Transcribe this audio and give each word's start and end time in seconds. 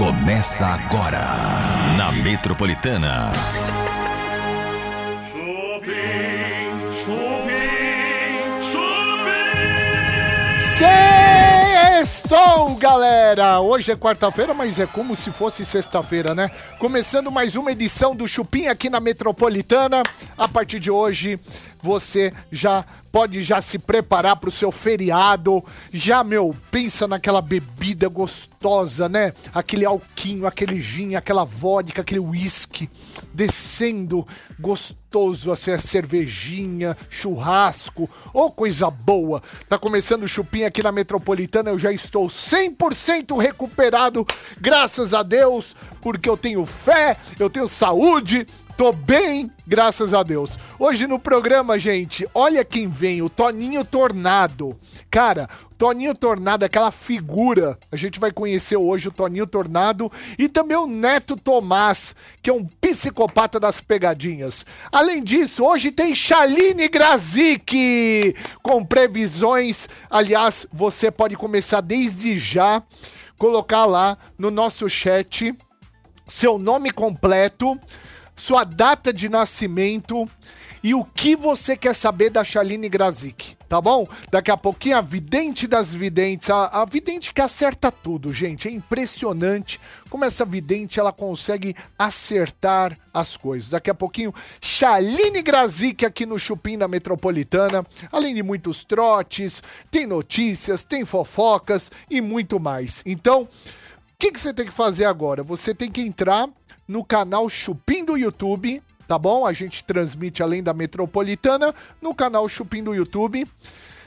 Começa 0.00 0.64
agora 0.66 1.20
na 1.98 2.10
Metropolitana. 2.10 3.30
Chupim, 5.30 6.90
chupim, 6.90 8.62
chupim. 8.62 9.20
Sextou, 11.98 12.76
galera! 12.76 13.60
Hoje 13.60 13.92
é 13.92 13.96
quarta-feira, 13.96 14.54
mas 14.54 14.80
é 14.80 14.86
como 14.86 15.14
se 15.14 15.30
fosse 15.30 15.66
sexta-feira, 15.66 16.34
né? 16.34 16.50
Começando 16.78 17.30
mais 17.30 17.54
uma 17.54 17.70
edição 17.70 18.16
do 18.16 18.26
Chupim 18.26 18.68
aqui 18.68 18.88
na 18.88 19.00
Metropolitana. 19.00 20.02
A 20.38 20.48
partir 20.48 20.80
de 20.80 20.90
hoje, 20.90 21.38
você 21.82 22.32
já 22.50 22.84
pode 23.10 23.42
já 23.42 23.60
se 23.60 23.78
preparar 23.78 24.36
para 24.36 24.48
o 24.48 24.52
seu 24.52 24.70
feriado. 24.70 25.64
Já, 25.92 26.22
meu, 26.22 26.56
pensa 26.70 27.08
naquela 27.08 27.40
bebida 27.40 28.08
gostosa, 28.08 29.08
né? 29.08 29.32
Aquele 29.52 29.84
alquinho, 29.84 30.46
aquele 30.46 30.80
gin, 30.80 31.14
aquela 31.14 31.44
vodka, 31.44 32.02
aquele 32.02 32.20
whisky 32.20 32.88
descendo 33.32 34.26
gostoso, 34.58 35.50
assim, 35.50 35.70
a 35.70 35.80
cervejinha, 35.80 36.96
churrasco, 37.08 38.08
ou 38.32 38.46
oh, 38.46 38.50
coisa 38.50 38.90
boa. 38.90 39.42
Tá 39.68 39.78
começando 39.78 40.24
o 40.24 40.28
chupim 40.28 40.64
aqui 40.64 40.82
na 40.82 40.92
Metropolitana, 40.92 41.70
eu 41.70 41.78
já 41.78 41.92
estou 41.92 42.26
100% 42.28 43.40
recuperado, 43.40 44.26
graças 44.60 45.14
a 45.14 45.22
Deus, 45.22 45.74
porque 46.00 46.28
eu 46.28 46.36
tenho 46.36 46.66
fé, 46.66 47.16
eu 47.38 47.48
tenho 47.48 47.68
saúde, 47.68 48.46
Tô 48.80 48.94
bem, 48.94 49.50
graças 49.66 50.14
a 50.14 50.22
Deus. 50.22 50.58
Hoje 50.78 51.06
no 51.06 51.18
programa, 51.18 51.78
gente, 51.78 52.26
olha 52.34 52.64
quem 52.64 52.88
vem, 52.88 53.20
o 53.20 53.28
Toninho 53.28 53.84
Tornado. 53.84 54.74
Cara, 55.10 55.50
Toninho 55.76 56.14
Tornado, 56.14 56.64
aquela 56.64 56.90
figura. 56.90 57.78
A 57.92 57.96
gente 57.96 58.18
vai 58.18 58.32
conhecer 58.32 58.78
hoje 58.78 59.08
o 59.08 59.12
Toninho 59.12 59.46
Tornado 59.46 60.10
e 60.38 60.48
também 60.48 60.78
o 60.78 60.86
Neto 60.86 61.36
Tomás, 61.36 62.16
que 62.42 62.48
é 62.48 62.54
um 62.54 62.64
psicopata 62.64 63.60
das 63.60 63.82
pegadinhas. 63.82 64.64
Além 64.90 65.22
disso, 65.22 65.62
hoje 65.62 65.92
tem 65.92 66.14
Chaline 66.14 66.88
Grazik 66.88 68.34
com 68.62 68.82
previsões. 68.82 69.90
Aliás, 70.08 70.66
você 70.72 71.10
pode 71.10 71.36
começar 71.36 71.82
desde 71.82 72.38
já 72.38 72.82
colocar 73.36 73.84
lá 73.84 74.16
no 74.38 74.50
nosso 74.50 74.88
chat 74.88 75.54
seu 76.26 76.58
nome 76.58 76.90
completo 76.90 77.78
sua 78.40 78.64
data 78.64 79.12
de 79.12 79.28
nascimento 79.28 80.28
e 80.82 80.94
o 80.94 81.04
que 81.04 81.36
você 81.36 81.76
quer 81.76 81.94
saber 81.94 82.30
da 82.30 82.42
Chaline 82.42 82.88
Grazik, 82.88 83.54
tá 83.68 83.82
bom? 83.82 84.08
Daqui 84.30 84.50
a 84.50 84.56
pouquinho 84.56 84.96
a 84.96 85.02
vidente 85.02 85.66
das 85.66 85.94
videntes, 85.94 86.48
a, 86.48 86.80
a, 86.80 86.84
vidente 86.86 87.34
que 87.34 87.42
acerta 87.42 87.92
tudo, 87.92 88.32
gente. 88.32 88.66
É 88.66 88.70
impressionante 88.70 89.78
como 90.08 90.24
essa 90.24 90.42
vidente 90.42 90.98
ela 90.98 91.12
consegue 91.12 91.76
acertar 91.98 92.96
as 93.12 93.36
coisas. 93.36 93.68
Daqui 93.68 93.90
a 93.90 93.94
pouquinho, 93.94 94.34
Chaline 94.58 95.42
Grazik 95.42 96.06
aqui 96.06 96.24
no 96.24 96.38
Chupim 96.38 96.78
da 96.78 96.88
Metropolitana, 96.88 97.86
além 98.10 98.34
de 98.34 98.42
muitos 98.42 98.82
trotes, 98.84 99.62
tem 99.90 100.06
notícias, 100.06 100.82
tem 100.82 101.04
fofocas 101.04 101.92
e 102.08 102.22
muito 102.22 102.58
mais. 102.58 103.02
Então, 103.04 103.42
o 103.42 103.48
que, 104.18 104.32
que 104.32 104.40
você 104.40 104.54
tem 104.54 104.64
que 104.64 104.72
fazer 104.72 105.04
agora? 105.04 105.42
Você 105.42 105.74
tem 105.74 105.90
que 105.90 106.00
entrar 106.00 106.48
no 106.90 107.04
canal 107.04 107.48
Chupim 107.48 108.04
do 108.04 108.16
YouTube, 108.16 108.82
tá 109.06 109.16
bom? 109.16 109.46
A 109.46 109.52
gente 109.52 109.84
transmite 109.84 110.42
além 110.42 110.60
da 110.60 110.74
Metropolitana 110.74 111.72
no 112.02 112.12
canal 112.12 112.48
Chupim 112.48 112.82
do 112.82 112.92
YouTube. 112.92 113.46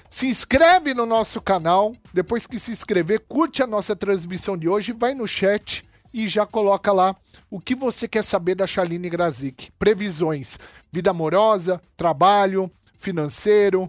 Se 0.09 0.28
inscreve 0.28 0.94
no 0.94 1.06
nosso 1.06 1.42
canal. 1.42 1.95
Depois 2.14 2.45
que 2.45 2.59
se 2.59 2.72
inscrever, 2.72 3.22
curte 3.22 3.64
a 3.64 3.67
nossa 3.67 3.95
transmissão 3.95 4.58
de 4.58 4.67
hoje, 4.67 4.92
vai 4.92 5.14
no 5.14 5.26
chat 5.26 5.86
e 6.14 6.28
já 6.28 6.45
coloca 6.45 6.92
lá 6.92 7.16
o 7.50 7.58
que 7.58 7.73
você 7.73 8.06
quer 8.06 8.22
saber 8.22 8.54
da 8.54 8.67
Chaline 8.67 9.09
Grazik. 9.09 9.72
Previsões: 9.80 10.59
vida 10.92 11.11
amorosa, 11.11 11.82
trabalho, 11.95 12.70
financeiro, 12.98 13.83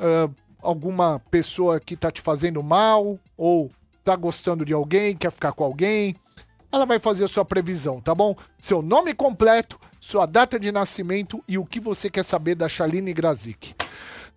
uh, 0.00 0.34
alguma 0.62 1.20
pessoa 1.30 1.78
que 1.78 1.94
tá 1.94 2.10
te 2.10 2.22
fazendo 2.22 2.62
mal 2.62 3.18
ou 3.36 3.70
tá 4.02 4.16
gostando 4.16 4.64
de 4.64 4.72
alguém, 4.72 5.14
quer 5.14 5.30
ficar 5.30 5.52
com 5.52 5.64
alguém 5.64 6.16
ela 6.70 6.84
vai 6.84 6.98
fazer 6.98 7.24
a 7.24 7.28
sua 7.28 7.44
previsão, 7.44 8.00
tá 8.00 8.14
bom? 8.14 8.36
Seu 8.60 8.82
nome 8.82 9.14
completo, 9.14 9.78
sua 10.00 10.26
data 10.26 10.58
de 10.58 10.70
nascimento 10.70 11.42
e 11.48 11.58
o 11.58 11.64
que 11.64 11.80
você 11.80 12.10
quer 12.10 12.24
saber 12.24 12.54
da 12.54 12.68
Chaline 12.68 13.12
Grazik. 13.12 13.74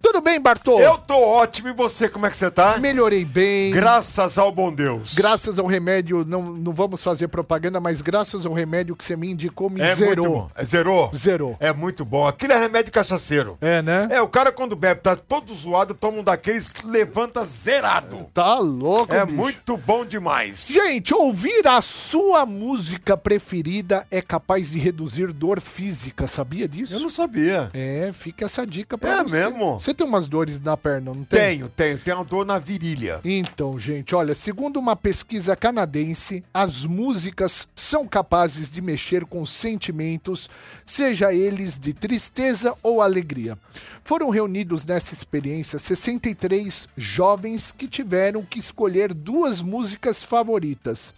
Tudo 0.01 0.19
bem, 0.21 0.39
Bartô? 0.41 0.79
Eu 0.79 0.97
tô 0.97 1.15
ótimo 1.15 1.69
e 1.69 1.73
você, 1.73 2.09
como 2.09 2.25
é 2.25 2.29
que 2.29 2.35
você 2.35 2.49
tá? 2.51 2.77
Melhorei 2.79 3.23
bem. 3.23 3.71
Graças 3.71 4.37
ao 4.37 4.51
bom 4.51 4.73
Deus. 4.73 5.13
Graças 5.13 5.57
ao 5.59 5.65
remédio, 5.67 6.25
não, 6.25 6.41
não 6.43 6.73
vamos 6.73 7.03
fazer 7.03 7.27
propaganda, 7.27 7.79
mas 7.79 8.01
graças 8.01 8.45
ao 8.45 8.53
remédio 8.53 8.95
que 8.95 9.03
você 9.05 9.15
me 9.15 9.29
indicou, 9.29 9.69
me 9.69 9.79
é 9.81 9.95
zerou. 9.95 10.25
Muito 10.25 10.39
bom. 10.39 10.51
É, 10.55 10.65
zerou? 10.65 11.11
Zerou. 11.15 11.57
É 11.59 11.71
muito 11.71 12.03
bom. 12.03 12.27
Aquilo 12.27 12.53
é 12.53 12.59
remédio 12.59 12.91
cachaceiro. 12.91 13.57
É, 13.61 13.81
né? 13.81 14.07
É, 14.11 14.21
o 14.21 14.27
cara 14.27 14.51
quando 14.51 14.75
bebe, 14.75 15.01
tá 15.01 15.15
todo 15.15 15.53
zoado, 15.53 15.93
toma 15.93 16.19
um 16.19 16.23
daqueles, 16.23 16.73
levanta 16.83 17.45
zerado. 17.45 18.25
Tá 18.33 18.57
louco, 18.59 19.13
É 19.13 19.23
bicho. 19.25 19.37
muito 19.37 19.77
bom 19.77 20.03
demais. 20.05 20.67
Gente, 20.69 21.13
ouvir 21.13 21.65
a 21.67 21.81
sua 21.81 22.45
música 22.45 23.15
preferida 23.15 24.05
é 24.11 24.21
capaz 24.21 24.71
de 24.71 24.79
reduzir 24.79 25.31
dor 25.31 25.61
física, 25.61 26.27
sabia 26.27 26.67
disso? 26.67 26.95
Eu 26.95 26.99
não 26.99 27.09
sabia. 27.09 27.69
É, 27.73 28.11
fica 28.13 28.45
essa 28.45 28.65
dica 28.65 28.97
pra 28.97 29.19
É 29.19 29.23
você. 29.23 29.43
mesmo? 29.43 29.79
Você 29.79 29.90
tem 29.93 30.05
umas 30.05 30.27
dores 30.27 30.59
na 30.59 30.75
perna, 30.77 31.13
não 31.13 31.23
tem? 31.23 31.39
Tenho, 31.39 31.69
tenho. 31.69 31.97
Tenho 31.99 32.17
uma 32.17 32.25
dor 32.25 32.45
na 32.45 32.59
virilha. 32.59 33.19
Então, 33.23 33.77
gente, 33.77 34.15
olha, 34.15 34.33
segundo 34.33 34.77
uma 34.77 34.95
pesquisa 34.95 35.55
canadense, 35.55 36.43
as 36.53 36.85
músicas 36.85 37.67
são 37.75 38.07
capazes 38.07 38.71
de 38.71 38.81
mexer 38.81 39.25
com 39.25 39.45
sentimentos, 39.45 40.49
seja 40.85 41.33
eles 41.33 41.79
de 41.79 41.93
tristeza 41.93 42.75
ou 42.81 43.01
alegria. 43.01 43.57
Foram 44.03 44.29
reunidos 44.29 44.85
nessa 44.85 45.13
experiência 45.13 45.79
63 45.79 46.87
jovens 46.97 47.71
que 47.71 47.87
tiveram 47.87 48.43
que 48.43 48.59
escolher 48.59 49.13
duas 49.13 49.61
músicas 49.61 50.23
favoritas. 50.23 51.13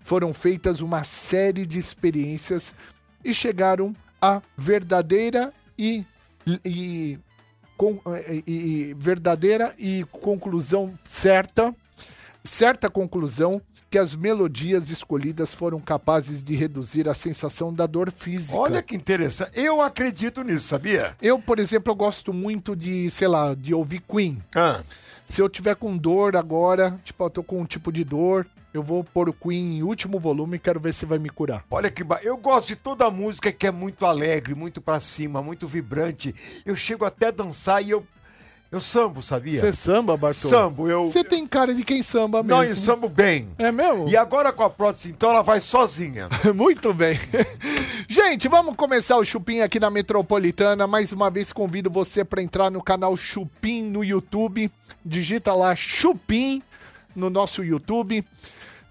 Foram 0.00 0.32
feitas 0.32 0.80
uma 0.80 1.04
série 1.04 1.64
de 1.64 1.78
experiências 1.78 2.74
e 3.24 3.32
chegaram 3.32 3.94
à 4.20 4.42
verdadeira 4.56 5.52
e, 5.78 6.04
e 6.64 7.18
com, 7.76 8.00
e, 8.46 8.52
e 8.90 8.94
verdadeira 8.94 9.74
e 9.78 10.04
conclusão 10.10 10.92
certa, 11.04 11.74
certa 12.44 12.88
conclusão 12.88 13.60
que 13.90 13.98
as 13.98 14.14
melodias 14.14 14.88
escolhidas 14.88 15.52
foram 15.52 15.78
capazes 15.78 16.42
de 16.42 16.54
reduzir 16.54 17.06
a 17.10 17.14
sensação 17.14 17.74
da 17.74 17.86
dor 17.86 18.10
física. 18.10 18.56
Olha 18.56 18.82
que 18.82 18.96
interessante. 18.96 19.60
Eu 19.60 19.82
acredito 19.82 20.42
nisso, 20.42 20.66
sabia? 20.68 21.14
Eu, 21.20 21.38
por 21.38 21.58
exemplo, 21.58 21.90
eu 21.92 21.94
gosto 21.94 22.32
muito 22.32 22.74
de, 22.74 23.10
sei 23.10 23.28
lá, 23.28 23.54
de 23.54 23.74
ouvir 23.74 24.00
Queen. 24.00 24.42
Ah, 24.54 24.82
Se 25.26 25.42
eu 25.42 25.48
tiver 25.48 25.76
com 25.76 25.94
dor 25.94 26.36
agora, 26.36 26.98
tipo, 27.04 27.22
eu 27.22 27.28
tô 27.28 27.42
com 27.42 27.60
um 27.60 27.66
tipo 27.66 27.92
de 27.92 28.02
dor, 28.02 28.46
eu 28.72 28.82
vou 28.82 29.04
pôr 29.04 29.28
o 29.28 29.32
Queen 29.32 29.78
em 29.78 29.82
último 29.82 30.18
volume 30.18 30.56
e 30.56 30.60
quero 30.60 30.80
ver 30.80 30.94
se 30.94 31.04
vai 31.04 31.18
me 31.18 31.28
curar. 31.28 31.64
olha 31.70 31.90
que 31.90 32.02
ba... 32.02 32.20
Eu 32.22 32.36
gosto 32.36 32.68
de 32.68 32.76
toda 32.76 33.10
música 33.10 33.52
que 33.52 33.66
é 33.66 33.70
muito 33.70 34.06
alegre, 34.06 34.54
muito 34.54 34.80
pra 34.80 34.98
cima, 34.98 35.42
muito 35.42 35.66
vibrante. 35.66 36.34
Eu 36.64 36.74
chego 36.74 37.04
até 37.04 37.26
a 37.26 37.30
dançar 37.30 37.84
e 37.84 37.90
eu. 37.90 38.06
Eu 38.70 38.80
sambo, 38.80 39.20
sabia? 39.20 39.60
Você 39.60 39.70
samba, 39.70 40.16
Bartô? 40.16 40.48
Sambo, 40.48 40.88
eu. 40.88 41.04
Você 41.04 41.22
tem 41.22 41.46
cara 41.46 41.74
de 41.74 41.84
quem 41.84 42.02
samba 42.02 42.42
mesmo. 42.42 42.56
Não, 42.56 42.64
eu 42.64 42.74
sambo 42.74 43.06
bem. 43.06 43.50
É 43.58 43.70
mesmo? 43.70 44.08
E 44.08 44.16
agora 44.16 44.50
com 44.50 44.62
a 44.62 44.70
prótese, 44.70 45.10
então 45.10 45.28
ela 45.28 45.42
vai 45.42 45.60
sozinha. 45.60 46.26
Muito 46.54 46.94
bem. 46.94 47.20
Gente, 48.08 48.48
vamos 48.48 48.74
começar 48.74 49.18
o 49.18 49.24
Chupim 49.26 49.60
aqui 49.60 49.78
na 49.78 49.90
Metropolitana. 49.90 50.86
Mais 50.86 51.12
uma 51.12 51.28
vez 51.28 51.52
convido 51.52 51.90
você 51.90 52.24
para 52.24 52.42
entrar 52.42 52.70
no 52.70 52.82
canal 52.82 53.14
Chupim 53.14 53.82
no 53.82 54.02
YouTube. 54.02 54.72
Digita 55.04 55.52
lá 55.52 55.76
Chupim 55.76 56.62
no 57.14 57.28
nosso 57.28 57.62
YouTube. 57.62 58.24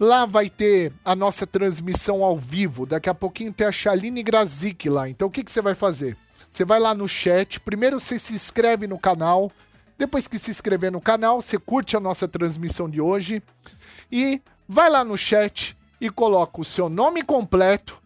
Lá 0.01 0.25
vai 0.25 0.49
ter 0.49 0.91
a 1.05 1.15
nossa 1.15 1.45
transmissão 1.45 2.23
ao 2.23 2.35
vivo. 2.35 2.87
Daqui 2.87 3.07
a 3.07 3.13
pouquinho 3.13 3.53
tem 3.53 3.67
a 3.67 3.71
Chaline 3.71 4.23
Grazik 4.23 4.89
lá. 4.89 5.07
Então 5.07 5.27
o 5.27 5.31
que, 5.31 5.43
que 5.43 5.51
você 5.51 5.61
vai 5.61 5.75
fazer? 5.75 6.17
Você 6.49 6.65
vai 6.65 6.79
lá 6.79 6.95
no 6.95 7.07
chat. 7.07 7.59
Primeiro 7.59 7.99
você 7.99 8.17
se 8.17 8.33
inscreve 8.33 8.87
no 8.87 8.97
canal. 8.97 9.51
Depois 9.99 10.27
que 10.27 10.39
se 10.39 10.49
inscrever 10.49 10.91
no 10.91 10.99
canal, 10.99 11.39
você 11.39 11.59
curte 11.59 11.95
a 11.95 11.99
nossa 11.99 12.27
transmissão 12.27 12.89
de 12.89 12.99
hoje. 12.99 13.43
E 14.11 14.41
vai 14.67 14.89
lá 14.89 15.05
no 15.05 15.15
chat 15.15 15.77
e 16.01 16.09
coloca 16.09 16.59
o 16.59 16.65
seu 16.65 16.89
nome 16.89 17.21
completo, 17.21 18.01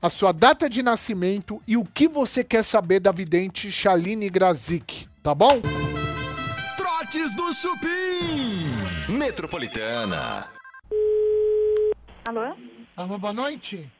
a 0.00 0.08
sua 0.08 0.30
data 0.30 0.70
de 0.70 0.84
nascimento 0.84 1.60
e 1.66 1.76
o 1.76 1.84
que 1.84 2.06
você 2.06 2.44
quer 2.44 2.62
saber 2.62 3.00
da 3.00 3.10
vidente 3.10 3.72
Chaline 3.72 4.30
Grazik, 4.30 5.08
tá 5.20 5.34
bom? 5.34 5.60
Trotes 6.76 7.34
do 7.34 7.52
Chupim. 7.52 9.12
Metropolitana. 9.12 10.59
Alô? 12.30 12.54
Alô, 12.96 13.18
boa 13.18 13.32
noite. 13.32 13.90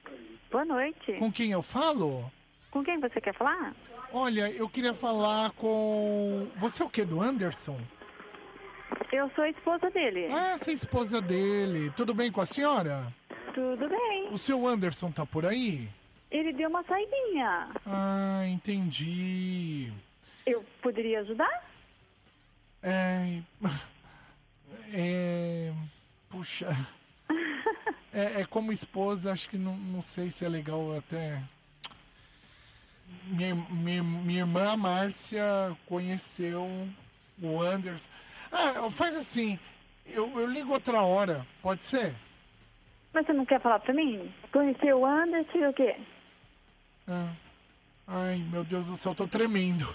Boa 0.52 0.64
noite. 0.64 1.14
Com 1.14 1.32
quem 1.32 1.50
eu 1.50 1.62
falo? 1.62 2.30
Com 2.70 2.84
quem 2.84 3.00
você 3.00 3.20
quer 3.20 3.34
falar? 3.34 3.74
Olha, 4.12 4.48
eu 4.52 4.68
queria 4.68 4.94
falar 4.94 5.50
com. 5.54 6.46
Você 6.54 6.80
é 6.80 6.86
o 6.86 6.88
que 6.88 7.04
do 7.04 7.20
Anderson? 7.20 7.76
Eu 9.10 9.28
sou 9.34 9.42
a 9.42 9.50
esposa 9.50 9.90
dele. 9.90 10.28
Ah, 10.30 10.56
você 10.56 10.70
é 10.70 10.74
a 10.74 10.74
esposa 10.74 11.20
dele. 11.20 11.90
Tudo 11.96 12.14
bem 12.14 12.30
com 12.30 12.40
a 12.40 12.46
senhora? 12.46 13.12
Tudo 13.52 13.88
bem. 13.88 14.28
O 14.32 14.38
seu 14.38 14.64
Anderson 14.64 15.10
tá 15.10 15.26
por 15.26 15.44
aí? 15.44 15.88
Ele 16.30 16.52
deu 16.52 16.68
uma 16.68 16.84
saidinha. 16.84 17.70
Ah, 17.84 18.46
entendi. 18.46 19.92
Eu 20.46 20.64
poderia 20.80 21.18
ajudar? 21.22 21.64
É. 22.80 23.40
É. 24.92 25.72
Puxa. 26.28 26.68
É, 28.12 28.40
é 28.40 28.44
como 28.44 28.72
esposa, 28.72 29.32
acho 29.32 29.48
que 29.48 29.56
não, 29.56 29.76
não 29.76 30.02
sei 30.02 30.30
se 30.30 30.44
é 30.44 30.48
legal 30.48 30.96
até. 30.96 31.42
Minha, 33.24 33.54
minha, 33.54 34.02
minha 34.02 34.40
irmã 34.40 34.76
Márcia 34.76 35.44
conheceu 35.86 36.88
o 37.40 37.62
Anderson. 37.62 38.10
Ah, 38.50 38.90
faz 38.90 39.16
assim. 39.16 39.58
Eu, 40.06 40.28
eu 40.40 40.46
ligo 40.46 40.72
outra 40.72 41.02
hora, 41.02 41.46
pode 41.62 41.84
ser? 41.84 42.14
Mas 43.12 43.26
você 43.26 43.32
não 43.32 43.44
quer 43.44 43.60
falar 43.60 43.80
pra 43.80 43.94
mim? 43.94 44.32
Conheceu 44.52 45.00
o 45.00 45.06
Anderson 45.06 45.58
e 45.58 45.66
o 45.66 45.72
quê? 45.72 45.96
Ah. 47.06 47.32
Ai, 48.12 48.44
meu 48.50 48.64
Deus 48.64 48.88
do 48.88 48.96
céu, 48.96 49.14
tô 49.14 49.28
tremendo. 49.28 49.86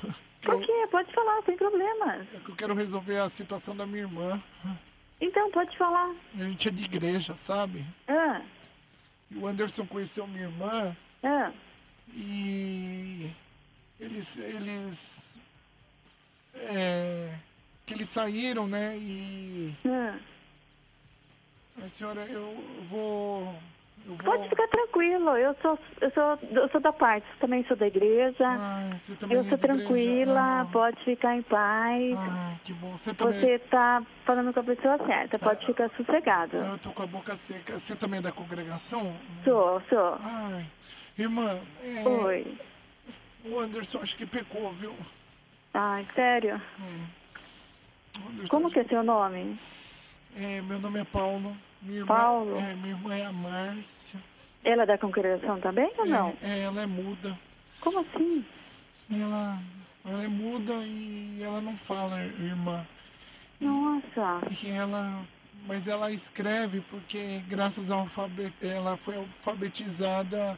Por 0.42 0.62
quê? 0.62 0.88
Pode 0.90 1.12
falar, 1.14 1.42
sem 1.44 1.58
problemas. 1.58 2.26
Eu 2.48 2.56
quero 2.56 2.74
resolver 2.74 3.18
a 3.18 3.28
situação 3.28 3.76
da 3.76 3.86
minha 3.86 4.04
irmã. 4.04 4.42
Então, 5.20 5.50
pode 5.52 5.78
falar. 5.78 6.14
A 6.34 6.44
gente 6.44 6.68
é 6.68 6.72
de 6.72 6.84
igreja, 6.84 7.36
sabe? 7.36 7.86
Ah, 8.08 8.42
E 9.32 9.38
o 9.38 9.48
Anderson 9.48 9.86
conheceu 9.86 10.28
minha 10.28 10.44
irmã 10.44 10.96
ah. 11.24 11.52
e 12.14 13.32
eles 14.00 14.38
eles 14.38 15.40
é, 16.54 17.34
que 17.86 17.94
eles 17.94 18.10
saíram, 18.10 18.68
né? 18.68 18.98
E 18.98 19.74
ah. 19.86 20.20
a 21.84 21.90
senhora, 21.90 22.26
eu 22.26 22.56
vou 22.90 23.56
vou 24.06 24.18
Pode 24.18 24.50
ficar 24.50 24.68
tranquilo. 24.68 25.38
Eu 25.38 25.56
sou, 25.62 25.80
eu 26.02 26.12
sou, 26.12 26.40
eu 26.52 26.70
sou 26.70 26.82
da 26.82 26.94
parte. 26.94 27.26
Também 27.40 27.66
sou 27.66 27.76
da 27.76 27.88
igreja. 27.88 28.58
Também 29.20 29.38
eu 29.38 29.44
é 29.44 29.50
sou 29.50 29.58
tranquila. 29.58 30.62
Ah, 30.62 30.68
Pode 30.72 31.04
ficar 31.04 31.36
em 31.36 31.42
paz. 31.42 32.16
Ai, 32.18 32.60
que 32.64 32.74
bom. 32.74 32.96
Você 32.96 33.14
também 33.14 33.40
Você 33.40 33.60
tá 33.60 34.04
falando 34.26 34.54
com 34.54 34.60
a 34.60 34.64
pessoa 34.64 34.98
certa. 35.06 35.40
Pode 35.40 35.66
ficar 35.66 35.90
sossegado. 35.98 36.58
Eu 36.58 36.78
tô 36.78 36.92
com 36.92 37.04
a 37.04 37.08
boca 37.08 37.36
seca. 37.36 37.80
Você 37.80 37.96
também 37.96 38.20
é 38.20 38.24
da 38.24 38.32
congregação? 38.32 39.16
Sou, 39.44 39.82
sou. 39.90 40.18
Ai, 40.22 40.66
irmã, 41.18 41.60
é, 41.82 42.08
Oi. 42.08 42.58
o 43.46 43.60
Anderson 43.60 44.00
acho 44.02 44.16
que 44.16 44.26
pecou, 44.26 44.72
viu? 44.72 44.96
Ai, 45.74 46.06
sério? 46.14 46.62
O 48.18 48.30
Anderson 48.30 48.48
Como 48.50 48.72
que 48.72 48.80
é 48.80 48.84
seu 48.86 49.04
nome? 49.04 49.58
É, 50.36 50.62
meu 50.62 50.80
nome 50.80 51.00
é 51.00 51.04
Paulo. 51.04 51.56
Minha 51.86 52.00
irmã, 52.00 52.08
Paulo? 52.16 52.58
É, 52.58 52.74
minha 52.76 52.96
irmã 52.96 53.16
é 53.16 53.26
a 53.26 53.32
Márcia. 53.32 54.20
Ela 54.64 54.84
é 54.84 54.86
da 54.86 54.98
congregação 54.98 55.60
também 55.62 55.92
ou 55.98 56.06
não? 56.06 56.30
É, 56.42 56.60
é, 56.60 56.60
ela 56.64 56.82
é 56.82 56.86
muda. 56.86 57.38
Como 57.80 58.00
assim? 58.00 58.44
Ela, 59.12 59.60
ela 60.04 60.24
é 60.24 60.28
muda 60.28 60.74
e 60.84 61.40
ela 61.42 61.62
não 61.62 61.78
fala, 61.78 62.20
irmã. 62.24 62.86
Nossa. 63.62 64.42
E 64.64 64.68
ela, 64.68 65.22
mas 65.68 65.88
ela 65.88 66.12
escreve 66.12 66.82
porque 66.90 67.42
graças 67.48 67.92
ao 67.92 68.00
alfabeto, 68.00 68.66
ela 68.66 68.98
foi 68.98 69.16
alfabetizada 69.16 70.58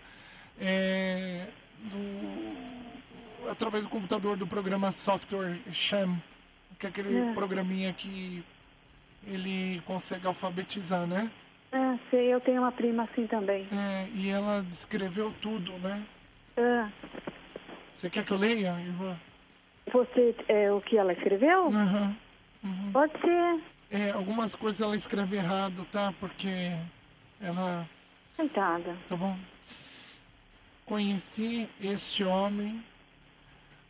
é, 0.60 1.48
do- 1.80 3.50
através 3.50 3.84
do 3.84 3.90
computador 3.90 4.38
do 4.38 4.48
programa 4.48 4.92
Software 4.92 5.60
Sham, 5.72 6.18
que 6.80 6.86
é 6.86 6.90
aquele 6.90 7.18
É. 7.18 7.34
programinha 7.34 7.92
que 7.94 8.44
ele 9.28 9.82
consegue 9.86 10.26
alfabetizar, 10.26 11.06
né? 11.06 11.30
Ah, 11.72 11.98
sei, 12.10 12.34
eu 12.34 12.40
tenho 12.42 12.62
uma 12.62 12.72
prima 12.72 13.04
assim 13.04 13.28
também. 13.28 13.68
É, 13.72 14.08
e 14.16 14.30
ela 14.30 14.62
descreveu 14.64 15.34
tudo, 15.42 15.74
né? 15.80 16.02
Ah, 16.58 16.90
Você 17.92 18.10
quer 18.10 18.24
que 18.24 18.32
eu 18.32 18.38
leia, 18.38 18.80
irmã? 18.80 19.20
você 19.92 20.36
é 20.48 20.72
o 20.72 20.82
que 20.82 20.98
ela 20.98 21.14
escreveu? 21.14 21.68
Aham. 21.68 22.16
Pode 22.92 23.14
ser. 23.22 23.62
É, 23.90 24.12
algumas 24.12 24.54
coisas 24.56 24.82
ela 24.82 24.96
escreve 24.96 25.38
errado, 25.38 25.86
tá? 25.92 26.14
Porque 26.20 26.50
ela. 27.40 27.88
Coitada. 28.36 28.98
Tá 29.08 29.16
bom? 29.16 29.38
Conheci 30.86 31.70
este 31.82 32.24
homem 32.24 32.84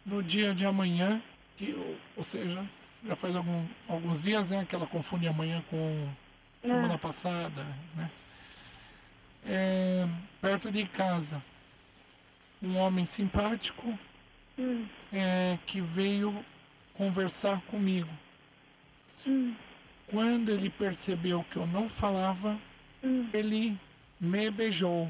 no 0.06 0.22
dia 0.24 0.54
de 0.54 0.66
amanhã, 0.66 1.22
que, 1.56 1.76
ou 2.16 2.24
seja, 2.24 2.64
já 3.08 3.16
faz 3.16 3.36
algum, 3.36 3.66
alguns 3.88 4.22
dias, 4.24 4.52
né? 4.52 4.66
Que 4.68 4.76
ela 4.76 4.86
confunde 4.86 5.28
amanhã 5.28 5.64
com 5.70 6.08
semana 6.62 6.96
Ah. 6.96 6.98
passada, 6.98 7.66
né? 7.96 8.10
É, 9.46 10.08
perto 10.42 10.70
de 10.72 10.86
casa. 10.86 11.42
Um 12.62 12.76
homem 12.78 13.06
simpático 13.06 13.98
Hum, 14.60 14.86
é, 15.14 15.58
que 15.66 15.80
veio 15.80 16.44
conversar 16.94 17.62
comigo. 17.68 18.10
hum, 19.26 19.54
Quando 20.10 20.50
ele 20.52 20.70
percebeu 20.70 21.46
que 21.52 21.58
eu 21.58 21.68
não 21.68 21.88
falava, 21.90 22.58
hum, 23.04 23.28
ele 23.34 23.78
me 24.20 24.50
beijou 24.50 25.10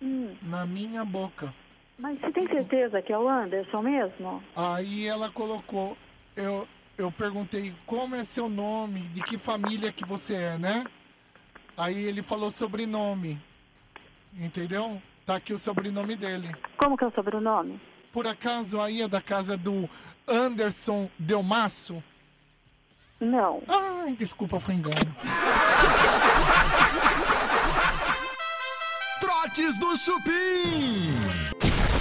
hum. 0.00 0.34
na 0.42 0.64
minha 0.66 1.04
boca. 1.04 1.52
Mas 1.98 2.18
você 2.20 2.30
tem 2.32 2.46
certeza 2.48 3.02
que 3.02 3.12
é 3.12 3.18
o 3.18 3.28
Anderson 3.28 3.82
mesmo? 3.82 4.42
Aí 4.54 5.06
ela 5.06 5.30
colocou, 5.30 5.96
eu, 6.36 6.68
eu 7.00 7.10
perguntei 7.10 7.74
como 7.86 8.14
é 8.14 8.22
seu 8.22 8.48
nome, 8.48 9.00
de 9.08 9.22
que 9.22 9.38
família 9.38 9.90
que 9.90 10.04
você 10.04 10.34
é, 10.34 10.58
né? 10.58 10.84
Aí 11.76 12.04
ele 12.04 12.22
falou 12.22 12.50
sobrenome, 12.50 13.40
entendeu? 14.34 15.00
Tá 15.24 15.36
aqui 15.36 15.52
o 15.52 15.58
sobrenome 15.58 16.16
dele. 16.16 16.54
Como 16.76 16.96
que 16.96 17.04
é 17.04 17.06
o 17.06 17.12
sobrenome? 17.12 17.80
Por 18.12 18.26
acaso 18.26 18.80
aí 18.80 19.02
é 19.02 19.08
da 19.08 19.20
casa 19.20 19.56
do 19.56 19.88
Anderson 20.28 21.08
Delmasso? 21.18 22.02
Não. 23.18 23.62
Ai, 23.68 24.14
desculpa, 24.14 24.60
foi 24.60 24.74
engano. 24.74 25.00
Trotes 29.20 29.78
do 29.78 29.96
Chupim. 29.96 30.32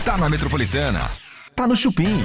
Tá 0.03 0.17
na 0.17 0.29
Metropolitana. 0.29 1.09
Tá 1.55 1.67
no 1.67 1.75
Chupim. 1.75 2.17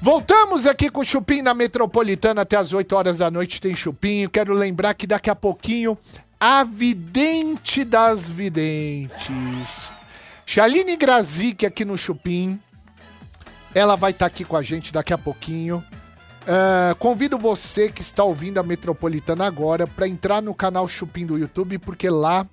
Voltamos 0.00 0.66
aqui 0.66 0.88
com 0.88 1.00
o 1.00 1.04
Chupim 1.04 1.42
na 1.42 1.52
Metropolitana 1.52 2.42
até 2.42 2.56
as 2.56 2.72
8 2.72 2.94
horas 2.94 3.18
da 3.18 3.30
noite 3.30 3.60
tem 3.60 3.74
Chupim. 3.74 4.28
Quero 4.28 4.54
lembrar 4.54 4.94
que 4.94 5.06
daqui 5.06 5.28
a 5.28 5.34
pouquinho 5.34 5.98
a 6.38 6.62
vidente 6.62 7.84
das 7.84 8.30
videntes, 8.30 9.90
Shaline 10.46 10.96
Grazik 10.96 11.66
aqui 11.66 11.84
no 11.84 11.98
Chupim. 11.98 12.60
Ela 13.74 13.96
vai 13.96 14.12
estar 14.12 14.26
aqui 14.26 14.44
com 14.44 14.56
a 14.56 14.62
gente 14.62 14.92
daqui 14.92 15.12
a 15.12 15.18
pouquinho. 15.18 15.84
Ah, 16.46 16.94
convido 16.98 17.36
você 17.36 17.90
que 17.90 18.00
está 18.00 18.22
ouvindo 18.22 18.58
a 18.58 18.62
Metropolitana 18.62 19.46
agora 19.46 19.84
para 19.84 20.06
entrar 20.06 20.40
no 20.40 20.54
canal 20.54 20.86
Chupim 20.86 21.26
do 21.26 21.36
YouTube, 21.36 21.76
porque 21.78 22.08
lá 22.08 22.46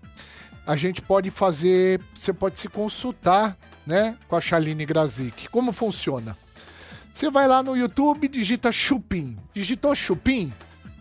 a 0.65 0.75
gente 0.75 1.00
pode 1.00 1.29
fazer, 1.29 2.01
você 2.15 2.34
pode 2.34 2.58
se 2.58 2.67
consultar, 2.67 3.55
né, 3.86 4.17
com 4.27 4.36
a 4.36 4.41
Shaline 4.41 4.84
Grazik. 4.84 5.48
Como 5.50 5.72
funciona? 5.72 6.36
Você 7.15 7.31
vai 7.31 7.48
lá 7.48 7.63
no 7.63 7.77
YouTube, 7.77 8.27
digita 8.27 8.74
Chupim. 8.74 9.38
Digitou 9.53 9.95
Chupim? 9.95 10.51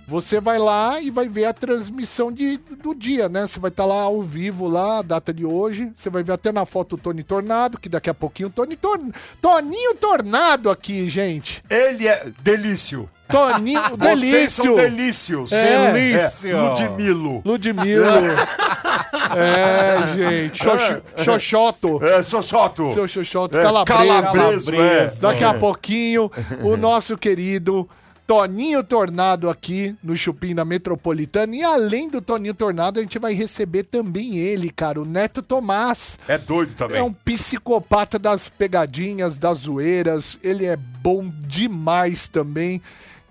Você 0.07 0.41
vai 0.41 0.61
lá 0.61 1.01
e 1.01 1.11
vai 1.11 1.27
ver 1.29 1.47
a 1.47 1.53
transmissão 1.53 2.31
de, 2.31 2.57
do 2.57 2.95
dia, 2.95 3.29
né? 3.29 3.49
Você 3.49 3.59
vai 3.59 3.69
estar 3.69 3.85
lá 3.85 4.03
ao 4.03 4.23
vivo, 4.23 4.69
lá, 4.69 4.99
a 4.99 5.03
data 5.03 5.35
de 5.35 5.45
hoje. 5.45 5.91
Você 5.93 6.09
vai 6.09 6.23
ver 6.23 6.35
até 6.35 6.53
na 6.53 6.65
foto 6.65 6.95
o 6.95 6.99
Tony 6.99 7.25
Tornado, 7.25 7.81
que 7.81 7.89
daqui 7.89 8.09
a 8.09 8.15
pouquinho 8.15 8.49
o 8.49 8.53
Tony 8.53 8.77
Tor... 8.77 9.01
Toninho 9.43 9.97
Tornado 9.97 10.71
aqui, 10.71 11.11
gente. 11.11 11.65
Ele 11.69 12.07
é 12.07 12.31
delício. 12.43 13.11
Toninho, 13.27 13.81
o 13.93 13.97
Vocês 13.99 14.53
são 14.53 14.77
delício. 14.77 15.47
delícios. 15.47 15.53
É. 15.53 15.93
Delício. 15.93 16.57
É, 16.57 16.63
Ludmilo. 16.63 17.43
Ludmilo. 17.45 18.05
é, 19.37 20.15
gente. 20.15 20.59
Xoxo- 20.63 21.03
Xoxoto. 21.25 22.05
É, 22.05 22.23
Sochoto. 22.23 22.93
Seu 22.93 23.09
Xoxoto, 23.09 23.57
É, 23.59 23.63
calabreso. 23.63 24.33
calabreso, 24.33 24.75
é. 24.75 25.07
Daqui 25.21 25.45
a 25.45 25.55
pouquinho, 25.55 26.31
o 26.63 26.77
nosso 26.77 27.17
querido 27.17 27.89
Toninho 28.27 28.83
Tornado 28.83 29.51
aqui 29.51 29.95
no 30.03 30.17
Chupim 30.17 30.55
da 30.55 30.65
Metropolitana. 30.65 31.55
E 31.55 31.63
além 31.63 32.09
do 32.09 32.23
Toninho 32.23 32.55
Tornado, 32.55 32.99
a 32.99 33.03
gente 33.03 33.19
vai 33.19 33.35
receber 33.35 33.85
também 33.85 34.39
ele, 34.39 34.71
cara, 34.71 35.01
o 35.01 35.05
Neto 35.05 35.43
Tomás. 35.43 36.19
É 36.27 36.39
doido 36.39 36.75
também. 36.75 36.99
É 36.99 37.03
um 37.03 37.13
psicopata 37.13 38.19
das 38.19 38.49
pegadinhas, 38.49 39.37
das 39.37 39.59
zoeiras. 39.59 40.39
Ele 40.43 40.65
é 40.65 40.77
bom 40.77 41.31
demais 41.47 42.27
também. 42.29 42.81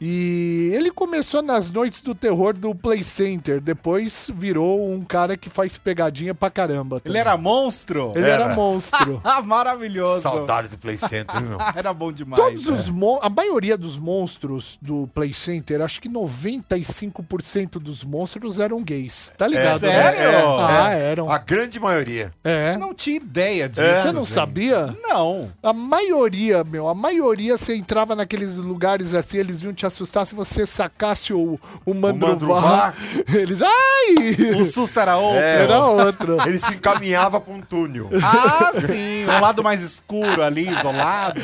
E 0.06 0.70
ele 0.74 0.92
começou 0.92 1.42
nas 1.42 1.72
noites 1.72 2.02
do 2.02 2.14
terror 2.14 2.54
do 2.54 2.76
Play 2.76 3.06
Center, 3.06 3.62
depois 3.62 4.30
virou 4.36 4.92
um 4.92 5.02
cara 5.02 5.38
que 5.38 5.50
faz 5.50 5.78
pegadinha 5.78 6.36
pra 6.36 6.50
caramba. 6.50 6.98
Ele 6.98 7.04
também. 7.06 7.22
era 7.22 7.38
monstro? 7.38 8.12
Ele 8.14 8.30
era, 8.30 8.44
Era. 8.46 8.54
monstro. 8.54 9.22
Ah, 9.24 9.40
maravilhoso. 9.44 10.22
Saudade 10.22 10.68
do 10.68 10.78
Play 10.78 10.98
Center, 10.98 11.40
viu, 11.40 11.52
meu? 11.52 11.60
Era 11.74 11.94
bom 11.94 12.12
demais. 12.12 12.42
Todos 12.44 12.66
né? 12.66 12.78
os 12.78 12.90
mon- 12.90 13.20
a 13.22 13.30
maioria 13.30 13.78
dos 13.78 13.98
monstros 13.98 14.78
do 14.82 15.08
Play 15.14 15.34
Center, 15.34 15.80
acho 15.82 16.02
que 16.02 16.10
95% 16.10 17.80
dos 17.80 18.04
monstros 18.04 18.60
eram 18.60 18.84
gays. 18.84 19.32
Tá 19.38 19.48
ligado? 19.48 19.82
né? 19.84 20.04
Sério? 20.04 20.60
Ah, 20.60 20.90
eram. 20.94 21.32
A 21.32 21.38
grande 21.38 21.80
maioria. 21.80 22.34
É. 22.44 22.74
Eu 22.76 22.80
não 22.80 22.94
tinha 22.94 23.16
ideia 23.18 23.70
disso. 23.70 23.82
Você 24.02 24.12
não 24.12 24.26
gente. 24.26 24.34
sabia? 24.34 24.98
Não. 25.02 25.50
A 25.62 25.72
maioria, 25.72 26.64
meu, 26.64 26.88
a 26.90 26.94
maioria 26.96 27.58
você 27.58 27.74
entrava 27.76 28.16
naqueles 28.16 28.56
lugares 28.58 29.14
assim, 29.14 29.38
eles 29.38 29.62
iam 29.64 29.74
te 29.74 29.86
assustar 29.94 30.26
se 30.26 30.34
você 30.34 30.66
sacasse 30.66 31.32
o, 31.34 31.60
o 31.86 31.94
mandruvá. 31.94 32.94
Eles, 33.34 33.62
ai! 33.62 34.56
O 34.60 34.66
susto 34.66 35.00
era 35.00 35.18
outro. 35.18 35.40
Era 35.44 35.86
outro. 35.86 36.38
Ele 36.48 36.60
se 36.60 36.76
encaminhava 36.76 37.40
pra 37.40 37.54
um 37.54 37.62
túnel. 37.62 38.10
Ah, 38.24 38.72
sim. 38.88 39.26
Um 39.26 39.40
lado 39.40 39.64
mais 39.64 39.82
escuro 39.82 40.42
ali, 40.42 40.68
isolado. 40.68 41.40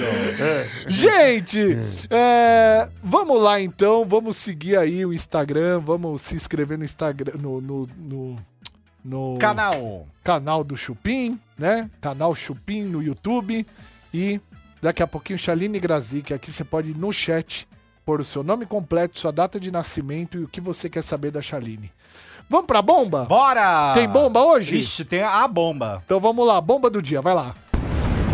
Gente, 0.88 1.78
é, 2.10 2.90
vamos 3.04 3.42
lá 3.42 3.62
então, 3.62 4.06
vamos 4.06 4.38
seguir 4.38 4.78
aí 4.78 5.06
o 5.06 5.14
Instagram, 5.14 5.80
vamos 5.80 6.22
se 6.22 6.36
inscrever 6.36 6.78
no 6.78 6.84
Instagram, 6.84 7.34
no, 7.40 7.62
no, 7.62 7.90
no, 7.98 8.38
no 9.04 9.38
Canal. 9.40 10.08
canal 10.24 10.64
do 10.64 10.76
Chupim, 10.76 11.40
né? 11.58 11.90
Canal 12.02 12.34
Chupim 12.34 12.84
no 12.84 13.04
YouTube 13.04 13.66
e 14.14 14.42
daqui 14.82 15.04
a 15.04 15.08
pouquinho 15.08 15.38
Chaline 15.38 15.80
Grazik, 15.80 16.34
aqui 16.34 16.52
você 16.52 16.64
pode 16.64 16.92
ir 16.92 16.98
no 16.98 17.12
chat 17.12 17.68
pôr 18.10 18.22
o 18.22 18.26
seu 18.26 18.42
nome 18.42 18.66
completo, 18.66 19.20
sua 19.20 19.32
data 19.32 19.60
de 19.60 19.70
nascimento 19.70 20.40
e 20.40 20.44
o 20.44 20.48
que 20.48 20.60
você 20.60 20.90
quer 20.90 21.04
saber 21.04 21.30
da 21.30 21.44
Chaline. 21.44 21.92
Vamos 22.50 22.66
pra 22.66 22.82
bomba? 22.82 23.26
Bora! 23.26 23.94
Tem 23.94 24.10
bomba 24.10 24.42
hoje? 24.42 24.80
Ixi, 24.80 25.06
tem 25.06 25.22
a 25.22 25.48
bomba. 25.48 26.02
Então 26.08 26.20
vamos 26.20 26.48
lá, 26.48 26.60
bomba 26.60 26.90
do 26.90 27.04
dia, 27.04 27.22
vai 27.22 27.36
lá. 27.36 27.54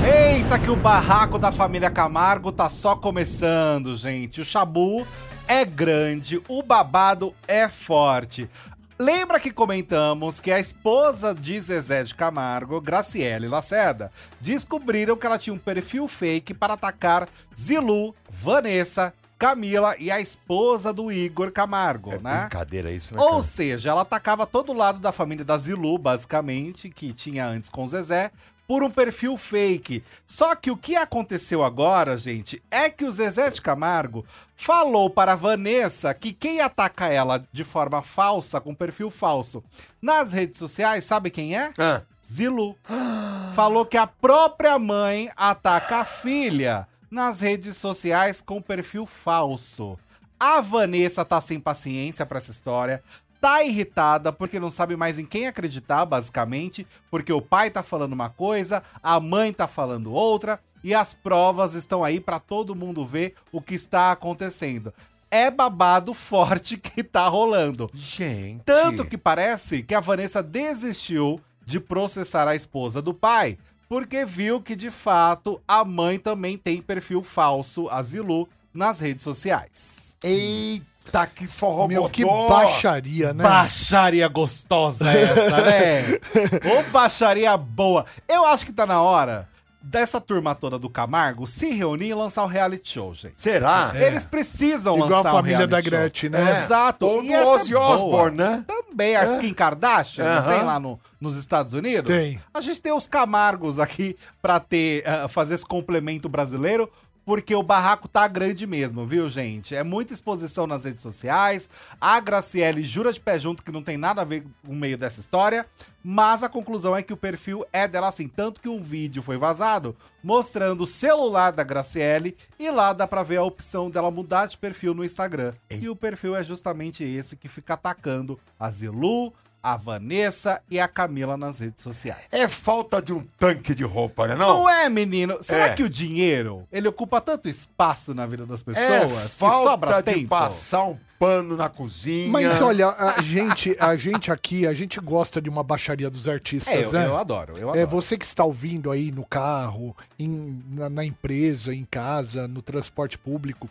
Eita, 0.02 0.58
que 0.58 0.72
o 0.72 0.78
barraco 0.78 1.38
da 1.38 1.52
família 1.52 1.92
Camargo 1.92 2.54
tá 2.54 2.70
só 2.70 2.96
começando, 2.96 3.94
gente. 3.98 4.40
O 4.40 4.46
chabu 4.46 5.06
é 5.46 5.66
grande, 5.66 6.42
o 6.48 6.64
babado 6.64 7.36
é 7.46 7.68
forte. 7.68 8.50
Lembra 8.98 9.42
que 9.42 9.52
comentamos 9.52 10.40
que 10.40 10.54
a 10.54 10.60
esposa 10.62 11.36
de 11.36 11.60
Zezé 11.60 12.02
de 12.06 12.16
Camargo, 12.16 12.80
Graciele 12.80 13.50
Lacerda, 13.50 14.10
descobriram 14.40 15.18
que 15.18 15.26
ela 15.26 15.38
tinha 15.38 15.54
um 15.54 15.60
perfil 15.60 16.08
fake 16.08 16.54
para 16.54 16.76
atacar 16.76 17.28
Zilu, 17.54 18.16
Vanessa, 18.30 19.14
Camila 19.38 19.96
e 20.00 20.10
a 20.10 20.20
esposa 20.20 20.94
do 20.94 21.12
Igor 21.12 21.52
Camargo, 21.52 22.14
É 22.14 22.18
né? 22.20 22.40
brincadeira 22.42 22.92
isso, 22.92 23.14
né, 23.16 23.22
Ou 23.22 23.32
cara? 23.32 23.42
seja, 23.44 23.90
ela 23.90 24.02
atacava 24.02 24.46
todo 24.48 24.72
lado 24.74 25.00
da 25.00 25.12
família 25.12 25.44
da 25.46 25.58
Zilu, 25.58 25.98
basicamente, 25.98 26.90
que 26.90 27.12
tinha 27.14 27.46
antes 27.48 27.70
com 27.70 27.84
o 27.84 27.88
Zezé, 27.88 28.32
por 28.68 28.82
um 28.82 28.90
perfil 28.90 29.38
fake. 29.38 30.04
Só 30.26 30.56
que 30.56 30.72
o 30.72 30.78
que 30.78 30.96
aconteceu 30.96 31.64
agora, 31.64 32.18
gente, 32.18 32.64
é 32.72 32.90
que 32.90 33.06
o 33.06 33.12
Zezé 33.12 33.52
de 33.52 33.62
Camargo 33.62 34.26
falou 34.56 35.08
para 35.10 35.34
a 35.34 35.36
Vanessa 35.36 36.12
que 36.16 36.34
quem 36.34 36.62
ataca 36.62 37.06
ela 37.08 37.46
de 37.54 37.64
forma 37.64 38.02
falsa, 38.02 38.60
com 38.60 38.74
perfil 38.74 39.12
falso, 39.12 39.64
nas 40.02 40.34
redes 40.34 40.58
sociais, 40.58 41.06
sabe 41.06 41.30
quem 41.30 41.56
é? 41.56 41.72
Ah, 41.78 42.02
Zilu. 42.26 42.76
Falou 43.54 43.86
que 43.86 43.98
a 43.98 44.08
própria 44.08 44.78
mãe 44.80 45.30
ataca 45.38 45.98
a 45.98 46.06
filha 46.06 46.88
nas 47.10 47.42
redes 47.42 47.78
sociais 47.78 48.42
com 48.42 48.62
perfil 48.62 49.06
falso. 49.06 49.98
A 50.40 50.60
Vanessa 50.62 51.24
tá 51.24 51.40
sem 51.40 51.60
paciência 51.60 52.26
pra 52.26 52.38
essa 52.38 52.52
história. 52.52 53.02
Tá 53.40 53.64
irritada 53.64 54.34
porque 54.34 54.60
não 54.60 54.72
sabe 54.72 54.96
mais 54.96 55.20
em 55.20 55.26
quem 55.26 55.48
acreditar, 55.48 56.06
basicamente, 56.06 56.88
porque 57.12 57.32
o 57.32 57.42
pai 57.42 57.70
tá 57.70 57.84
falando 57.84 58.14
uma 58.14 58.30
coisa, 58.30 58.82
a 59.04 59.20
mãe 59.20 59.54
tá 59.54 59.68
falando 59.68 60.12
outra, 60.12 60.60
e 60.84 60.94
as 60.94 61.14
provas 61.14 61.74
estão 61.74 62.04
aí 62.04 62.20
pra 62.20 62.40
todo 62.40 62.76
mundo 62.76 63.06
ver 63.06 63.34
o 63.52 63.62
que 63.62 63.74
está 63.76 64.12
acontecendo. 64.12 64.94
É 65.32 65.50
babado 65.50 66.14
forte 66.16 66.78
que 66.78 67.04
tá 67.04 67.28
rolando. 67.28 67.90
gente. 67.94 68.64
Tanto 68.64 69.06
que 69.06 69.18
parece 69.18 69.84
que 69.84 69.96
a 69.96 70.00
Vanessa 70.00 70.44
desistiu 70.44 71.42
de 71.66 71.80
processar 71.80 72.48
a 72.48 72.56
esposa 72.56 73.02
do 73.02 73.14
pai, 73.14 73.58
porque 73.96 74.26
viu 74.26 74.60
que 74.60 74.76
de 74.76 74.92
fato 74.92 75.62
a 75.66 75.86
mãe 75.86 76.20
também 76.20 76.58
tem 76.58 76.82
perfil 76.82 77.24
falso, 77.24 77.88
a 77.90 78.04
Zilu, 78.04 78.46
nas 78.74 79.00
redes 79.00 79.24
sociais. 79.24 80.18
Eita, 80.22 81.26
que 81.26 81.48
forró 81.48 81.88
Meu, 81.88 82.10
que 82.10 82.26
baixaria, 82.26 83.32
né? 83.32 83.42
Baixaria 83.42 84.28
gostosa 84.28 85.10
essa, 85.10 85.62
né? 85.62 86.02
Ô 86.78 86.92
baixaria 86.92 87.56
boa. 87.56 88.06
Eu 88.28 88.46
acho 88.46 88.66
que 88.66 88.74
tá 88.74 88.86
na 88.86 89.02
hora 89.02 89.48
dessa 89.88 90.20
turma 90.20 90.56
toda 90.56 90.80
do 90.80 90.90
Camargo 90.90 91.46
se 91.46 91.70
reunir 91.72 92.08
e 92.08 92.14
lançar 92.14 92.44
o 92.44 92.48
reality 92.48 92.90
show, 92.94 93.14
gente. 93.14 93.40
Será? 93.40 93.92
Eles 93.96 94.26
precisam 94.26 94.96
Igual 94.96 95.10
lançar 95.10 95.30
a 95.30 95.32
um 95.34 95.36
família 95.36 95.58
reality 95.58 95.72
da 95.72 95.82
show. 95.82 95.90
Gretchen, 95.92 96.30
né? 96.32 96.64
Exato. 96.64 97.06
Ou 97.06 97.24
E 97.24 97.28
do 97.28 97.48
Ozzy 97.50 97.74
é 97.74 97.78
boa. 97.78 97.90
Osbourne, 97.96 98.38
né? 98.38 98.66
Também, 98.68 99.16
a 99.16 99.38
Kim 99.38 99.54
Kardashian, 99.54 100.26
não 100.26 100.32
Aham. 100.42 100.56
tem 100.56 100.64
lá 100.66 100.80
no- 100.80 101.00
nos 101.22 101.36
Estados 101.36 101.74
Unidos? 101.74 102.12
Tem. 102.12 102.42
A 102.54 102.62
gente 102.62 102.82
tem 102.82 102.92
os 102.94 103.08
Camargos 103.08 103.78
aqui 103.80 104.18
pra 104.42 104.60
ter, 104.60 105.08
ah, 105.08 105.28
fazer 105.28 105.56
esse 105.56 105.66
complemento 105.66 106.28
brasileiro, 106.28 106.90
porque 107.26 107.56
o 107.56 107.64
barraco 107.64 108.08
tá 108.08 108.28
grande 108.28 108.68
mesmo, 108.68 109.06
viu, 109.06 109.28
gente? 109.30 109.76
É 109.76 109.84
muita 109.84 110.14
exposição 110.14 110.68
nas 110.68 110.86
redes 110.86 111.02
sociais. 111.02 111.68
A 112.00 112.20
Graciele 112.20 112.84
jura 112.84 113.12
de 113.12 113.20
pé 113.20 113.40
junto 113.40 113.64
que 113.64 113.72
não 113.72 113.82
tem 113.82 113.98
nada 113.98 114.22
a 114.22 114.26
ver 114.26 114.46
com 114.64 114.72
o 114.72 114.76
meio 114.76 114.98
dessa 114.98 115.20
história, 115.20 115.66
mas 116.04 116.44
a 116.44 116.50
conclusão 116.50 116.96
é 116.96 117.02
que 117.02 117.14
o 117.14 117.18
perfil 117.18 117.66
é 117.74 117.88
dela 117.88 118.08
assim, 118.08 118.28
tanto 118.28 118.62
que 118.62 118.70
um 118.70 118.82
vídeo 118.82 119.24
foi 119.24 119.38
vazado 119.38 119.96
mostrando 120.22 120.82
o 120.82 120.88
celular 120.88 121.52
da 121.52 121.64
Graciele 121.64 122.36
e 122.58 122.70
lá 122.72 122.94
dá 122.94 123.06
pra 123.08 123.22
ver 123.22 123.38
a 123.38 123.44
opção 123.44 123.92
dela 123.92 124.10
mudar 124.10 124.48
de 124.48 124.58
perfil 124.58 124.94
no 124.94 125.06
Instagram. 125.06 125.54
E 125.70 125.88
o 125.88 125.96
perfil 125.96 126.36
é 126.36 126.44
justamente 126.44 127.04
esse 127.04 127.36
que 127.36 127.48
fica 127.48 127.76
atacando 127.76 128.40
a 128.60 128.70
Zilu, 128.72 129.32
a 129.66 129.76
Vanessa 129.78 130.62
e 130.70 130.80
a 130.80 130.88
Camila 130.88 131.36
nas 131.36 131.58
redes 131.60 131.84
sociais. 131.84 132.22
É 132.32 132.48
falta 132.48 133.02
de 133.02 133.12
um 133.12 133.26
tanque 133.40 133.74
de 133.74 133.84
roupa, 133.84 134.28
né? 134.28 134.36
Não, 134.36 134.60
Não 134.60 134.70
é, 134.70 134.88
menino? 134.90 135.40
Será 135.42 135.68
É. 135.70 135.74
que 135.74 135.82
o 135.82 135.90
dinheiro, 135.90 136.68
ele 136.72 136.88
ocupa 136.88 137.20
tanto 137.20 137.50
espaço 137.50 138.14
na 138.14 138.28
vida 138.28 138.46
das 138.46 138.62
pessoas 138.62 138.88
é 138.88 139.06
que 139.28 139.30
falta 139.38 139.70
sobra 139.72 140.04
de 140.04 140.14
tempo? 140.14 140.28
passar 140.28 140.84
um 140.84 140.98
pano 141.18 141.56
na 141.58 141.68
cozinha. 141.70 142.28
Mas 142.30 142.62
olha, 142.62 142.90
a 142.90 143.22
gente, 143.22 143.76
a 143.80 143.96
gente 143.96 144.32
aqui, 144.32 144.68
a 144.68 144.74
gente 144.74 145.00
gosta 145.00 145.42
de 145.42 145.50
uma 145.50 145.64
baixaria 145.64 146.10
dos 146.10 146.28
artistas, 146.28 146.74
É, 146.74 146.84
eu, 146.86 146.92
né? 146.92 147.08
eu 147.08 147.18
adoro, 147.18 147.54
eu 147.58 147.70
adoro. 147.70 147.80
É 147.80 147.86
você 147.86 148.18
que 148.18 148.26
está 148.26 148.44
ouvindo 148.44 148.92
aí 148.92 149.12
no 149.12 149.26
carro, 149.26 149.96
em- 150.20 150.62
na, 150.70 150.90
na 150.90 151.04
empresa, 151.06 151.74
em 151.74 151.86
casa, 151.86 152.48
no 152.48 152.62
transporte 152.62 153.18
público. 153.18 153.68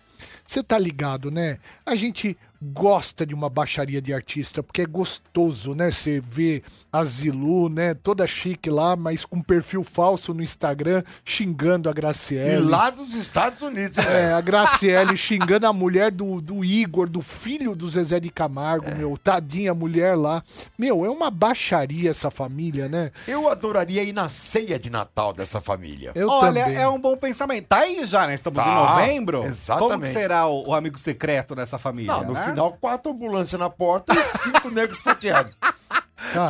Você 0.46 0.62
tá 0.62 0.78
ligado, 0.78 1.30
né? 1.30 1.58
A 1.86 1.94
gente 1.94 2.36
gosta 2.72 3.26
de 3.26 3.34
uma 3.34 3.48
baixaria 3.50 4.00
de 4.00 4.12
artista, 4.12 4.62
porque 4.62 4.82
é 4.82 4.86
gostoso, 4.86 5.74
né? 5.74 5.90
Você 5.90 6.20
vê 6.20 6.62
a 6.92 7.04
Zilu, 7.04 7.68
né? 7.68 7.94
Toda 7.94 8.26
chique 8.26 8.70
lá, 8.70 8.96
mas 8.96 9.24
com 9.24 9.40
perfil 9.42 9.84
falso 9.84 10.32
no 10.32 10.42
Instagram, 10.42 11.02
xingando 11.24 11.88
a 11.88 11.92
E 11.92 11.94
Graciele. 11.94 12.60
lá 12.60 12.90
dos 12.90 13.14
Estados 13.14 13.62
Unidos, 13.62 13.96
né? 13.98 14.30
É, 14.30 14.32
a 14.32 14.40
Graciele 14.40 15.16
xingando 15.16 15.66
a 15.66 15.72
mulher 15.72 16.10
do, 16.10 16.40
do 16.40 16.64
Igor, 16.64 17.08
do 17.08 17.20
filho 17.20 17.74
do 17.74 17.88
Zezé 17.90 18.18
de 18.18 18.30
Camargo, 18.30 18.86
meu. 18.96 19.16
Tadinha 19.16 19.72
a 19.72 19.74
mulher 19.74 20.16
lá. 20.16 20.42
Meu, 20.78 21.04
é 21.04 21.08
uma 21.10 21.30
baixaria 21.30 22.10
essa 22.10 22.30
família, 22.30 22.88
né? 22.88 23.10
Eu 23.26 23.48
adoraria 23.48 24.02
ir 24.02 24.12
na 24.12 24.28
ceia 24.28 24.78
de 24.78 24.90
Natal 24.90 25.32
dessa 25.32 25.60
família. 25.60 26.12
Eu 26.14 26.28
Olha, 26.28 26.64
também. 26.64 26.78
é 26.78 26.88
um 26.88 27.00
bom 27.00 27.16
pensamento. 27.16 27.66
Tá 27.66 27.78
aí 27.78 28.04
já, 28.04 28.26
né? 28.26 28.34
Estamos 28.34 28.54
Tá, 28.62 28.70
em 28.70 28.74
novembro. 28.74 29.38
Como 29.38 29.50
exatamente. 29.50 30.00
que 30.12 30.18
será 30.18 30.46
o, 30.46 30.68
o 30.68 30.74
amigo 30.74 30.98
secreto 30.98 31.54
dessa 31.54 31.76
família? 31.78 32.12
Não, 32.12 32.24
no 32.24 32.32
né? 32.34 32.53
Final, 32.54 32.72
quatro 32.80 33.12
ambulâncias 33.12 33.60
na 33.60 33.68
porta 33.68 34.14
e 34.14 34.22
cinco 34.38 34.70
negros 34.70 34.98
esfaqueados. 34.98 35.56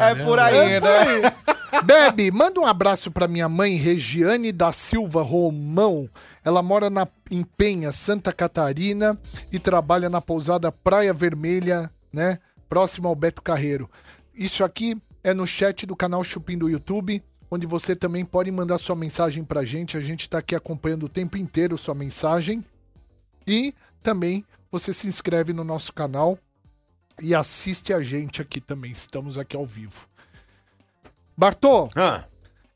É 0.03 0.15
por 0.15 0.39
aí, 0.39 0.81
né? 0.81 1.33
Bebe, 1.83 2.31
manda 2.31 2.61
um 2.61 2.67
abraço 2.67 3.11
pra 3.11 3.27
minha 3.27 3.49
mãe, 3.49 3.75
Regiane 3.75 4.53
da 4.53 4.73
Silva 4.73 5.23
Romão. 5.23 6.09
Ela 6.45 6.63
mora 6.63 6.89
na, 6.89 7.09
em 7.31 7.43
Penha, 7.43 7.91
Santa 7.91 8.33
Catarina 8.33 9.19
e 9.51 9.59
trabalha 9.59 10.09
na 10.09 10.21
pousada 10.21 10.71
Praia 10.71 11.13
Vermelha, 11.13 11.91
né? 12.13 12.39
Próximo 12.69 13.09
ao 13.09 13.15
Beto 13.15 13.43
Carreiro. 13.43 13.91
Isso 14.35 14.63
aqui 14.63 14.97
é 15.23 15.35
no 15.35 15.47
chat 15.47 15.87
do 15.87 15.97
canal 15.97 16.23
Chupim 16.23 16.57
do 16.57 16.69
YouTube, 16.69 17.23
onde 17.51 17.67
você 17.67 17.97
também 17.97 18.25
pode 18.25 18.51
mandar 18.51 18.79
sua 18.79 18.95
mensagem 18.95 19.43
pra 19.43 19.65
gente. 19.65 19.97
A 19.97 20.01
gente 20.01 20.29
tá 20.29 20.39
aqui 20.39 20.55
acompanhando 20.55 21.05
o 21.05 21.09
tempo 21.09 21.37
inteiro 21.37 21.79
sua 21.79 21.95
mensagem. 21.95 22.65
E 23.47 23.75
também 24.03 24.45
você 24.75 24.93
se 24.93 25.07
inscreve 25.07 25.53
no 25.53 25.63
nosso 25.63 25.93
canal 25.93 26.37
e 27.23 27.33
assiste 27.33 27.93
a 27.93 28.03
gente 28.03 28.43
aqui 28.43 28.61
também. 28.61 28.91
Estamos 28.91 29.39
aqui 29.39 29.55
ao 29.55 29.65
vivo. 29.65 30.09
Bartô, 31.37 31.89
Ah, 31.95 32.25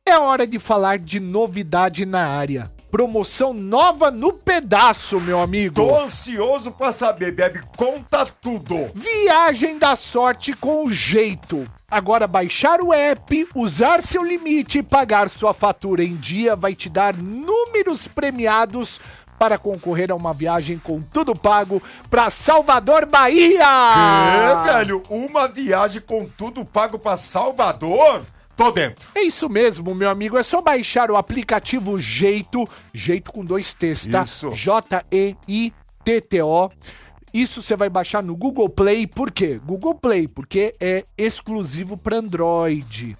é 0.06 0.16
hora 0.16 0.46
de 0.46 0.60
falar 0.60 1.00
de 1.00 1.18
novidade 1.18 2.06
na 2.06 2.24
área. 2.24 2.72
Promoção 2.88 3.52
nova 3.52 4.12
no 4.12 4.32
pedaço, 4.32 5.20
meu 5.20 5.40
amigo. 5.40 5.74
Tô 5.74 5.98
ansioso 5.98 6.70
pra 6.70 6.92
saber, 6.92 7.32
Bebe. 7.32 7.62
Conta 7.76 8.24
tudo. 8.24 8.90
Viagem 8.94 9.76
da 9.76 9.96
sorte 9.96 10.52
com 10.54 10.88
jeito. 10.88 11.68
Agora 11.90 12.28
baixar 12.28 12.80
o 12.80 12.92
app, 12.94 13.48
usar 13.56 14.02
seu 14.04 14.22
limite 14.22 14.78
e 14.78 14.82
pagar 14.84 15.28
sua 15.28 15.52
fatura 15.52 16.04
em 16.04 16.14
dia 16.14 16.54
vai 16.54 16.76
te 16.76 16.88
dar 16.88 17.16
números 17.16 18.06
premiados 18.06 19.00
para 19.38 19.56
concorrer 19.56 20.10
a 20.10 20.14
uma 20.14 20.34
viagem 20.34 20.78
com 20.78 21.00
tudo 21.00 21.34
pago 21.34 21.82
para 22.10 22.30
Salvador, 22.30 23.06
Bahia. 23.06 23.64
É, 23.64 24.62
velho, 24.64 25.02
uma 25.08 25.46
viagem 25.46 26.00
com 26.00 26.26
tudo 26.26 26.64
pago 26.64 26.98
pra 26.98 27.16
Salvador? 27.16 28.24
Tô 28.56 28.72
dentro. 28.72 29.08
É 29.14 29.22
isso 29.22 29.48
mesmo, 29.48 29.94
meu 29.94 30.10
amigo. 30.10 30.36
É 30.36 30.42
só 30.42 30.60
baixar 30.60 31.12
o 31.12 31.16
aplicativo 31.16 31.96
Jeito, 31.98 32.68
Jeito 32.92 33.30
com 33.30 33.44
dois 33.44 33.72
T's, 33.72 34.08
tá? 34.08 34.22
Isso. 34.22 34.50
J-E-I-T-T-O. 34.50 35.30
Isso 37.32 37.62
você 37.62 37.76
vai 37.76 37.88
baixar 37.88 38.20
no 38.20 38.34
Google 38.34 38.68
Play. 38.68 39.06
Por 39.06 39.30
quê? 39.30 39.60
Google 39.64 39.94
Play, 39.94 40.26
porque 40.26 40.74
é 40.80 41.04
exclusivo 41.16 41.96
para 41.96 42.16
Android. 42.16 43.16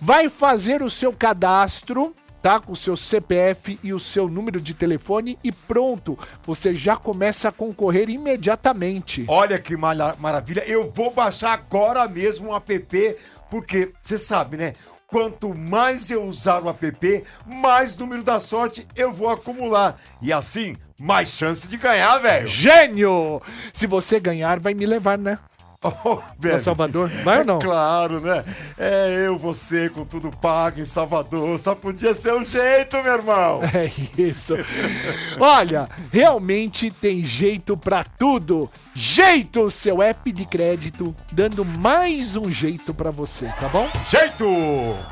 Vai 0.00 0.28
fazer 0.28 0.82
o 0.82 0.90
seu 0.90 1.12
cadastro, 1.12 2.12
tá? 2.42 2.58
Com 2.60 2.72
o 2.72 2.76
seu 2.76 2.96
CPF 2.96 3.78
e 3.82 3.92
o 3.94 4.00
seu 4.00 4.28
número 4.28 4.60
de 4.60 4.74
telefone 4.74 5.38
e 5.44 5.52
pronto. 5.52 6.18
Você 6.44 6.74
já 6.74 6.96
começa 6.96 7.48
a 7.48 7.52
concorrer 7.52 8.10
imediatamente. 8.10 9.24
Olha 9.28 9.58
que 9.58 9.76
mara- 9.76 10.16
maravilha. 10.18 10.64
Eu 10.66 10.90
vou 10.90 11.10
baixar 11.12 11.52
agora 11.52 12.06
mesmo 12.08 12.50
o 12.50 12.56
app, 12.56 13.16
porque 13.50 13.92
você 14.02 14.18
sabe, 14.18 14.56
né? 14.56 14.74
Quanto 15.06 15.54
mais 15.54 16.10
eu 16.10 16.24
usar 16.24 16.62
o 16.62 16.70
app, 16.70 17.24
mais 17.46 17.96
número 17.96 18.22
da 18.22 18.40
sorte 18.40 18.86
eu 18.96 19.12
vou 19.12 19.28
acumular. 19.28 20.00
E 20.22 20.32
assim, 20.32 20.74
mais 20.98 21.28
chance 21.28 21.68
de 21.68 21.76
ganhar, 21.76 22.16
velho. 22.18 22.48
Gênio! 22.48 23.42
Se 23.74 23.86
você 23.86 24.18
ganhar, 24.18 24.58
vai 24.58 24.72
me 24.72 24.86
levar, 24.86 25.18
né? 25.18 25.38
Oh, 26.04 26.16
Pra 26.16 26.24
velho. 26.38 26.60
Salvador. 26.62 27.08
Vai 27.24 27.40
ou 27.40 27.44
não? 27.44 27.58
Claro, 27.72 28.20
né? 28.20 28.44
É 28.78 29.26
eu, 29.26 29.36
você, 29.36 29.88
com 29.88 30.04
tudo 30.04 30.30
pago 30.30 30.80
em 30.80 30.84
Salvador. 30.84 31.58
Só 31.58 31.74
podia 31.74 32.14
ser 32.14 32.32
o 32.34 32.44
jeito, 32.44 33.02
meu 33.02 33.14
irmão. 33.14 33.60
É 33.74 33.90
isso. 34.20 34.54
Olha, 35.40 35.88
realmente 36.12 36.90
tem 36.90 37.26
jeito 37.26 37.76
pra 37.76 38.04
tudo. 38.04 38.70
Jeito, 38.94 39.70
seu 39.70 40.02
app 40.02 40.30
de 40.30 40.44
crédito, 40.44 41.16
dando 41.32 41.64
mais 41.64 42.36
um 42.36 42.50
jeito 42.50 42.92
pra 42.92 43.10
você, 43.10 43.46
tá 43.58 43.66
bom? 43.68 43.88
Jeito! 44.10 44.44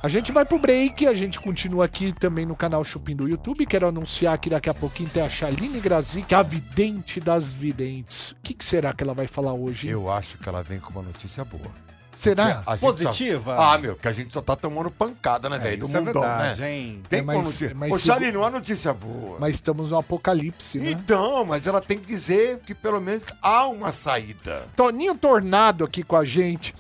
A 0.03 0.09
gente 0.09 0.31
vai 0.33 0.45
pro 0.45 0.59
break, 0.59 1.07
a 1.07 1.15
gente 1.15 1.41
continua 1.41 1.87
aqui 1.87 2.13
também 2.13 2.45
no 2.45 2.55
canal 2.55 2.85
Chupim 2.85 3.17
do 3.17 3.27
YouTube. 3.27 3.65
Quero 3.65 3.89
anunciar 3.89 4.37
que 4.39 4.51
daqui 4.51 4.69
a 4.69 4.75
pouquinho 4.75 5.09
tem 5.09 5.23
a 5.23 5.31
Chaline 5.31 5.81
Grazik, 5.81 6.35
a 6.35 6.43
vidente 6.43 7.21
das 7.21 7.53
videntes. 7.53 8.33
O 8.33 8.37
que, 8.43 8.53
que 8.53 8.65
será 8.65 8.93
que 8.93 9.03
ela 9.03 9.15
vai 9.15 9.27
falar 9.27 9.55
hoje? 9.55 9.89
Eu 9.89 10.11
acho 10.11 10.37
que 10.37 10.49
ela 10.49 10.63
vem 10.63 10.79
com 10.79 10.91
uma 10.91 11.03
notícia 11.03 11.43
boa. 11.43 11.90
Será? 12.21 12.63
Positiva? 12.79 13.57
só- 13.57 13.61
Ah, 13.63 13.79
meu, 13.79 13.97
que 13.97 14.07
a 14.07 14.13
gente 14.13 14.33
só 14.33 14.41
tá 14.41 14.55
tomando 14.55 14.91
pancada, 14.91 15.49
né, 15.49 15.59
velho? 15.59 15.85
isso 15.85 15.93
no 15.93 15.99
é 15.99 16.01
mundão, 16.03 16.23
verdade, 16.23 16.61
né? 16.61 16.73
hein? 16.73 17.03
Tem 17.09 17.21
É, 17.21 17.23
mas- 17.23 17.37
notícia. 17.45 17.73
mas 17.75 18.09
Ô, 18.09 18.39
uma 18.39 18.51
notícia 18.51 18.93
boa. 18.93 19.39
Mas 19.41 19.55
estamos 19.55 19.91
no 19.91 19.99
apocalipse, 19.99 20.79
né? 20.79 20.91
Então, 20.91 21.45
mas 21.45 21.67
ela 21.67 21.81
tem 21.81 21.99
que 21.99 22.07
dizer 22.07 22.59
que 22.67 22.75
pelo 22.75 23.01
menos 23.01 23.25
há 23.41 23.67
uma 23.67 23.91
saída. 23.93 24.67
Toninho 24.77 25.15
Tornado 25.15 25.85
aqui 25.85 26.03
com 26.03 26.17
a 26.17 26.25
gente. 26.25 26.75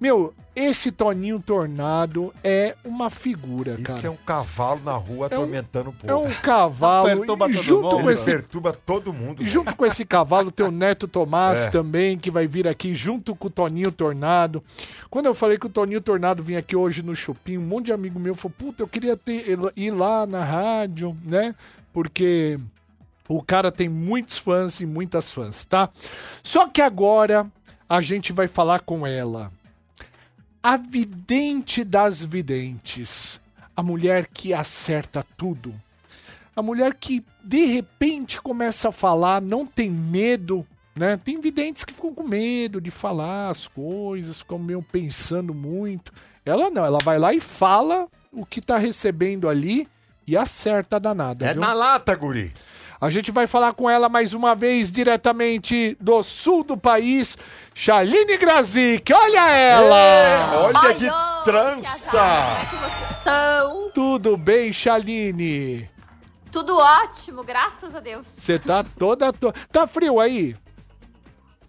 Meu, 0.00 0.34
esse 0.56 0.92
Toninho 0.92 1.40
Tornado 1.40 2.32
é 2.42 2.76
uma 2.84 3.10
figura, 3.10 3.76
cara. 3.76 3.98
Isso 3.98 4.06
é 4.06 4.10
um 4.10 4.16
cavalo 4.16 4.80
na 4.84 4.92
rua 4.92 5.26
É 5.30 5.36
um- 5.36 5.42
atormentando 5.42 5.90
o 5.90 5.92
povo. 5.92 6.12
É 6.12 6.14
um 6.16 6.32
cavalo. 6.34 7.08
Perturba 7.08 7.48
E 7.48 7.52
todo 7.54 7.62
junto 7.62 7.82
mundo. 7.82 8.02
com 8.02 8.10
esse 8.10 8.24
perturba 8.30 8.72
todo 8.86 9.12
mundo. 9.12 9.42
E 9.42 9.46
junto 9.46 9.74
com 9.74 9.84
esse 9.86 10.04
cavalo, 10.04 10.50
tem 10.52 10.64
o 10.66 10.70
Neto 10.70 11.08
Tomás 11.08 11.66
É. 11.66 11.70
também, 11.70 12.16
que 12.16 12.30
vai 12.30 12.46
vir 12.46 12.68
aqui 12.68 12.94
junto 12.94 13.34
com 13.34 13.48
o 13.48 13.50
Toninho 13.50 13.90
Tornado. 13.90 14.62
Quando 15.10 15.26
eu 15.26 15.34
falei 15.34 15.58
que 15.58 15.66
o 15.66 15.70
Toninho 15.70 16.00
Tornado 16.00 16.42
vinha 16.42 16.60
aqui 16.60 16.76
hoje 16.76 17.02
no 17.02 17.14
Chupim, 17.16 17.58
um 17.58 17.66
monte 17.66 17.86
de 17.86 17.92
amigo 17.92 18.18
meu 18.20 18.34
falou: 18.34 18.54
Puta, 18.56 18.82
eu 18.82 18.88
queria 18.88 19.16
ter, 19.16 19.44
ir 19.76 19.90
lá 19.90 20.26
na 20.26 20.44
rádio, 20.44 21.16
né? 21.24 21.54
Porque 21.92 22.58
o 23.28 23.42
cara 23.42 23.72
tem 23.72 23.88
muitos 23.88 24.38
fãs 24.38 24.80
e 24.80 24.86
muitas 24.86 25.30
fãs, 25.30 25.64
tá? 25.64 25.88
Só 26.42 26.68
que 26.68 26.82
agora 26.82 27.46
a 27.88 28.00
gente 28.02 28.32
vai 28.32 28.46
falar 28.48 28.80
com 28.80 29.06
ela. 29.06 29.50
A 30.66 30.78
vidente 30.78 31.84
das 31.84 32.24
videntes. 32.24 33.38
A 33.76 33.82
mulher 33.82 34.26
que 34.26 34.54
acerta 34.54 35.22
tudo. 35.36 35.74
A 36.56 36.62
mulher 36.62 36.94
que 36.94 37.22
de 37.44 37.66
repente 37.66 38.40
começa 38.40 38.88
a 38.88 38.92
falar, 38.92 39.42
não 39.42 39.66
tem 39.66 39.90
medo, 39.90 40.66
né? 40.96 41.18
Tem 41.22 41.38
videntes 41.38 41.84
que 41.84 41.92
ficam 41.92 42.14
com 42.14 42.22
medo 42.22 42.80
de 42.80 42.90
falar 42.90 43.50
as 43.50 43.68
coisas, 43.68 44.38
ficam 44.38 44.58
meio 44.58 44.82
pensando 44.82 45.52
muito. 45.52 46.10
Ela 46.46 46.70
não, 46.70 46.82
ela 46.82 46.98
vai 47.04 47.18
lá 47.18 47.34
e 47.34 47.40
fala 47.40 48.08
o 48.32 48.46
que 48.46 48.62
tá 48.62 48.78
recebendo 48.78 49.50
ali 49.50 49.86
e 50.26 50.34
acerta 50.34 50.96
a 50.96 50.98
danada, 50.98 51.44
É 51.44 51.52
viu? 51.52 51.60
na 51.60 51.74
lata, 51.74 52.14
guri. 52.14 52.54
A 53.04 53.10
gente 53.10 53.30
vai 53.30 53.46
falar 53.46 53.74
com 53.74 53.90
ela 53.90 54.08
mais 54.08 54.32
uma 54.32 54.54
vez, 54.54 54.90
diretamente 54.90 55.94
do 56.00 56.22
sul 56.22 56.64
do 56.64 56.74
país, 56.74 57.36
Shaline 57.74 58.38
Grazik. 58.38 59.12
Olha 59.12 59.46
ela! 59.50 59.98
É, 59.98 60.56
olha 60.56 60.80
Oi, 60.88 60.94
que 60.94 61.04
oi, 61.04 61.44
trança! 61.44 62.18
Como 62.18 62.56
é 62.56 62.64
que 62.64 62.76
vocês 62.96 63.10
estão? 63.10 63.90
Tudo 63.92 64.38
bem, 64.38 64.72
Shaline? 64.72 65.86
Tudo 66.50 66.78
ótimo, 66.78 67.44
graças 67.44 67.94
a 67.94 68.00
Deus. 68.00 68.26
Você 68.26 68.58
tá 68.58 68.82
toda... 68.82 69.30
To... 69.34 69.52
Tá 69.70 69.86
frio 69.86 70.18
aí? 70.18 70.56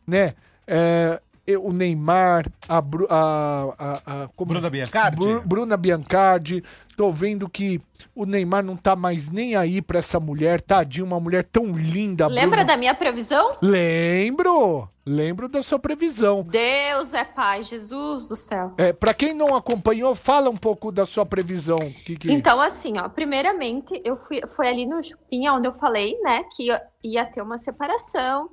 né? 0.08 0.34
é, 0.68 1.22
o 1.48 1.72
Neymar, 1.74 2.46
a, 2.68 2.82
Bru- 2.82 3.08
a, 3.10 3.74
a, 3.78 4.24
a- 4.24 4.28
como- 4.36 4.54
Bruna 4.54 4.70
Biancardi? 4.70 5.18
Bru- 5.18 5.42
Bruna 5.46 5.78
Biancardi. 5.78 6.64
Tô 6.96 7.12
vendo 7.12 7.50
que 7.50 7.82
o 8.14 8.26
Neymar 8.26 8.64
não 8.64 8.76
tá 8.76 8.96
mais 8.96 9.30
nem 9.32 9.56
aí 9.56 9.82
pra 9.82 10.00
essa 10.00 10.20
mulher, 10.20 10.62
tadinho, 10.62 11.06
uma 11.06 11.20
mulher 11.20 11.44
tão 11.44 11.76
linda. 11.76 12.28
Lembra 12.28 12.58
Bruna. 12.58 12.66
da 12.66 12.78
minha 12.78 12.94
previsão? 12.94 13.56
Lembro! 13.62 14.88
Lembro 15.04 15.50
da 15.50 15.64
sua 15.64 15.80
previsão. 15.80 16.44
Deus 16.44 17.16
é 17.16 17.24
pai, 17.26 17.64
Jesus 17.64 18.28
do 18.28 18.36
céu. 18.36 18.74
É, 18.78 18.94
para 18.94 19.16
quem 19.16 19.34
não 19.34 19.56
acompanhou, 19.56 20.14
fala 20.14 20.48
um 20.48 20.56
pouco 20.56 20.92
da 20.92 21.08
sua 21.08 21.26
previsão. 21.26 21.80
Que, 22.06 22.16
que... 22.16 22.32
Então, 22.32 22.62
assim, 22.62 23.00
ó, 23.00 23.10
primeiramente, 23.10 24.00
eu 24.06 24.16
fui, 24.16 24.42
foi 24.48 24.68
ali 24.68 24.86
no 24.86 25.02
Chupim, 25.02 25.50
onde 25.50 25.68
eu 25.68 25.74
falei, 25.74 26.20
né, 26.22 26.44
que 26.56 26.68
ia 27.04 27.26
ter 27.26 27.42
uma 27.42 27.58
separação 27.58 28.50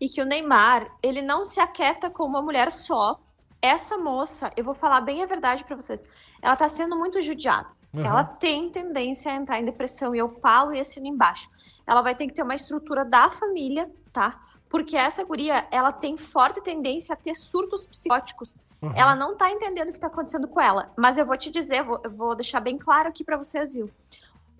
e 0.00 0.08
que 0.08 0.22
o 0.22 0.24
Neymar, 0.24 0.90
ele 1.02 1.20
não 1.20 1.44
se 1.44 1.60
aquieta 1.60 2.08
com 2.08 2.24
uma 2.24 2.40
mulher 2.40 2.70
só. 2.70 3.20
Essa 3.60 3.98
moça, 3.98 4.50
eu 4.56 4.64
vou 4.64 4.74
falar 4.74 5.02
bem 5.02 5.22
a 5.22 5.26
verdade 5.26 5.64
pra 5.64 5.76
vocês, 5.76 6.02
ela 6.40 6.56
tá 6.56 6.68
sendo 6.68 6.96
muito 6.96 7.20
judiada. 7.20 7.68
Uhum. 7.92 8.04
Ela 8.04 8.24
tem 8.24 8.70
tendência 8.70 9.30
a 9.30 9.36
entrar 9.36 9.60
em 9.60 9.64
depressão, 9.64 10.14
e 10.14 10.18
eu 10.18 10.28
falo 10.28 10.72
e 10.72 10.80
assino 10.80 11.06
embaixo. 11.06 11.50
Ela 11.86 12.00
vai 12.00 12.14
ter 12.14 12.26
que 12.26 12.32
ter 12.32 12.42
uma 12.42 12.54
estrutura 12.54 13.04
da 13.04 13.30
família, 13.30 13.90
tá? 14.12 14.40
Porque 14.68 14.96
essa 14.96 15.24
guria, 15.24 15.66
ela 15.70 15.92
tem 15.92 16.16
forte 16.16 16.62
tendência 16.62 17.12
a 17.12 17.16
ter 17.16 17.34
surtos 17.34 17.86
psicóticos. 17.86 18.62
Ela 18.94 19.14
não 19.14 19.36
tá 19.36 19.50
entendendo 19.50 19.90
o 19.90 19.92
que 19.92 20.00
tá 20.00 20.06
acontecendo 20.06 20.48
com 20.48 20.60
ela. 20.60 20.90
Mas 20.96 21.18
eu 21.18 21.26
vou 21.26 21.36
te 21.36 21.50
dizer, 21.50 21.82
vou, 21.82 22.00
eu 22.02 22.10
vou 22.10 22.34
deixar 22.34 22.60
bem 22.60 22.78
claro 22.78 23.08
aqui 23.08 23.22
pra 23.22 23.36
vocês, 23.36 23.74
viu? 23.74 23.90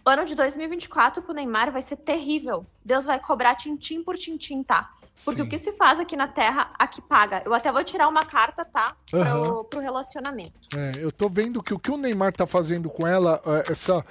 O 0.05 0.11
ano 0.11 0.24
de 0.24 0.35
2024 0.35 1.22
pro 1.22 1.33
Neymar 1.33 1.72
vai 1.72 1.81
ser 1.81 1.96
terrível. 1.96 2.66
Deus 2.85 3.07
vai 3.07 3.18
cobrar 3.18 3.55
tintim 3.55 4.03
por 4.03 4.16
tintim, 4.16 4.62
tá? 4.62 4.92
Porque 5.25 5.42
Sim. 5.42 5.46
o 5.46 5.51
que 5.51 5.59
se 5.59 5.73
faz 5.73 6.01
aqui 6.01 6.16
na 6.16 6.29
Terra, 6.29 6.73
aqui 6.79 7.03
paga. 7.03 7.42
Eu 7.44 7.53
até 7.53 7.70
vou 7.70 7.85
tirar 7.85 8.09
uma 8.09 8.25
carta, 8.25 8.64
tá? 8.64 8.96
Pro, 9.11 9.20
Aham. 9.20 9.64
pro 9.64 9.81
relacionamento. 9.81 10.53
É, 10.75 10.92
eu 10.99 11.12
tô 11.12 11.29
vendo 11.29 11.62
que 11.62 11.75
o 11.75 11.79
que 11.79 11.90
o 11.90 11.96
Neymar 11.96 12.33
tá 12.33 12.46
fazendo 12.46 12.88
com 12.88 13.07
ela, 13.07 13.40
é, 13.44 13.73
essa, 13.73 14.05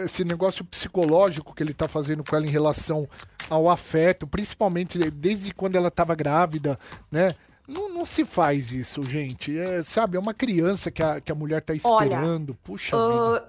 esse 0.00 0.24
negócio 0.24 0.64
psicológico 0.64 1.54
que 1.54 1.62
ele 1.62 1.74
tá 1.74 1.88
fazendo 1.88 2.22
com 2.22 2.36
ela 2.36 2.46
em 2.46 2.50
relação 2.50 3.04
ao 3.50 3.68
afeto, 3.68 4.26
principalmente 4.26 4.98
desde 5.10 5.52
quando 5.52 5.76
ela 5.76 5.90
tava 5.90 6.14
grávida, 6.14 6.78
né? 7.10 7.34
Não, 7.66 7.90
não 7.90 8.04
se 8.06 8.24
faz 8.24 8.72
isso, 8.72 9.02
gente. 9.02 9.58
É, 9.58 9.82
sabe, 9.82 10.16
é 10.16 10.20
uma 10.20 10.32
criança 10.32 10.90
que 10.90 11.02
a, 11.02 11.20
que 11.20 11.30
a 11.30 11.34
mulher 11.34 11.60
tá 11.60 11.74
esperando. 11.74 12.54
Puxa 12.64 12.96
vida. 12.96 13.36
Ah, 13.36 13.48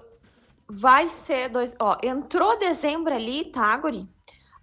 vai 0.68 1.08
ser 1.08 1.48
dois. 1.48 1.74
Ó, 1.78 1.96
entrou 2.02 2.58
dezembro 2.58 3.14
ali, 3.14 3.46
tá, 3.46 3.74
Guri? 3.78 4.06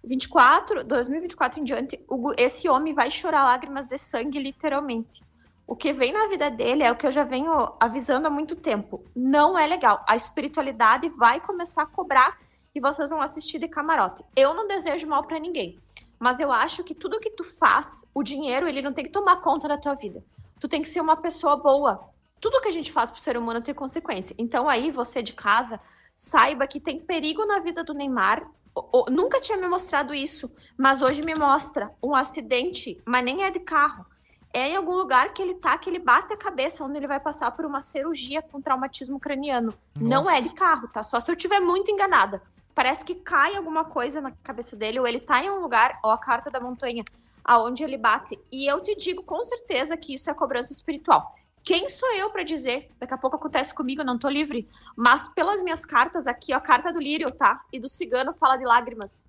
24, 0.08 0.84
2024 0.84 1.60
em 1.60 1.64
diante, 1.64 2.00
o 2.08 2.32
esse 2.38 2.66
homem 2.66 2.94
vai 2.94 3.10
chorar 3.10 3.44
lágrimas 3.44 3.84
de 3.84 3.98
sangue, 3.98 4.38
literalmente. 4.38 5.22
O 5.66 5.76
que 5.76 5.92
vem 5.92 6.12
na 6.12 6.26
vida 6.28 6.50
dele 6.50 6.82
é 6.82 6.90
o 6.90 6.96
que 6.96 7.06
eu 7.06 7.10
já 7.12 7.24
venho 7.24 7.52
avisando 7.78 8.26
há 8.26 8.30
muito 8.30 8.56
tempo. 8.56 9.04
Não 9.14 9.58
é 9.58 9.66
legal. 9.66 10.02
A 10.08 10.16
espiritualidade 10.16 11.10
vai 11.10 11.40
começar 11.40 11.82
a 11.82 11.86
cobrar 11.86 12.38
e 12.74 12.80
vocês 12.80 13.10
vão 13.10 13.20
assistir 13.20 13.58
de 13.58 13.68
camarote. 13.68 14.24
Eu 14.34 14.54
não 14.54 14.66
desejo 14.66 15.06
mal 15.06 15.22
pra 15.24 15.38
ninguém, 15.38 15.78
mas 16.18 16.40
eu 16.40 16.50
acho 16.50 16.82
que 16.82 16.94
tudo 16.94 17.20
que 17.20 17.30
tu 17.30 17.44
faz, 17.44 18.06
o 18.14 18.22
dinheiro, 18.22 18.66
ele 18.66 18.80
não 18.80 18.94
tem 18.94 19.04
que 19.04 19.10
tomar 19.10 19.42
conta 19.42 19.68
da 19.68 19.76
tua 19.76 19.94
vida. 19.94 20.24
Tu 20.58 20.66
tem 20.68 20.80
que 20.80 20.88
ser 20.88 21.02
uma 21.02 21.18
pessoa 21.18 21.54
boa. 21.54 22.08
Tudo 22.40 22.62
que 22.62 22.68
a 22.68 22.72
gente 22.72 22.90
faz 22.90 23.10
pro 23.10 23.20
ser 23.20 23.36
humano 23.36 23.60
tem 23.60 23.74
consequência. 23.74 24.34
Então 24.38 24.70
aí 24.70 24.90
você 24.90 25.22
de 25.22 25.34
casa, 25.34 25.78
saiba 26.16 26.66
que 26.66 26.80
tem 26.80 26.98
perigo 26.98 27.44
na 27.44 27.58
vida 27.58 27.84
do 27.84 27.92
Neymar. 27.92 28.50
O- 28.78 29.02
o- 29.06 29.10
nunca 29.10 29.40
tinha 29.40 29.58
me 29.58 29.66
mostrado 29.66 30.14
isso, 30.14 30.50
mas 30.76 31.02
hoje 31.02 31.22
me 31.22 31.34
mostra 31.34 31.90
um 32.02 32.14
acidente, 32.14 33.00
mas 33.04 33.24
nem 33.24 33.42
é 33.44 33.50
de 33.50 33.58
carro. 33.60 34.06
É 34.52 34.68
em 34.68 34.76
algum 34.76 34.94
lugar 34.94 35.32
que 35.34 35.42
ele 35.42 35.54
tá, 35.54 35.76
que 35.76 35.90
ele 35.90 35.98
bate 35.98 36.32
a 36.32 36.36
cabeça, 36.36 36.84
onde 36.84 36.96
ele 36.96 37.06
vai 37.06 37.20
passar 37.20 37.50
por 37.50 37.64
uma 37.66 37.82
cirurgia 37.82 38.40
com 38.40 38.60
traumatismo 38.62 39.18
craniano. 39.20 39.74
Não 39.94 40.30
é 40.30 40.40
de 40.40 40.50
carro, 40.54 40.88
tá? 40.88 41.02
Só 41.02 41.18
se 41.20 41.30
eu 41.30 41.36
tiver 41.36 41.60
muito 41.60 41.90
enganada. 41.90 42.40
Parece 42.74 43.04
que 43.04 43.14
cai 43.16 43.56
alguma 43.56 43.84
coisa 43.84 44.20
na 44.20 44.30
cabeça 44.42 44.76
dele, 44.76 45.00
ou 45.00 45.06
ele 45.06 45.20
tá 45.20 45.42
em 45.42 45.50
um 45.50 45.60
lugar, 45.60 45.98
ó, 46.02 46.12
a 46.12 46.18
carta 46.18 46.48
da 46.50 46.60
montanha, 46.60 47.04
aonde 47.44 47.82
ele 47.82 47.98
bate. 47.98 48.38
E 48.52 48.66
eu 48.66 48.80
te 48.82 48.94
digo 48.94 49.22
com 49.22 49.42
certeza 49.42 49.96
que 49.96 50.14
isso 50.14 50.30
é 50.30 50.34
cobrança 50.34 50.72
espiritual. 50.72 51.34
Quem 51.68 51.86
sou 51.90 52.10
eu 52.14 52.30
pra 52.30 52.42
dizer? 52.44 52.88
Daqui 52.98 53.12
a 53.12 53.18
pouco 53.18 53.36
acontece 53.36 53.74
comigo, 53.74 54.00
eu 54.00 54.06
não 54.06 54.18
tô 54.18 54.26
livre. 54.26 54.66
Mas 54.96 55.28
pelas 55.28 55.60
minhas 55.60 55.84
cartas 55.84 56.26
aqui, 56.26 56.54
ó, 56.54 56.56
a 56.56 56.60
carta 56.62 56.90
do 56.90 56.98
lírio, 56.98 57.30
tá? 57.30 57.62
E 57.70 57.78
do 57.78 57.86
cigano 57.86 58.32
fala 58.32 58.56
de 58.56 58.64
lágrimas. 58.64 59.26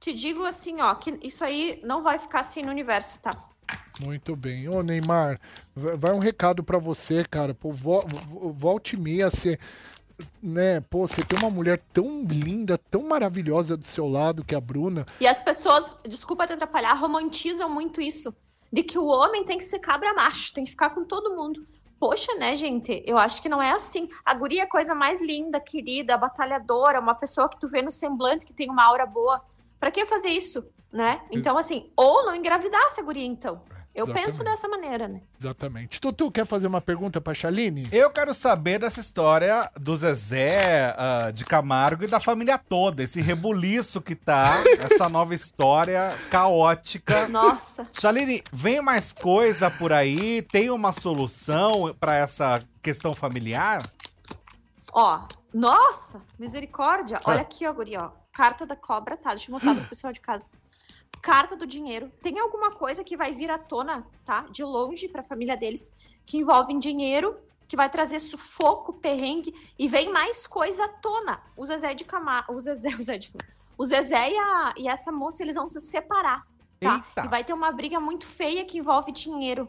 Te 0.00 0.12
digo 0.12 0.44
assim, 0.44 0.80
ó, 0.80 0.92
que 0.96 1.16
isso 1.22 1.44
aí 1.44 1.80
não 1.84 2.02
vai 2.02 2.18
ficar 2.18 2.40
assim 2.40 2.60
no 2.60 2.72
universo, 2.72 3.22
tá? 3.22 3.30
Muito 4.04 4.34
bem. 4.34 4.68
Ô, 4.68 4.82
Neymar, 4.82 5.38
va- 5.76 5.94
vai 5.94 6.10
um 6.12 6.18
recado 6.18 6.64
pra 6.64 6.76
você, 6.76 7.24
cara. 7.24 7.54
Pô, 7.54 7.70
vo, 7.70 8.00
vo- 8.00 8.52
volte 8.52 8.96
e 8.96 9.00
meia 9.00 9.30
ser. 9.30 9.60
Né, 10.42 10.80
pô, 10.80 11.06
você 11.06 11.22
tem 11.22 11.38
uma 11.38 11.50
mulher 11.50 11.78
tão 11.92 12.24
linda, 12.24 12.76
tão 12.76 13.02
maravilhosa 13.04 13.76
do 13.76 13.86
seu 13.86 14.08
lado, 14.08 14.42
que 14.44 14.56
é 14.56 14.58
a 14.58 14.60
Bruna. 14.60 15.06
E 15.20 15.26
as 15.28 15.38
pessoas, 15.40 16.00
desculpa 16.04 16.48
te 16.48 16.54
atrapalhar, 16.54 16.94
romantizam 16.94 17.68
muito 17.70 18.00
isso. 18.00 18.34
De 18.72 18.82
que 18.82 18.98
o 18.98 19.06
homem 19.06 19.44
tem 19.44 19.56
que 19.56 19.62
ser 19.64 19.78
cabra 19.78 20.12
macho, 20.14 20.52
tem 20.52 20.64
que 20.64 20.70
ficar 20.72 20.90
com 20.90 21.04
todo 21.04 21.36
mundo. 21.36 21.64
Poxa, 21.98 22.34
né, 22.34 22.54
gente? 22.54 23.02
Eu 23.06 23.16
acho 23.16 23.40
que 23.40 23.48
não 23.48 23.62
é 23.62 23.72
assim. 23.72 24.08
A 24.24 24.34
guria 24.34 24.62
é 24.62 24.64
a 24.64 24.68
coisa 24.68 24.94
mais 24.94 25.20
linda, 25.20 25.58
querida, 25.58 26.16
batalhadora, 26.16 27.00
uma 27.00 27.14
pessoa 27.14 27.48
que 27.48 27.58
tu 27.58 27.68
vê 27.68 27.80
no 27.80 27.90
semblante 27.90 28.44
que 28.44 28.52
tem 28.52 28.70
uma 28.70 28.84
aura 28.84 29.06
boa. 29.06 29.42
Pra 29.80 29.90
que 29.90 30.04
fazer 30.04 30.28
isso, 30.28 30.66
né? 30.92 31.22
Então, 31.30 31.56
assim, 31.56 31.90
ou 31.96 32.24
não 32.24 32.34
engravidasse 32.34 33.00
a 33.00 33.02
guria, 33.02 33.24
então. 33.24 33.62
Eu 33.96 34.04
Exatamente. 34.04 34.24
penso 34.26 34.44
dessa 34.44 34.68
maneira, 34.68 35.08
né? 35.08 35.22
Exatamente. 35.40 35.98
Tutu, 35.98 36.30
quer 36.30 36.44
fazer 36.44 36.66
uma 36.66 36.82
pergunta 36.82 37.18
pra 37.18 37.32
Chaline? 37.32 37.88
Eu 37.90 38.10
quero 38.10 38.34
saber 38.34 38.78
dessa 38.78 39.00
história 39.00 39.70
do 39.74 39.96
Zezé 39.96 40.94
ah, 40.98 41.30
de 41.32 41.46
Camargo 41.46 42.04
e 42.04 42.06
da 42.06 42.20
família 42.20 42.58
toda, 42.58 43.02
esse 43.02 43.22
rebuliço 43.22 44.02
que 44.02 44.14
tá, 44.14 44.52
essa 44.78 45.08
nova 45.08 45.34
história 45.34 46.14
caótica. 46.30 47.26
Nossa. 47.28 47.88
Chaline, 47.90 48.44
vem 48.52 48.82
mais 48.82 49.14
coisa 49.14 49.70
por 49.70 49.94
aí? 49.94 50.42
Tem 50.42 50.68
uma 50.68 50.92
solução 50.92 51.96
pra 51.98 52.16
essa 52.16 52.62
questão 52.82 53.14
familiar? 53.14 53.82
Ó, 54.92 55.26
nossa, 55.54 56.20
misericórdia. 56.38 57.18
Olha 57.24 57.40
aqui, 57.40 57.66
ó, 57.66 57.72
guri, 57.72 57.96
ó. 57.96 58.10
Carta 58.30 58.66
da 58.66 58.76
cobra, 58.76 59.16
tá? 59.16 59.30
Deixa 59.30 59.48
eu 59.50 59.52
mostrar 59.54 59.74
pro 59.74 59.84
pessoal 59.88 60.12
de 60.12 60.20
casa. 60.20 60.50
Carta 61.22 61.56
do 61.56 61.66
dinheiro. 61.66 62.10
Tem 62.22 62.38
alguma 62.38 62.70
coisa 62.70 63.02
que 63.02 63.16
vai 63.16 63.32
vir 63.32 63.50
à 63.50 63.58
tona, 63.58 64.06
tá? 64.24 64.42
De 64.50 64.62
longe 64.62 65.08
pra 65.08 65.22
família 65.22 65.56
deles, 65.56 65.92
que 66.24 66.38
envolve 66.38 66.76
dinheiro, 66.78 67.36
que 67.66 67.76
vai 67.76 67.90
trazer 67.90 68.20
sufoco, 68.20 68.92
perrengue, 68.92 69.52
e 69.78 69.88
vem 69.88 70.12
mais 70.12 70.46
coisa 70.46 70.84
à 70.84 70.88
tona. 70.88 71.42
O 71.56 71.66
Zezé 71.66 71.94
de 71.94 72.04
Camargo, 72.04 72.54
o 72.54 72.60
Zezé, 72.60 72.90
o 72.94 72.98
Zezé 72.98 73.18
de. 73.18 73.32
O 73.76 73.84
Zezé 73.84 74.30
e, 74.30 74.38
a- 74.38 74.74
e 74.76 74.88
essa 74.88 75.10
moça, 75.10 75.42
eles 75.42 75.56
vão 75.56 75.68
se 75.68 75.80
separar, 75.80 76.46
tá? 76.80 77.04
Eita. 77.08 77.26
E 77.26 77.28
vai 77.28 77.42
ter 77.44 77.52
uma 77.52 77.72
briga 77.72 77.98
muito 77.98 78.24
feia 78.26 78.64
que 78.64 78.78
envolve 78.78 79.10
dinheiro. 79.12 79.68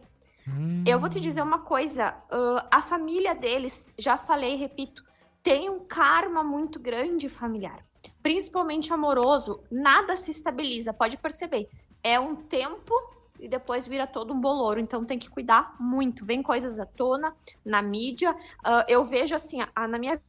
Eu 0.86 0.98
vou 1.00 1.10
te 1.10 1.20
dizer 1.20 1.42
uma 1.42 1.60
coisa, 1.60 2.16
ah, 2.32 2.68
a 2.72 2.82
família 2.82 3.36
deles, 3.36 3.94
já 3.98 4.18
falei, 4.18 4.56
repito, 4.56 5.04
tem 5.44 5.70
um 5.70 5.80
karma 5.86 6.42
muito 6.44 6.80
grande 6.80 7.28
familiar, 7.28 7.84
principalmente 8.28 8.92
amoroso, 8.92 9.64
nada 9.72 10.18
se 10.18 10.32
estabiliza, 10.32 10.92
pode 10.92 11.16
perceber. 11.16 11.70
É 12.04 12.20
um 12.20 12.36
tempo 12.36 12.94
e 13.40 13.48
depois 13.48 13.88
vira 13.88 14.06
todo 14.06 14.34
um 14.34 14.42
bolouro, 14.42 14.82
então 14.82 15.06
tem 15.06 15.18
que 15.18 15.30
cuidar 15.30 15.78
muito. 15.80 16.26
Vem 16.26 16.44
coisas 16.44 16.78
à 16.78 16.86
tona 16.86 17.34
na 17.64 17.82
mídia. 17.82 18.36
Ah, 18.62 18.84
eu 18.90 19.06
vejo 19.06 19.34
assim, 19.34 19.62
a- 19.74 19.88
na 19.88 19.98
minha 19.98 20.22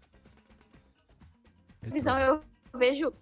visão, 1.82 2.16
eu 2.20 2.40
vejo 2.72 3.12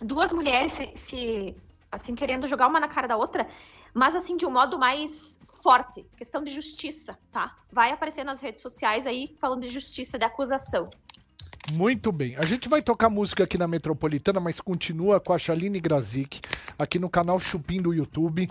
duas 0.00 0.32
mulheres 0.32 0.72
se, 0.72 0.90
se, 0.96 1.56
assim 1.92 2.16
querendo 2.16 2.48
jogar 2.48 2.66
uma 2.66 2.80
na 2.80 2.88
cara 2.88 3.06
da 3.06 3.16
outra, 3.16 3.48
mas 3.94 4.16
assim 4.16 4.36
de 4.36 4.44
um 4.44 4.50
modo 4.50 4.80
mais 4.80 5.38
forte, 5.62 6.04
questão 6.16 6.42
de 6.42 6.50
justiça, 6.50 7.16
tá? 7.30 7.56
Vai 7.70 7.92
aparecer 7.92 8.24
nas 8.24 8.40
redes 8.40 8.62
sociais 8.62 9.06
aí 9.06 9.36
falando 9.40 9.60
de 9.62 9.68
justiça, 9.68 10.18
de 10.18 10.24
acusação. 10.24 10.90
Muito 11.70 12.10
bem. 12.10 12.36
A 12.36 12.44
gente 12.44 12.68
vai 12.68 12.82
tocar 12.82 13.08
música 13.08 13.44
aqui 13.44 13.56
na 13.56 13.68
Metropolitana, 13.68 14.40
mas 14.40 14.60
continua 14.60 15.20
com 15.20 15.32
a 15.32 15.38
Chaline 15.38 15.80
Grazik 15.80 16.40
aqui 16.78 16.98
no 16.98 17.08
canal 17.08 17.38
Chupim 17.38 17.80
do 17.80 17.94
YouTube. 17.94 18.48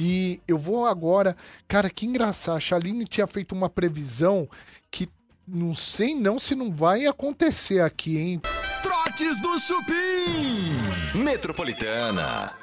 E 0.00 0.40
eu 0.48 0.56
vou 0.58 0.86
agora. 0.86 1.36
Cara, 1.68 1.90
que 1.90 2.06
engraçado. 2.06 2.56
A 2.56 2.60
Chaline 2.60 3.04
tinha 3.04 3.26
feito 3.26 3.54
uma 3.54 3.68
previsão 3.68 4.48
que 4.90 5.08
não 5.46 5.74
sei 5.74 6.14
não 6.14 6.38
se 6.38 6.54
não 6.54 6.72
vai 6.72 7.06
acontecer 7.06 7.80
aqui, 7.80 8.16
hein? 8.18 8.40
Trotes 8.82 9.40
do 9.40 9.58
Chupim. 9.58 11.18
Metropolitana. 11.22 12.54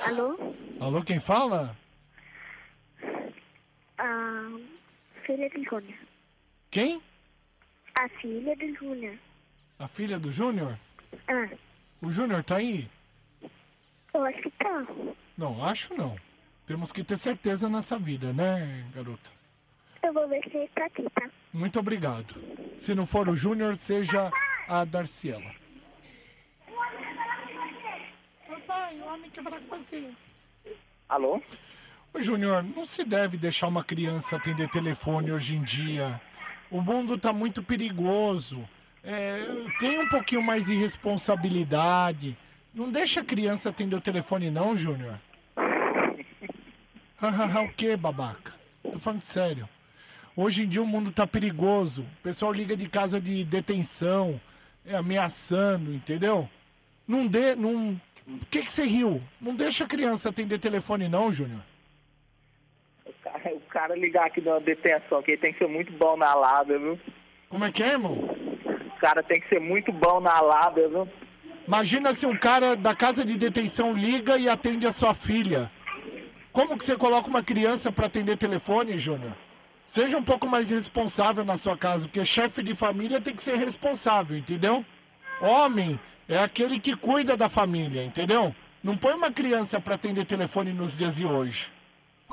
Alô? 0.00 0.54
Alô, 0.78 1.02
quem 1.02 1.18
fala? 1.18 1.76
A 3.98 4.50
filha 5.26 5.50
do 5.50 5.64
Júnior. 5.64 5.98
Quem? 6.70 7.02
A 7.98 8.08
filha 8.20 8.54
do 8.56 8.74
Júnior. 8.74 9.18
A 9.78 9.88
filha 9.88 10.18
do 10.18 10.30
Júnior? 10.30 10.78
Ah, 11.28 11.48
O 12.02 12.10
Júnior 12.10 12.44
tá 12.44 12.56
aí? 12.56 12.88
eu 14.14 14.24
acho 14.24 14.40
que 14.42 14.50
tá. 14.52 14.86
Não, 15.36 15.62
acho 15.64 15.94
não. 15.94 16.16
Temos 16.66 16.90
que 16.92 17.02
ter 17.04 17.16
certeza 17.16 17.68
nessa 17.68 17.98
vida, 17.98 18.32
né, 18.32 18.84
garota? 18.94 19.30
Eu 20.02 20.12
vou 20.12 20.28
ver 20.28 20.42
se 20.44 20.56
ele 20.56 20.68
tá 20.68 20.84
aqui, 20.86 21.04
tá? 21.14 21.28
Muito 21.52 21.78
obrigado. 21.78 22.34
Se 22.76 22.94
não 22.94 23.06
for 23.06 23.28
o 23.28 23.34
Júnior, 23.36 23.76
seja 23.76 24.30
a 24.68 24.84
Darciela. 24.84 25.50
Papai, 28.46 28.98
o 29.00 29.04
homem 29.06 29.30
que 29.30 29.40
vai 29.40 29.60
com 29.60 29.76
você. 29.76 30.10
Alô? 31.08 31.42
Ô, 32.12 32.20
Júnior, 32.20 32.62
não 32.62 32.84
se 32.86 33.04
deve 33.04 33.36
deixar 33.36 33.68
uma 33.68 33.84
criança 33.84 34.36
atender 34.36 34.68
telefone 34.70 35.32
hoje 35.32 35.56
em 35.56 35.62
dia. 35.62 36.20
O 36.70 36.80
mundo 36.80 37.16
tá 37.16 37.32
muito 37.32 37.62
perigoso. 37.62 38.68
É, 39.02 39.42
tem 39.78 40.00
um 40.00 40.08
pouquinho 40.08 40.42
mais 40.42 40.66
de 40.66 40.74
responsabilidade. 40.74 42.36
Não 42.74 42.90
deixa 42.90 43.20
a 43.20 43.24
criança 43.24 43.70
atender 43.70 43.96
o 43.96 44.00
telefone, 44.00 44.50
não, 44.50 44.76
Júnior. 44.76 45.18
O 47.20 47.72
que, 47.72 47.96
babaca? 47.96 48.54
Tô 48.92 48.98
falando 49.00 49.22
sério. 49.22 49.68
Hoje 50.36 50.62
em 50.62 50.68
dia 50.68 50.80
o 50.80 50.86
mundo 50.86 51.10
tá 51.10 51.26
perigoso. 51.26 52.02
O 52.02 52.22
pessoal 52.22 52.52
liga 52.52 52.76
de 52.76 52.88
casa 52.88 53.20
de 53.20 53.42
detenção, 53.42 54.40
é, 54.86 54.94
ameaçando, 54.94 55.92
entendeu? 55.92 56.48
Não 57.08 57.26
dê. 57.26 57.56
Não... 57.56 58.00
Por 58.24 58.46
que, 58.48 58.62
que 58.62 58.72
você 58.72 58.84
riu? 58.84 59.20
Não 59.40 59.56
deixa 59.56 59.82
a 59.82 59.88
criança 59.88 60.28
atender 60.28 60.60
telefone, 60.60 61.08
não, 61.08 61.32
Júnior. 61.32 61.62
O 63.78 63.80
cara, 63.80 63.94
ligar 63.94 64.26
aqui 64.26 64.40
na 64.40 64.58
detenção, 64.58 65.22
que 65.22 65.30
ele 65.30 65.40
tem 65.40 65.52
que 65.52 65.58
ser 65.60 65.68
muito 65.68 65.92
bom 65.92 66.16
na 66.16 66.34
lábia, 66.34 66.76
viu? 66.80 66.98
Como 67.48 67.64
é 67.64 67.70
que 67.70 67.80
é, 67.80 67.92
irmão? 67.92 68.12
O 68.12 69.00
cara 69.00 69.22
tem 69.22 69.40
que 69.40 69.48
ser 69.48 69.60
muito 69.60 69.92
bom 69.92 70.18
na 70.18 70.40
lábia, 70.40 70.88
viu? 70.88 71.08
Imagina 71.64 72.12
se 72.12 72.26
um 72.26 72.36
cara 72.36 72.74
da 72.74 72.92
casa 72.92 73.24
de 73.24 73.38
detenção 73.38 73.92
liga 73.92 74.36
e 74.36 74.48
atende 74.48 74.84
a 74.84 74.90
sua 74.90 75.14
filha. 75.14 75.70
Como 76.50 76.76
que 76.76 76.82
você 76.82 76.96
coloca 76.96 77.28
uma 77.28 77.40
criança 77.40 77.92
pra 77.92 78.06
atender 78.06 78.36
telefone, 78.36 78.96
Júnior? 78.96 79.32
Seja 79.84 80.18
um 80.18 80.24
pouco 80.24 80.48
mais 80.48 80.70
responsável 80.70 81.44
na 81.44 81.56
sua 81.56 81.76
casa, 81.76 82.08
porque 82.08 82.24
chefe 82.24 82.64
de 82.64 82.74
família 82.74 83.20
tem 83.20 83.32
que 83.32 83.42
ser 83.42 83.58
responsável, 83.58 84.36
entendeu? 84.36 84.84
Homem 85.40 86.00
é 86.28 86.36
aquele 86.36 86.80
que 86.80 86.96
cuida 86.96 87.36
da 87.36 87.48
família, 87.48 88.02
entendeu? 88.02 88.52
Não 88.82 88.96
põe 88.96 89.14
uma 89.14 89.30
criança 89.30 89.80
pra 89.80 89.94
atender 89.94 90.26
telefone 90.26 90.72
nos 90.72 90.98
dias 90.98 91.14
de 91.14 91.24
hoje. 91.24 91.77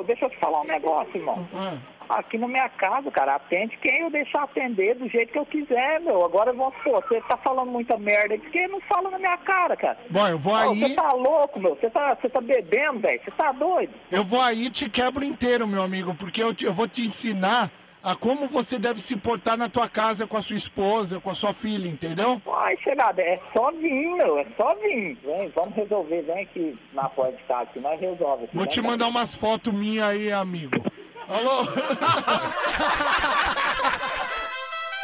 Deixa 0.03 0.25
eu 0.25 0.29
te 0.29 0.37
falar 0.39 0.59
um 0.61 0.65
negócio, 0.65 1.15
irmão. 1.15 1.47
Ah. 1.53 1.77
Aqui 2.19 2.37
na 2.37 2.47
minha 2.49 2.67
casa, 2.67 3.09
cara, 3.09 3.35
atende 3.35 3.77
quem 3.77 4.01
eu 4.01 4.11
deixar 4.11 4.43
atender 4.43 4.93
do 4.95 5.07
jeito 5.07 5.31
que 5.31 5.39
eu 5.39 5.45
quiser, 5.45 6.01
meu. 6.01 6.23
Agora 6.25 6.51
vamos 6.51 6.75
supor, 6.75 7.01
você 7.07 7.21
tá 7.21 7.37
falando 7.37 7.71
muita 7.71 7.97
merda 7.97 8.37
porque 8.37 8.67
não 8.67 8.81
fala 8.81 9.09
na 9.09 9.17
minha 9.17 9.37
cara, 9.37 9.75
cara. 9.77 9.97
Bom, 10.09 10.27
eu 10.27 10.37
vou 10.37 10.53
aí. 10.53 10.79
Você 10.81 10.95
tá 10.95 11.13
louco, 11.13 11.59
meu? 11.61 11.75
Você 11.75 11.89
tá, 11.89 12.13
você 12.13 12.27
tá 12.29 12.41
bebendo, 12.41 12.99
velho? 12.99 13.21
Você 13.23 13.31
tá 13.31 13.53
doido? 13.53 13.93
Eu 14.11 14.23
vou 14.25 14.41
aí 14.41 14.65
e 14.65 14.69
te 14.69 14.89
quebro 14.89 15.23
inteiro, 15.23 15.65
meu 15.65 15.81
amigo, 15.81 16.13
porque 16.13 16.43
eu, 16.43 16.53
te- 16.53 16.65
eu 16.65 16.73
vou 16.73 16.87
te 16.89 17.01
ensinar 17.01 17.71
a 18.05 18.15
como 18.15 18.47
você 18.47 18.77
deve 18.77 19.01
se 19.01 19.15
portar 19.15 19.57
na 19.57 19.67
tua 19.67 19.89
casa 19.89 20.27
com 20.27 20.37
a 20.37 20.41
sua 20.41 20.55
esposa, 20.55 21.19
com 21.19 21.31
a 21.31 21.33
sua 21.33 21.51
filha, 21.51 21.89
entendeu? 21.89 22.39
Vai 22.45 22.77
chegar, 22.77 23.17
é 23.17 23.39
só 23.51 23.71
vir, 23.71 24.15
meu, 24.15 24.37
é 24.37 24.45
só 24.55 24.75
vir. 24.75 25.17
Vem, 25.23 25.51
vamos 25.55 25.75
resolver, 25.75 26.21
vem 26.21 26.43
aqui 26.43 26.77
na 26.93 27.09
porta 27.09 27.35
de 27.35 27.43
casa, 27.45 27.63
aqui, 27.63 27.79
nós 27.79 27.99
resolve. 27.99 28.47
Vou 28.53 28.67
te 28.67 28.79
mandar 28.79 29.07
umas 29.07 29.33
fotos 29.33 29.73
minhas 29.73 30.05
aí, 30.05 30.31
amigo. 30.31 30.79
Alô? 31.27 31.65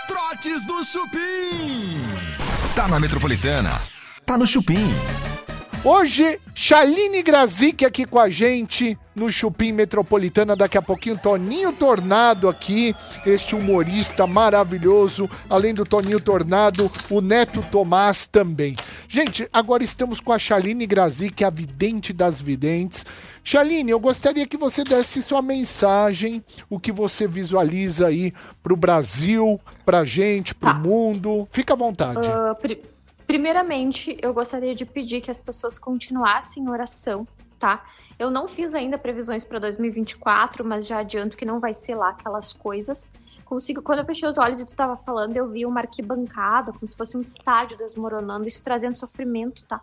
Trotes 0.08 0.64
do 0.68 0.84
Chupim. 0.84 1.98
Tá 2.76 2.88
na 2.88 3.00
Metropolitana. 3.00 3.82
Tá 4.28 4.38
no 4.38 4.46
Chupim. 4.46 4.86
Hoje, 5.84 6.39
Chaline 6.54 7.24
Grazik 7.24 7.84
aqui 7.84 8.06
com 8.06 8.20
a 8.20 8.30
gente 8.30 8.96
no 9.15 9.32
Chupim 9.32 9.72
Metropolitana. 9.72 10.56
Daqui 10.56 10.78
a 10.78 10.82
pouquinho, 10.82 11.17
Toninho 11.17 11.74
Tornado 11.74 12.48
aqui, 12.48 12.96
este 13.26 13.56
humorista 13.56 14.28
maravilhoso. 14.28 15.28
Além 15.50 15.74
do 15.74 15.84
Toninho 15.84 16.20
Tornado, 16.20 16.89
o 17.10 17.20
Neto 17.20 17.65
Tomás 17.72 18.28
também. 18.28 18.76
Gente, 19.10 19.50
agora 19.52 19.84
estamos 19.84 20.20
com 20.20 20.32
a 20.32 20.38
Chaline 20.38 20.86
Grazik, 20.86 21.44
a 21.44 21.50
vidente 21.50 22.13
das 22.13 22.39
videntes. 22.39 23.04
Chaline, 23.44 23.89
eu 23.89 24.00
gostaria 24.00 24.46
que 24.46 24.58
você 24.58 24.84
desse 24.84 25.24
sua 25.24 25.41
mensagem, 25.41 26.44
o 26.70 26.80
que 26.80 26.91
você 26.91 27.26
visualiza 27.28 28.06
aí 28.06 28.32
pro 28.62 28.76
Brasil, 28.76 29.60
pra 29.84 30.06
gente, 30.06 30.54
pro 30.54 30.76
mundo. 30.76 31.48
Fica 31.52 31.74
à 31.74 31.78
vontade. 31.78 32.28
Ah, 32.32 32.54
pri- 32.54 32.84
primeiramente, 33.32 34.17
eu 34.22 34.34
gostaria 34.34 34.76
de 34.76 34.86
pedir 34.86 35.22
que 35.22 35.32
as 35.32 35.39
pessoas 35.39 35.80
continuassem 35.80 36.63
em 36.63 36.70
oração, 36.70 37.26
tá? 37.58 37.82
Eu 38.20 38.30
não 38.30 38.46
fiz 38.46 38.76
ainda 38.76 38.98
previsões 38.98 39.46
para 39.46 39.58
2024, 39.58 40.65
mas 40.65 40.86
já 40.86 41.00
adianto 41.00 41.38
que 41.38 41.46
não 41.46 41.58
vai 41.58 41.72
ser 41.72 41.96
lá 41.96 42.10
aquelas 42.10 42.52
coisas. 42.52 43.13
Consigo, 43.46 43.82
quando 43.82 44.00
eu 44.00 44.06
fechei 44.06 44.28
os 44.28 44.38
olhos 44.38 44.60
e 44.60 44.65
tu 44.65 44.76
tava 44.76 44.98
falando, 44.98 45.38
eu 45.38 45.50
vi 45.50 45.65
uma 45.65 45.80
arquibancada, 45.80 46.74
como 46.74 46.86
se 46.86 46.98
fosse 46.98 47.15
um 47.15 47.22
estádio 47.22 47.78
desmoronando, 47.78 48.50
isso 48.50 48.62
trazendo 48.65 48.96
sofrimento, 48.96 49.63
tá? 49.63 49.80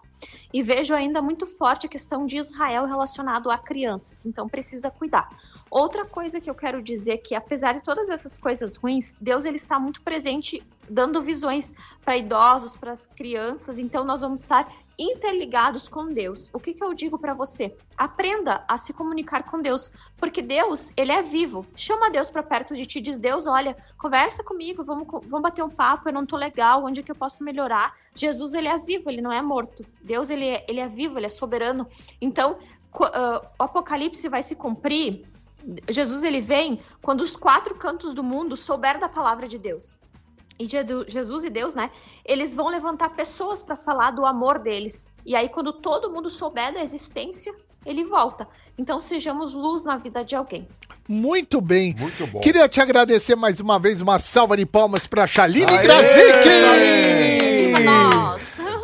E 0.52 0.62
vejo 0.62 0.94
ainda 0.94 1.22
muito 1.22 1.46
forte 1.46 1.86
a 1.86 1.88
questão 1.88 2.26
de 2.26 2.36
Israel 2.36 2.84
relacionado 2.84 3.50
a 3.50 3.56
crianças, 3.56 4.26
então 4.26 4.46
precisa 4.46 4.90
cuidar. 4.90 5.26
Outra 5.70 6.04
coisa 6.04 6.38
que 6.38 6.50
eu 6.50 6.54
quero 6.54 6.82
dizer 6.82 7.12
é 7.12 7.16
que 7.16 7.34
apesar 7.34 7.72
de 7.72 7.82
todas 7.82 8.10
essas 8.10 8.38
coisas 8.38 8.76
ruins, 8.76 9.16
Deus 9.18 9.46
ele 9.46 9.56
está 9.56 9.80
muito 9.80 10.02
presente 10.02 10.62
dando 10.88 11.22
visões 11.22 11.74
para 12.04 12.16
idosos, 12.16 12.76
para 12.76 12.92
as 12.92 13.06
crianças, 13.06 13.78
então 13.78 14.04
nós 14.04 14.20
vamos 14.20 14.40
estar 14.40 14.70
interligados 14.98 15.88
com 15.88 16.12
Deus. 16.12 16.50
O 16.52 16.58
que, 16.58 16.74
que 16.74 16.82
eu 16.82 16.92
digo 16.92 17.18
para 17.18 17.32
você? 17.32 17.76
Aprenda 17.96 18.64
a 18.66 18.76
se 18.76 18.92
comunicar 18.92 19.44
com 19.44 19.60
Deus, 19.60 19.92
porque 20.16 20.42
Deus, 20.42 20.92
ele 20.96 21.12
é 21.12 21.22
vivo. 21.22 21.64
Chama 21.76 22.10
Deus 22.10 22.30
para 22.30 22.42
perto 22.42 22.74
de 22.74 22.84
ti, 22.84 23.00
diz: 23.00 23.18
Deus, 23.18 23.46
olha, 23.46 23.76
conversa 23.96 24.42
comigo, 24.42 24.82
vamos, 24.82 25.06
vamos 25.06 25.42
bater 25.42 25.62
um 25.62 25.70
papo, 25.70 26.08
eu 26.08 26.12
não 26.12 26.26
tô 26.26 26.36
legal, 26.36 26.84
onde 26.84 27.00
é 27.00 27.02
que 27.02 27.12
eu 27.12 27.16
posso 27.16 27.44
melhorar? 27.44 27.94
Jesus, 28.14 28.54
ele 28.54 28.68
é 28.68 28.76
vivo, 28.76 29.08
ele 29.08 29.22
não 29.22 29.32
é 29.32 29.40
morto. 29.40 29.84
Deus, 30.02 30.30
ele 30.30 30.46
é, 30.46 30.64
ele 30.68 30.80
é 30.80 30.88
vivo, 30.88 31.18
ele 31.18 31.26
é 31.26 31.30
soberano. 31.30 31.86
Então, 32.20 32.58
ah, 32.92 33.42
o 33.58 33.62
Apocalipse 33.62 34.28
vai 34.28 34.42
se 34.42 34.56
cumprir. 34.56 35.24
Jesus, 35.88 36.22
ele 36.22 36.40
vem 36.40 36.80
quando 37.02 37.20
os 37.20 37.36
quatro 37.36 37.74
cantos 37.74 38.14
do 38.14 38.22
mundo 38.22 38.56
souber 38.56 38.98
da 38.98 39.08
palavra 39.08 39.46
de 39.46 39.58
Deus 39.58 39.96
e 40.58 40.66
Jesus 40.66 41.44
e 41.44 41.50
Deus, 41.50 41.74
né? 41.74 41.90
Eles 42.24 42.54
vão 42.54 42.68
levantar 42.68 43.10
pessoas 43.10 43.62
para 43.62 43.76
falar 43.76 44.10
do 44.10 44.26
amor 44.26 44.58
deles. 44.58 45.14
E 45.24 45.36
aí, 45.36 45.48
quando 45.48 45.72
todo 45.72 46.10
mundo 46.10 46.28
souber 46.28 46.74
da 46.74 46.82
existência, 46.82 47.54
ele 47.86 48.04
volta. 48.04 48.48
Então, 48.76 49.00
sejamos 49.00 49.54
luz 49.54 49.84
na 49.84 49.96
vida 49.96 50.24
de 50.24 50.34
alguém. 50.34 50.66
Muito 51.08 51.60
bem. 51.60 51.94
Muito 51.98 52.26
bom. 52.26 52.40
Queria 52.40 52.68
te 52.68 52.80
agradecer 52.80 53.36
mais 53.36 53.60
uma 53.60 53.78
vez, 53.78 54.00
uma 54.00 54.18
salva 54.18 54.56
de 54.56 54.66
palmas 54.66 55.06
pra 55.06 55.26
Chaline 55.26 55.72
Aê, 55.72 55.82
Grazik! 55.82 56.48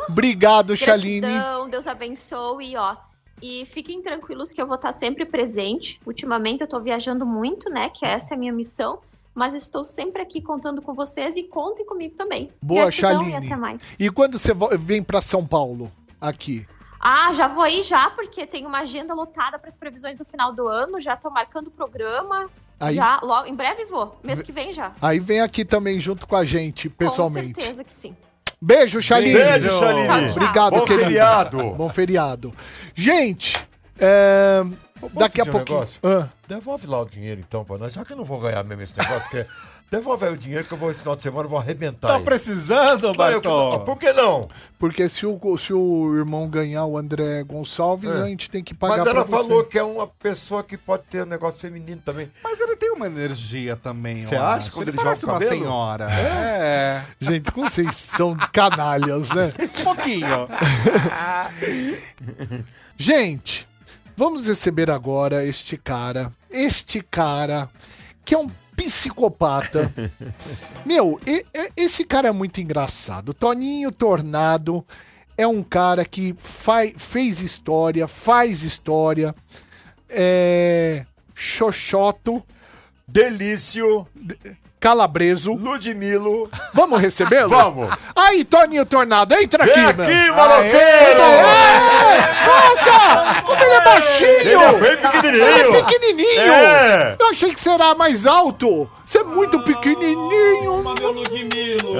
Obrigado, 0.09 0.77
Chaline. 0.77 1.21
Gratidão, 1.21 1.69
Deus 1.69 1.87
abençoe 1.87 2.73
e 2.73 2.77
ó. 2.77 2.97
E 3.43 3.67
fiquem 3.67 4.01
tranquilos 4.01 4.53
que 4.53 4.63
eu 4.63 4.67
vou 4.67 4.77
estar 4.77 4.93
sempre 4.93 5.27
presente. 5.27 6.01
Ultimamente 6.07 6.61
eu 6.61 6.69
tô 6.69 6.81
viajando 6.81 7.27
muito, 7.27 7.69
né? 7.69 7.89
Que 7.89 8.07
essa 8.07 8.35
é 8.35 8.37
a 8.37 8.39
minha 8.39 8.53
missão. 8.53 9.01
Mas 9.35 9.55
estou 9.55 9.85
sempre 9.85 10.23
aqui 10.23 10.41
contando 10.41 10.81
com 10.81 10.95
vocês 10.95 11.37
e 11.37 11.43
contem 11.43 11.85
comigo 11.85 12.15
também. 12.17 12.51
Boa, 12.63 12.83
Gratidão 12.83 13.11
Chaline. 13.25 13.33
E 13.33 13.37
até 13.47 13.57
mais. 13.57 13.83
E 13.99 14.11
quando 14.11 14.39
você 14.39 14.53
vo- 14.55 14.71
vem 14.79 15.03
pra 15.03 15.21
São 15.21 15.45
Paulo, 15.45 15.91
aqui? 16.21 16.67
Ah, 17.01 17.33
já 17.35 17.49
vou 17.49 17.63
aí 17.65 17.83
já, 17.83 18.09
porque 18.11 18.47
tem 18.47 18.65
uma 18.65 18.79
agenda 18.81 19.13
lotada 19.13 19.59
para 19.59 19.69
as 19.69 19.77
previsões 19.77 20.17
do 20.17 20.25
final 20.25 20.53
do 20.53 20.69
ano. 20.69 20.99
Já 21.01 21.17
tô 21.17 21.29
marcando 21.31 21.67
o 21.67 21.71
programa. 21.71 22.49
Aí- 22.81 22.95
Já, 22.95 23.21
logo, 23.23 23.47
em 23.49 23.55
breve 23.55 23.85
vou. 23.87 24.19
Mês 24.25 24.43
que 24.43 24.53
vem 24.53 24.73
já. 24.73 24.93
Aí 25.03 25.19
vem 25.19 25.41
aqui 25.41 25.65
também 25.65 25.99
junto 26.01 26.27
com 26.27 26.37
a 26.37 26.45
gente, 26.45 26.89
pessoalmente. 26.89 27.55
Com 27.55 27.61
certeza 27.61 27.85
que 27.85 27.93
sim. 27.93 28.17
Beijo, 28.61 29.03
Chaline. 29.03 29.35
Beijo, 29.35 29.71
Chaline. 29.71 30.07
Tchau, 30.07 30.19
tchau. 30.21 30.31
Obrigado, 30.31 30.71
Bom 30.77 30.85
querido. 30.85 31.05
feriado. 31.05 31.71
Bom 31.75 31.89
feriado. 31.91 32.55
Gente, 32.95 33.55
é, 33.99 34.65
daqui 35.13 35.41
a 35.41 35.45
um 35.45 35.47
pouquinho... 35.47 35.79
negócio? 35.79 36.01
Ah, 36.03 36.29
Devolve 36.47 36.87
lá 36.87 37.01
o 37.01 37.07
dinheiro 37.07 37.43
então 37.47 37.65
pra 37.65 37.79
nós, 37.79 37.95
já 37.95 38.05
que 38.05 38.13
eu 38.13 38.17
não 38.19 38.25
vou 38.25 38.39
ganhar 38.39 38.63
mesmo 38.65 38.83
esse 38.83 38.99
negócio, 38.99 39.31
que 39.31 39.39
é... 39.39 39.47
Devolve 39.91 40.25
aí 40.27 40.33
o 40.33 40.37
dinheiro 40.37 40.65
que 40.65 40.73
eu 40.73 40.79
vou 40.79 40.91
esse 40.91 41.01
final 41.01 41.15
de 41.15 41.23
semana, 41.23 41.45
eu 41.45 41.49
vou 41.49 41.59
arrebentar. 41.59 42.09
Tá 42.09 42.17
aí. 42.17 42.23
precisando, 42.25 43.13
Bartol? 43.15 43.81
Por 43.81 43.97
que 43.99 44.13
não? 44.13 44.49
porque 44.79 45.09
se 45.09 45.25
o, 45.25 45.39
se 45.59 45.73
o 45.73 46.17
irmão 46.17 46.49
ganhar 46.49 46.85
o 46.87 46.99
André 46.99 47.43
Gonçalves, 47.45 48.11
É. 48.11 48.23
a 48.23 48.27
gente 48.27 48.51
tem 48.51 48.65
que 48.65 48.75
pagar 48.75 48.99
Mas 48.99 49.07
ela 49.07 49.25
pra 49.25 49.25
você. 49.25 49.49
falou 49.49 49.65
que 49.65 49.79
é 49.79 49.83
uma 49.85 50.07
pessoa 50.07 50.65
que 50.65 50.77
pode 50.77 51.05
ter 51.05 51.23
um 51.23 51.27
negócio 51.27 51.61
feminino 51.61 52.01
também. 52.05 52.31
Mas 52.43 52.59
ele 52.61 52.77
tem 52.77 52.91
uma 52.93 53.07
energia 53.07 53.77
também, 53.77 54.21
Você 54.21 54.35
acha, 54.35 54.57
acho. 54.57 54.73
quando 54.73 54.89
ele 54.89 54.97
ele 54.97 54.99
joga 54.99 55.05
parece 55.11 55.27
o 55.27 55.29
uma 55.29 55.41
senhora. 55.41 56.11
É. 56.11 57.03
Gente, 57.21 57.53
como 57.53 57.71
vocês 57.71 57.95
são 57.95 58.37
canalhas, 58.53 59.31
né? 59.33 59.53
Um 59.63 59.85
pouquinho. 59.85 60.49
Gente, 62.97 63.69
vamos 64.17 64.47
receber 64.47 64.91
agora 64.91 65.45
este 65.45 65.77
cara. 65.77 66.33
Este 66.51 67.01
cara 67.01 67.69
que 68.25 68.35
é 68.35 68.39
um 68.39 68.51
psicopata. 68.77 69.93
Meu, 70.85 71.21
e- 71.27 71.45
e- 71.55 71.73
esse 71.77 72.05
cara 72.05 72.29
é 72.29 72.33
muito 72.33 72.61
engraçado. 72.61 73.33
Toninho 73.35 73.91
Tornado 73.93 74.85
é 75.37 75.47
um 75.47 75.63
cara 75.63 76.05
que 76.05 76.35
faz, 76.39 76.95
fez 76.97 77.41
história, 77.41 78.07
faz 78.09 78.63
história. 78.63 79.35
É. 80.09 81.05
Xoxoto, 81.35 82.43
Delício, 83.09 84.07
Calabreso. 84.79 85.53
Ludmilo. 85.55 86.49
Vamos 86.73 87.01
recebê-lo? 87.01 87.49
Vamos. 87.51 87.89
Aí, 88.15 88.45
Toninho 88.45 88.87
Tornado, 88.87 89.35
entra 89.35 89.65
Vem 89.65 89.73
aqui, 89.75 89.97
meu. 89.97 90.07
aqui, 90.07 90.31
maloqueiro! 90.31 91.21
Nossa! 92.75 93.43
Como 93.43 93.63
ele 93.63 93.73
é 93.73 93.81
baixinho! 93.85 94.29
Ele 94.29 94.55
é 94.55 94.73
bem 94.73 94.97
pequenininho. 94.97 95.45
É 95.45 95.83
pequenininho! 95.83 96.53
É. 96.53 97.17
Eu 97.19 97.29
achei 97.31 97.55
que 97.55 97.61
será 97.61 97.95
mais 97.95 98.27
alto! 98.27 98.91
Você 99.05 99.19
é 99.19 99.25
muito 99.25 99.61
pequenininho! 99.63 100.83
meu 100.99 101.13
Ludmilo. 101.13 101.95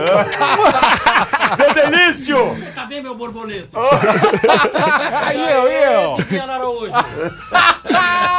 Vem, 1.59 1.75
Delício! 1.75 2.37
Cadê 2.75 3.01
meu 3.03 3.15
borboleta? 3.15 3.69
Aí 5.25 5.39
eu, 5.53 5.63
eu! 5.69 6.17
Era 6.43 6.67
hoje? 6.69 6.93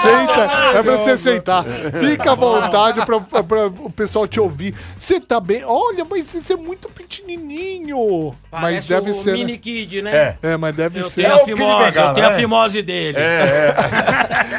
Senta! 0.01 0.77
É 0.77 0.83
pra 0.83 0.97
você 0.97 1.17
sentar. 1.17 1.63
Fica 1.99 2.31
à 2.31 2.35
vontade 2.35 3.05
pra, 3.05 3.19
pra- 3.19 3.43
pra 3.43 3.65
o 3.67 3.89
pessoal 3.89 4.27
te 4.27 4.39
ouvir. 4.39 4.73
Você 4.97 5.19
tá 5.19 5.39
bem? 5.39 5.63
Olha, 5.65 6.05
mas 6.09 6.25
você 6.27 6.53
é 6.53 6.57
muito 6.57 6.89
pequenininho! 6.89 8.35
mas 8.51 8.61
Parece 8.61 8.89
deve 8.89 9.11
o 9.11 9.13
ser. 9.13 9.31
né? 9.31 9.37
Mini 9.37 9.57
Kid, 9.57 10.01
né? 10.01 10.15
É. 10.15 10.37
É, 10.51 10.57
mas 10.57 10.75
deve 10.75 10.99
Eu 10.99 11.09
ser. 11.09 11.23
tenho 11.23 11.33
É 11.33 11.41
a 11.41 11.45
fimose, 11.45 11.91
Bengala, 11.91 12.09
eu 12.09 12.13
tenho 12.15 12.27
a 12.27 12.29
né? 12.31 12.35
fimose 12.37 12.81
dele. 12.81 13.17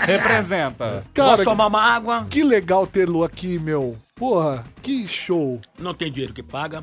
Representa. 0.06 1.04
Cara, 1.14 1.30
Posso 1.30 1.44
tomar 1.44 1.66
uma 1.66 1.82
água? 1.82 2.26
que 2.30 2.42
legal 2.42 2.86
tê-lo 2.86 3.22
aqui, 3.24 3.58
meu. 3.58 3.95
Porra, 4.20 4.64
que 4.82 5.06
show. 5.06 5.60
Não 5.78 5.92
tem 5.92 6.10
dinheiro 6.10 6.32
que 6.32 6.42
paga. 6.42 6.82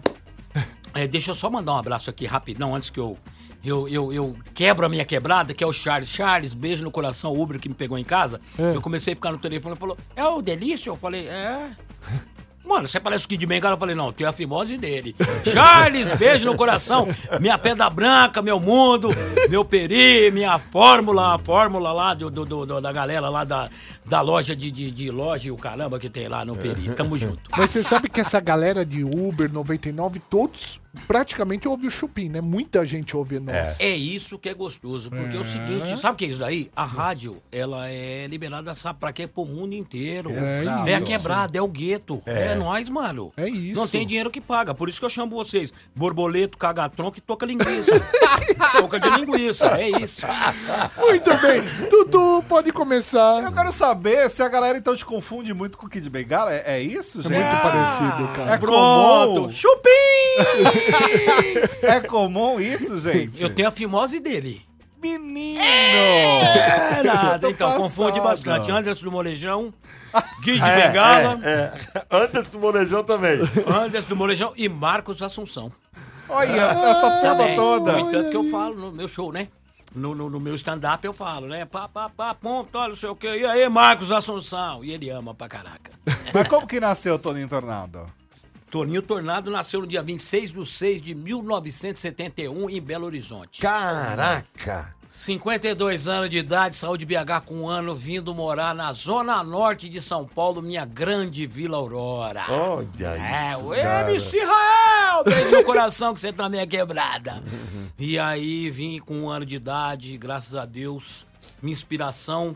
É, 0.93 1.07
deixa 1.07 1.31
eu 1.31 1.35
só 1.35 1.49
mandar 1.49 1.73
um 1.73 1.77
abraço 1.79 2.07
aqui 2.11 2.27
rapidão, 2.27 2.75
antes 2.75 2.91
que 2.91 2.99
eu 2.99 3.17
eu, 3.65 3.87
eu, 3.87 4.11
eu 4.13 4.35
quebro 4.53 4.85
a 4.85 4.89
minha 4.89 5.05
quebrada, 5.05 5.53
que 5.53 5.63
é 5.63 5.67
o 5.67 5.71
Charles. 5.73 6.09
Charles, 6.09 6.53
beijo 6.53 6.83
no 6.83 6.91
coração, 6.91 7.31
o 7.31 7.41
Uber 7.41 7.59
que 7.59 7.69
me 7.69 7.73
pegou 7.73 7.97
em 7.97 8.03
casa. 8.03 8.39
É. 8.59 8.75
Eu 8.75 8.81
comecei 8.81 9.13
a 9.13 9.15
ficar 9.15 9.31
no 9.31 9.39
telefone 9.39 9.73
e 9.75 9.79
falou: 9.79 9.97
É 10.15 10.23
o 10.25 10.41
Delício? 10.43 10.91
Eu 10.91 10.95
falei: 10.97 11.27
É. 11.27 11.71
Mano, 12.65 12.87
você 12.87 12.97
parece 12.99 13.25
o 13.25 13.27
Kid 13.29 13.45
Bengala. 13.45 13.75
Eu 13.75 13.79
falei, 13.79 13.93
não, 13.93 14.13
tem 14.13 14.25
a 14.25 14.31
fimose 14.31 14.77
dele. 14.77 15.13
Charles, 15.51 16.13
beijo 16.13 16.45
no 16.45 16.55
coração. 16.55 17.05
Minha 17.41 17.57
pedra 17.57 17.89
branca, 17.89 18.41
meu 18.41 18.57
mundo, 18.57 19.09
meu 19.49 19.65
peri, 19.65 20.31
minha 20.31 20.57
fórmula, 20.57 21.35
a 21.35 21.39
fórmula 21.39 21.91
lá 21.91 22.13
do, 22.13 22.31
do- 22.31 22.45
do- 22.45 22.79
da 22.79 22.91
galera 22.93 23.27
lá 23.27 23.43
da, 23.43 23.69
da 24.05 24.21
loja 24.21 24.55
de, 24.55 24.69
de, 24.69 24.91
de 24.91 25.09
loja 25.09 25.47
e 25.47 25.51
o 25.51 25.57
caramba 25.57 25.99
que 25.99 26.09
tem 26.09 26.27
lá 26.27 26.43
no 26.43 26.55
peri. 26.55 26.93
Tamo 26.95 27.17
junto. 27.17 27.49
Mas 27.57 27.71
você 27.71 27.83
sabe 27.83 28.09
que 28.09 28.19
essa 28.19 28.39
galera 28.39 28.85
de 28.85 29.03
Uber 29.03 29.51
99, 29.51 30.19
todos 30.29 30.81
praticamente 31.07 31.67
ouvem 31.67 31.87
o 31.87 31.91
Chupim, 31.91 32.29
né? 32.29 32.39
Muita 32.39 32.85
gente 32.85 33.17
ouve 33.17 33.39
nós. 33.39 33.79
É 33.79 33.89
isso 33.89 34.37
que 34.37 34.47
é 34.47 34.53
gostoso, 34.53 35.09
porque 35.09 35.35
é 35.35 35.39
o 35.39 35.45
seguinte, 35.45 35.97
sabe 35.99 36.13
o 36.13 36.17
que 36.17 36.25
é 36.25 36.27
isso 36.27 36.39
daí? 36.39 36.69
A 36.75 36.83
rádio, 36.83 37.41
ela 37.51 37.89
é 37.89 38.27
liberada, 38.27 38.75
sabe 38.75 38.99
pra 38.99 39.11
quê? 39.11 39.25
Pro 39.25 39.45
mundo 39.45 39.73
inteiro. 39.73 40.29
É 40.31 40.91
É, 40.91 40.95
a 40.95 41.01
quebrada, 41.01 41.57
é 41.57 41.61
o 41.61 41.67
gueto. 41.67 42.21
É, 42.25 42.53
nós, 42.55 42.89
mano. 42.89 43.33
É 43.35 43.47
isso. 43.49 43.75
Não 43.75 43.87
tem 43.87 44.05
dinheiro 44.05 44.29
que 44.29 44.39
paga, 44.39 44.73
por 44.73 44.87
isso 44.87 44.99
que 44.99 45.05
eu 45.05 45.09
chamo 45.09 45.35
vocês. 45.35 45.73
Borboleto, 45.95 46.57
cagatronco 46.57 47.17
e 47.17 47.21
toca 47.21 47.45
linguiça. 47.45 47.99
toca 48.77 48.99
de 48.99 49.09
linguiça, 49.09 49.65
é 49.79 49.89
isso. 50.03 50.21
Muito 50.97 51.29
bem. 51.41 51.63
Dudu, 51.89 52.43
pode 52.47 52.71
começar. 52.71 53.41
Eu 53.41 53.51
quero 53.51 53.71
saber 53.71 53.92
se 54.29 54.41
a 54.43 54.47
galera 54.49 54.77
então 54.77 54.95
te 54.95 55.05
confunde 55.05 55.53
muito 55.53 55.77
com 55.77 55.85
o 55.85 55.89
Kid 55.89 56.09
Bengala. 56.09 56.53
É, 56.53 56.63
é 56.77 56.81
isso, 56.81 57.19
É 57.19 57.23
gente? 57.23 57.33
muito 57.33 57.61
parecido, 57.61 58.29
É 58.31 58.35
cara. 58.35 58.57
Pronto, 58.57 59.33
comum? 59.41 59.49
chupim! 59.51 59.89
É 61.83 61.99
comum 62.01 62.59
isso, 62.59 62.99
gente? 62.99 63.41
Eu 63.41 63.49
tenho 63.53 63.67
a 63.67 63.71
fimose 63.71 64.19
dele. 64.19 64.61
Menino! 65.01 65.59
É 65.61 67.03
nada, 67.03 67.49
então, 67.49 67.75
confunde 67.77 68.19
passado. 68.21 68.45
bastante. 68.45 68.71
Anderson 68.71 69.03
do 69.05 69.11
Molejão, 69.11 69.73
Kid 70.43 70.59
Bengala, 70.61 71.39
É. 71.43 71.73
Antes 72.09 72.47
do 72.47 72.59
molejão 72.59 73.03
também. 73.03 73.39
Anderson 73.67 74.07
do 74.07 74.15
Molejão 74.15 74.53
e 74.55 74.69
Marcos 74.69 75.21
Assunção. 75.21 75.71
Olha, 76.29 76.49
essa 76.51 77.11
turma 77.19 77.35
Também. 77.37 77.55
toda. 77.55 77.91
No 77.91 78.09
entanto 78.09 78.29
que 78.29 78.37
eu 78.37 78.49
falo 78.49 78.75
no 78.75 78.91
meu 78.93 79.07
show, 79.09 79.31
né? 79.33 79.49
No, 79.95 80.15
no, 80.15 80.29
no 80.29 80.39
meu 80.39 80.55
stand-up 80.55 81.05
eu 81.05 81.13
falo, 81.13 81.47
né? 81.47 81.65
Pá, 81.65 81.87
pá, 81.87 82.09
pá, 82.09 82.33
ponto, 82.33 82.77
olha, 82.77 82.89
não 82.89 82.95
sei 82.95 83.09
o 83.09 83.15
quê. 83.15 83.27
E 83.27 83.45
aí, 83.45 83.67
Marcos 83.69 84.11
Assunção? 84.11 84.83
E 84.83 84.91
ele 84.91 85.09
ama 85.09 85.33
pra 85.35 85.47
caraca. 85.47 85.91
Mas 86.33 86.47
como 86.47 86.65
que 86.65 86.79
nasceu 86.79 87.15
o 87.15 87.19
Toninho 87.19 87.47
Tornado? 87.47 88.11
Toninho 88.71 89.03
Tornado 89.03 89.51
nasceu 89.51 89.81
no 89.81 89.87
dia 89.87 90.01
26 90.01 90.51
de 90.51 90.65
6 90.65 91.01
de 91.01 91.13
1971 91.13 92.69
em 92.71 92.81
Belo 92.81 93.05
Horizonte. 93.05 93.61
Caraca! 93.61 94.95
52 95.15 96.07
anos 96.07 96.27
de 96.27 96.39
idade, 96.39 96.75
saiu 96.75 96.97
de 96.97 97.05
BH 97.05 97.45
com 97.45 97.53
um 97.61 97.69
ano, 97.69 97.95
vindo 97.95 98.33
morar 98.33 98.73
na 98.73 98.91
zona 98.91 99.43
norte 99.43 99.87
de 99.87 100.01
São 100.01 100.25
Paulo, 100.25 100.59
minha 100.59 100.83
grande 100.85 101.45
Vila 101.45 101.77
Aurora. 101.77 102.45
Olha 102.49 103.09
É, 103.21 103.53
isso, 103.53 103.67
o 103.71 103.75
cara. 103.75 104.11
MC 104.11 104.37
Israel, 104.37 105.23
beijo 105.23 105.51
no 105.51 105.63
coração 105.63 106.15
que 106.15 106.19
você 106.19 106.33
também 106.33 106.59
é 106.59 106.65
quebrada. 106.65 107.43
E 107.99 108.17
aí 108.17 108.71
vim 108.71 108.97
com 108.99 109.15
um 109.19 109.29
ano 109.29 109.45
de 109.45 109.55
idade, 109.55 110.17
graças 110.17 110.55
a 110.55 110.65
Deus, 110.65 111.27
minha 111.61 111.71
inspiração. 111.71 112.55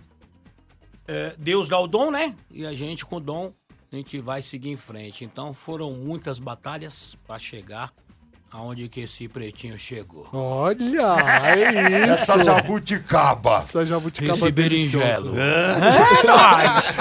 é, 1.07 1.35
Deus 1.37 1.69
dá 1.69 1.79
o 1.79 1.87
dom, 1.87 2.09
né? 2.09 2.35
E 2.49 2.65
a 2.65 2.73
gente 2.73 3.05
com 3.05 3.17
o 3.17 3.21
dom, 3.21 3.53
a 3.91 3.95
gente 3.95 4.19
vai 4.19 4.41
seguir 4.41 4.71
em 4.71 4.75
frente. 4.75 5.23
Então 5.23 5.53
foram 5.53 5.91
muitas 5.93 6.39
batalhas 6.39 7.15
para 7.27 7.37
chegar 7.37 7.93
aonde 8.57 8.89
que 8.89 9.01
esse 9.01 9.27
pretinho 9.27 9.77
chegou. 9.77 10.27
Olha, 10.33 11.15
é 11.53 12.11
isso. 12.11 12.23
Essa 12.23 12.43
jabuticaba. 12.43 13.59
Essa 13.59 13.85
jabuticaba 13.85 14.33
Esse 14.33 14.51
berinjelo. 14.51 15.35
É 15.37 16.23
nóis! 16.25 16.97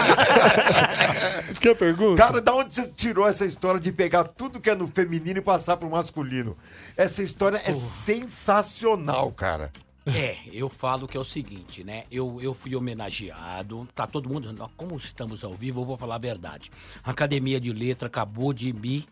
Você 1.49 1.61
quer 1.61 1.75
pergunta? 1.75 2.23
Cara, 2.23 2.43
da 2.43 2.55
onde 2.55 2.75
você 2.75 2.87
tirou 2.89 3.27
essa 3.27 3.47
história 3.47 3.81
de 3.81 3.91
pegar 3.91 4.25
tudo 4.25 4.61
que 4.61 4.69
é 4.69 4.75
no 4.75 4.87
feminino 4.87 5.39
e 5.39 5.43
passar 5.43 5.79
pro 5.79 5.89
masculino? 5.89 6.55
Essa 6.95 7.23
história 7.23 7.61
é 7.65 7.73
sensacional, 7.73 9.33
cara. 9.33 9.73
É, 10.15 10.37
eu 10.53 10.69
falo 10.69 11.09
que 11.09 11.17
é 11.17 11.21
o 11.21 11.25
seguinte, 11.25 11.83
né? 11.83 12.05
Eu, 12.11 12.39
eu 12.43 12.53
fui 12.53 12.77
homenageado, 12.77 13.89
tá 13.95 14.07
todo 14.07 14.29
mundo. 14.29 14.55
Como 14.77 14.95
estamos 14.97 15.43
ao 15.43 15.55
vivo, 15.55 15.81
eu 15.81 15.85
vou 15.85 15.97
falar 15.97 16.17
a 16.17 16.19
verdade. 16.19 16.71
A 17.03 17.13
Academia 17.13 17.59
de 17.59 17.73
Letra 17.73 18.09
acabou 18.09 18.53
de 18.53 18.75
me. 18.75 19.07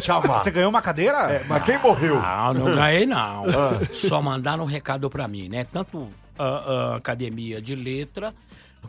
Chamar. 0.00 0.38
Você 0.40 0.50
ganhou 0.50 0.70
uma 0.70 0.80
cadeira? 0.80 1.18
É, 1.30 1.44
mas 1.46 1.62
quem 1.64 1.78
morreu? 1.78 2.18
Ah, 2.18 2.52
não 2.54 2.74
ganhei, 2.74 3.04
não. 3.06 3.44
Só 3.92 4.22
mandaram 4.22 4.64
um 4.64 4.66
recado 4.66 5.10
pra 5.10 5.28
mim, 5.28 5.48
né? 5.48 5.64
Tanto 5.64 6.08
a, 6.38 6.44
a 6.44 6.96
Academia 6.96 7.60
de 7.60 7.74
Letra 7.74 8.34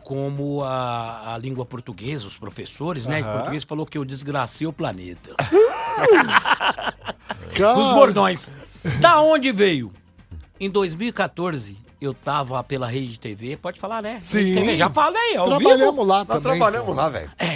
como 0.02 0.62
a, 0.64 1.34
a 1.34 1.38
língua 1.38 1.64
portuguesa, 1.64 2.26
os 2.26 2.36
professores, 2.38 3.06
né? 3.06 3.22
De 3.22 3.28
português 3.28 3.64
falou 3.64 3.86
que 3.86 3.96
eu 3.98 4.04
desgracei 4.04 4.66
o 4.66 4.72
planeta. 4.72 5.34
Os 7.76 7.92
bordões. 7.92 8.50
Da 9.00 9.20
onde 9.20 9.52
veio? 9.52 9.92
Em 10.58 10.68
2014, 10.68 11.76
eu 12.00 12.12
tava 12.12 12.62
pela 12.64 12.86
Rede 12.86 13.18
TV, 13.18 13.56
pode 13.56 13.78
falar, 13.78 14.02
né? 14.02 14.14
Rede 14.14 14.26
Sim. 14.26 14.54
TV, 14.54 14.76
já 14.76 14.90
falei, 14.90 15.36
ao 15.36 15.46
vivo. 15.46 15.60
Trabalhamos 15.60 16.06
lá 16.06 16.18
Nós 16.18 16.26
também. 16.26 16.58
trabalhamos 16.58 16.96
lá, 16.96 17.08
velho. 17.08 17.30
É, 17.38 17.53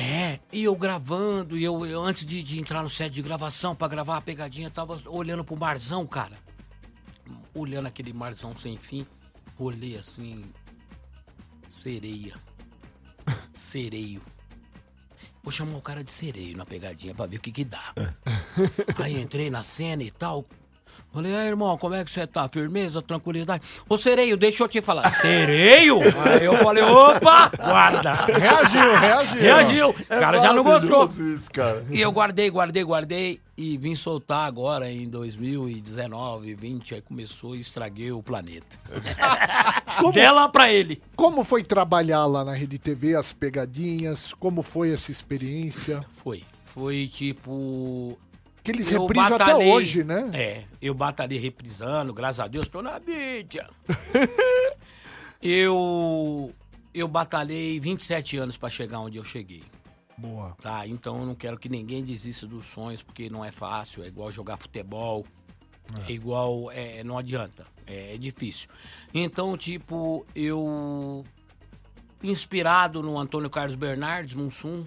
e 0.52 0.64
eu 0.64 0.74
gravando, 0.76 1.56
e 1.56 1.64
eu, 1.64 1.84
eu 1.86 2.02
antes 2.02 2.24
de, 2.24 2.42
de 2.42 2.58
entrar 2.58 2.82
no 2.82 2.88
set 2.88 3.12
de 3.12 3.22
gravação 3.22 3.74
pra 3.74 3.88
gravar 3.88 4.16
a 4.16 4.20
pegadinha, 4.20 4.70
tava 4.70 5.00
olhando 5.06 5.44
pro 5.44 5.56
marzão, 5.56 6.06
cara. 6.06 6.36
Olhando 7.54 7.86
aquele 7.86 8.12
marzão 8.12 8.56
sem 8.56 8.76
fim, 8.76 9.06
olhei 9.58 9.96
assim. 9.96 10.44
Sereia. 11.68 12.34
Sereio. 13.52 14.22
Vou 15.42 15.52
chamar 15.52 15.78
o 15.78 15.82
cara 15.82 16.04
de 16.04 16.12
sereio 16.12 16.56
na 16.56 16.66
pegadinha 16.66 17.14
pra 17.14 17.26
ver 17.26 17.36
o 17.36 17.40
que 17.40 17.50
que 17.50 17.64
dá. 17.64 17.94
Aí 19.02 19.20
entrei 19.20 19.48
na 19.50 19.62
cena 19.62 20.02
e 20.02 20.10
tal. 20.10 20.44
Falei, 21.12 21.34
aí, 21.34 21.48
irmão, 21.48 21.76
como 21.78 21.94
é 21.94 22.04
que 22.04 22.10
você 22.10 22.26
tá? 22.26 22.46
Firmeza, 22.48 23.00
tranquilidade? 23.00 23.62
Ô, 23.88 23.96
sereio, 23.96 24.36
deixa 24.36 24.62
eu 24.62 24.68
te 24.68 24.80
falar. 24.82 25.08
Sereio? 25.08 26.00
Aí 26.00 26.44
eu 26.44 26.56
falei, 26.58 26.82
opa, 26.84 27.50
guarda. 27.56 28.12
Reagiu, 28.12 28.96
reagiu. 28.98 29.40
Reagiu. 29.40 29.88
O 29.90 30.06
cara 30.06 30.38
já 30.38 30.52
não 30.52 30.62
gostou. 30.62 31.06
Isso, 31.06 31.50
cara. 31.50 31.82
E 31.90 32.00
eu 32.00 32.12
guardei, 32.12 32.50
guardei, 32.50 32.84
guardei 32.84 33.40
e 33.56 33.76
vim 33.76 33.96
soltar 33.96 34.46
agora 34.46 34.88
em 34.88 35.08
2019, 35.08 36.54
20, 36.54 36.94
aí 36.94 37.00
começou 37.00 37.56
e 37.56 37.60
estraguei 37.60 38.12
o 38.12 38.22
planeta. 38.22 38.66
Dela 40.14 40.48
pra 40.48 40.72
ele. 40.72 41.02
Como 41.16 41.42
foi 41.42 41.64
trabalhar 41.64 42.24
lá 42.26 42.44
na 42.44 42.52
Rede 42.52 42.78
TV, 42.78 43.16
as 43.16 43.32
pegadinhas? 43.32 44.32
Como 44.34 44.62
foi 44.62 44.92
essa 44.92 45.10
experiência? 45.10 46.04
Foi. 46.10 46.44
Foi 46.66 47.08
tipo. 47.08 48.16
Que 48.72 48.76
eles 48.78 48.90
eu 48.92 49.02
reprisam 49.02 49.26
até 49.34 49.38
batalhei- 49.38 49.72
hoje, 49.72 50.04
né? 50.04 50.30
É, 50.34 50.64
eu 50.80 50.92
batalhei 50.94 51.38
reprisando, 51.38 52.12
graças 52.12 52.40
a 52.40 52.46
Deus, 52.46 52.68
tô 52.68 52.82
na 52.82 52.98
mídia. 53.00 53.68
eu. 55.42 56.52
Eu 56.94 57.06
batalhei 57.06 57.78
27 57.78 58.36
anos 58.38 58.56
pra 58.56 58.68
chegar 58.68 58.98
onde 59.00 59.18
eu 59.18 59.24
cheguei. 59.24 59.62
Boa. 60.16 60.56
Tá, 60.60 60.86
então 60.86 61.20
eu 61.20 61.26
não 61.26 61.34
quero 61.34 61.56
que 61.58 61.68
ninguém 61.68 62.02
desista 62.02 62.46
dos 62.46 62.66
sonhos, 62.66 63.02
porque 63.02 63.30
não 63.30 63.44
é 63.44 63.52
fácil, 63.52 64.02
é 64.02 64.08
igual 64.08 64.32
jogar 64.32 64.56
futebol, 64.56 65.24
é, 66.08 66.12
igual, 66.12 66.72
é, 66.72 67.04
não 67.04 67.16
adianta, 67.16 67.64
é, 67.86 68.14
é 68.14 68.18
difícil. 68.18 68.68
Então, 69.14 69.56
tipo, 69.56 70.26
eu, 70.34 71.24
inspirado 72.20 73.00
no 73.00 73.16
Antônio 73.16 73.48
Carlos 73.48 73.76
Bernardes, 73.76 74.34
Mussum, 74.34 74.82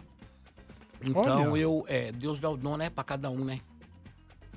então 1.02 1.52
Olha. 1.54 1.62
eu, 1.62 1.86
é, 1.88 2.12
Deus 2.12 2.40
dá 2.42 2.50
o 2.50 2.58
dom, 2.58 2.76
né, 2.76 2.90
pra 2.90 3.04
cada 3.06 3.30
um, 3.30 3.46
né? 3.46 3.60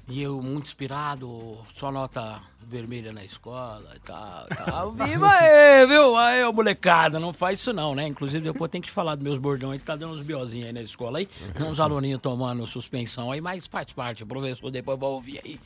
E 0.07 0.21
eu, 0.21 0.43
muito 0.43 0.67
inspirado, 0.67 1.59
só 1.73 1.91
nota 1.91 2.41
vermelha 2.61 3.13
na 3.13 3.25
escola 3.25 3.91
e 3.97 4.01
tal, 4.01 4.47
tal. 4.49 4.93
Viva 4.93 5.31
aí, 5.31 5.87
viu? 5.87 6.17
Aí, 6.17 6.45
ô 6.45 6.53
molecada, 6.53 7.19
não 7.19 7.33
faz 7.33 7.61
isso 7.61 7.73
não, 7.73 7.95
né? 7.95 8.07
Inclusive, 8.07 8.45
depois 8.45 8.71
tem 8.71 8.83
que 8.83 8.89
te 8.89 8.93
falar 8.93 9.15
dos 9.15 9.25
meus 9.25 9.39
bordões, 9.39 9.79
que 9.81 9.85
tá 9.87 9.97
dando 9.97 10.13
uns 10.13 10.21
biozinhos 10.21 10.67
aí 10.67 10.73
na 10.73 10.83
escola 10.83 11.19
aí. 11.19 11.27
Tem 11.27 11.67
uns 11.67 11.81
aluninhos 11.81 12.21
tomando 12.21 12.67
suspensão 12.67 13.33
aí, 13.33 13.41
mas 13.41 13.67
faz 13.67 13.93
parte, 13.93 14.23
o 14.23 14.27
professor 14.27 14.71
depois 14.71 14.99
vai 14.99 15.09
ouvir 15.09 15.41
aí. 15.45 15.61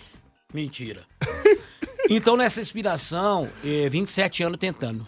Mentira. 0.53 1.03
Então, 2.11 2.39
nessa 2.39 2.59
inspiração, 2.59 3.47
eh, 3.63 3.87
27 3.91 4.43
anos 4.43 4.59
tentando. 4.59 5.07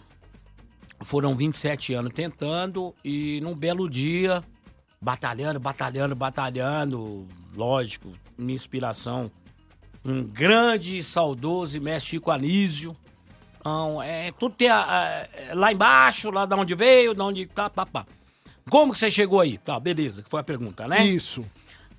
Foram 0.99 1.35
27 1.35 1.95
anos 1.95 2.13
tentando 2.13 2.93
e 3.03 3.41
num 3.41 3.55
belo 3.55 3.89
dia, 3.89 4.43
batalhando, 5.01 5.59
batalhando, 5.59 6.15
batalhando, 6.15 7.27
lógico, 7.55 8.13
minha 8.41 8.55
inspiração, 8.55 9.31
um 10.03 10.23
grande 10.23 10.97
e 10.97 11.03
saudoso 11.03 11.79
mestre 11.79 12.11
Chico 12.11 12.31
Anísio. 12.31 12.95
Então, 13.59 14.01
é, 14.01 14.31
tudo 14.31 14.55
tem 14.55 14.67
a- 14.69 15.27
a- 15.51 15.53
lá 15.53 15.71
embaixo, 15.71 16.31
lá 16.31 16.45
da 16.45 16.55
onde 16.55 16.73
veio, 16.73 17.13
da 17.13 17.23
onde 17.23 17.45
tá, 17.45 17.69
pá, 17.69 17.85
pá. 17.85 18.05
Como 18.69 18.93
que 18.93 18.99
você 18.99 19.11
chegou 19.11 19.39
aí? 19.39 19.57
Tá, 19.59 19.79
beleza, 19.79 20.23
que 20.23 20.29
foi 20.29 20.39
a 20.39 20.43
pergunta, 20.43 20.87
né? 20.87 21.03
Isso. 21.05 21.45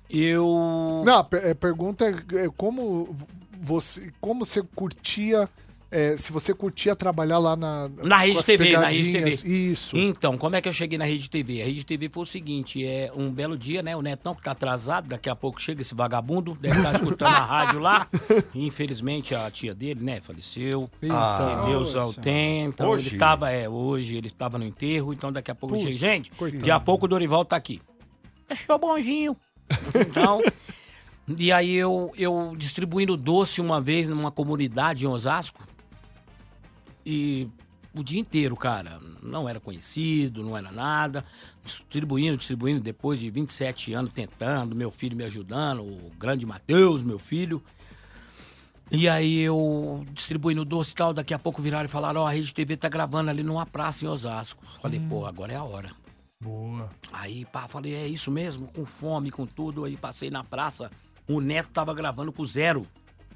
Eu... 0.09 1.03
Não, 1.05 1.17
a 1.19 1.19
a 1.51 1.55
pergunta 1.55 2.05
é 2.05 2.45
é 2.45 2.49
como 2.55 3.15
você, 3.57 4.11
como 4.19 4.45
você 4.45 4.61
curtia, 4.61 5.49
é, 5.93 6.17
se 6.17 6.31
você 6.31 6.55
curtia 6.55 6.95
trabalhar 6.95 7.37
lá 7.37 7.55
na... 7.55 7.87
Na 8.01 8.17
Rede 8.17 8.43
TV, 8.43 8.75
na 8.75 8.87
Rede. 8.87 9.11
TV. 9.11 9.29
Isso. 9.47 9.95
Então, 9.95 10.35
como 10.39 10.55
é 10.55 10.61
que 10.61 10.67
eu 10.67 10.73
cheguei 10.73 10.97
na 10.97 11.05
Rede 11.05 11.29
TV? 11.29 11.61
A 11.61 11.65
Rede 11.65 11.85
TV 11.85 12.09
foi 12.09 12.23
o 12.23 12.25
seguinte, 12.25 12.83
é 12.83 13.11
um 13.15 13.29
belo 13.29 13.55
dia, 13.55 13.83
né? 13.83 13.95
O 13.95 14.01
Netão 14.01 14.33
que 14.33 14.41
tá 14.41 14.51
atrasado, 14.51 15.07
daqui 15.07 15.29
a 15.29 15.35
pouco 15.35 15.61
chega 15.61 15.81
esse 15.81 15.93
vagabundo, 15.93 16.57
deve 16.59 16.77
estar 16.77 16.95
escutando 16.95 17.35
a 17.35 17.45
rádio 17.45 17.79
lá. 17.79 18.07
Infelizmente 18.55 19.35
a 19.35 19.51
tia 19.51 19.75
dele, 19.75 20.03
né, 20.03 20.19
faleceu. 20.19 20.89
Que 20.99 21.09
Deus 21.67 21.95
ao 21.95 22.11
tem. 22.11 22.65
Então 22.65 22.89
Hoje? 22.89 23.09
ele 23.09 23.17
tava, 23.19 23.51
é, 23.51 23.69
hoje 23.69 24.15
ele 24.15 24.31
tava 24.31 24.57
no 24.57 24.65
enterro, 24.65 25.13
então 25.13 25.31
daqui 25.31 25.51
a 25.51 25.55
pouco 25.55 25.75
Putz, 25.75 25.85
chega. 25.85 25.97
Gente, 25.97 26.31
coitado. 26.31 26.59
daqui 26.59 26.71
a 26.71 26.79
pouco 26.79 27.05
o 27.05 27.07
Dorival 27.07 27.45
tá 27.45 27.55
aqui. 27.55 27.79
Achou 28.49 28.79
bonzinho. 28.79 29.37
Então, 29.95 30.41
e 31.37 31.51
aí 31.51 31.73
eu, 31.73 32.11
eu 32.17 32.53
distribuindo 32.57 33.15
doce 33.15 33.61
uma 33.61 33.79
vez 33.79 34.09
numa 34.09 34.31
comunidade 34.31 35.05
em 35.05 35.07
Osasco. 35.07 35.61
E 37.05 37.49
o 37.95 38.03
dia 38.03 38.19
inteiro, 38.19 38.55
cara, 38.55 38.99
não 39.21 39.47
era 39.47 39.59
conhecido, 39.59 40.43
não 40.43 40.57
era 40.57 40.71
nada. 40.71 41.23
Distribuindo, 41.63 42.37
distribuindo, 42.37 42.81
depois 42.81 43.19
de 43.19 43.29
27 43.29 43.93
anos 43.93 44.11
tentando, 44.11 44.75
meu 44.75 44.89
filho 44.89 45.15
me 45.15 45.23
ajudando, 45.23 45.81
o 45.81 46.11
grande 46.17 46.45
Matheus, 46.45 47.03
meu 47.03 47.19
filho. 47.19 47.61
E 48.91 49.07
aí 49.07 49.39
eu 49.39 50.05
distribuindo 50.11 50.65
doce 50.65 50.91
e 50.91 50.95
tal, 50.95 51.13
daqui 51.13 51.33
a 51.33 51.39
pouco 51.39 51.61
viraram 51.61 51.85
e 51.85 51.89
falaram, 51.89 52.21
ó, 52.21 52.27
a 52.27 52.31
Rede 52.31 52.53
TV 52.53 52.77
tá 52.77 52.89
gravando 52.89 53.29
ali 53.29 53.43
numa 53.43 53.65
praça 53.65 54.05
em 54.05 54.07
Osasco. 54.07 54.63
Falei, 54.81 54.99
pô, 54.99 55.25
agora 55.25 55.53
é 55.53 55.55
a 55.55 55.63
hora. 55.63 55.91
Boa. 56.41 56.89
Aí, 57.11 57.45
pá, 57.45 57.67
falei, 57.67 57.93
é 57.93 58.07
isso 58.07 58.29
mesmo, 58.29 58.67
com 58.67 58.85
fome, 58.85 59.31
com 59.31 59.45
tudo. 59.45 59.85
Aí 59.85 59.95
passei 59.95 60.29
na 60.29 60.43
praça, 60.43 60.91
o 61.27 61.39
Neto 61.39 61.69
tava 61.71 61.93
gravando 61.93 62.33
com 62.33 62.43
Zero. 62.43 62.85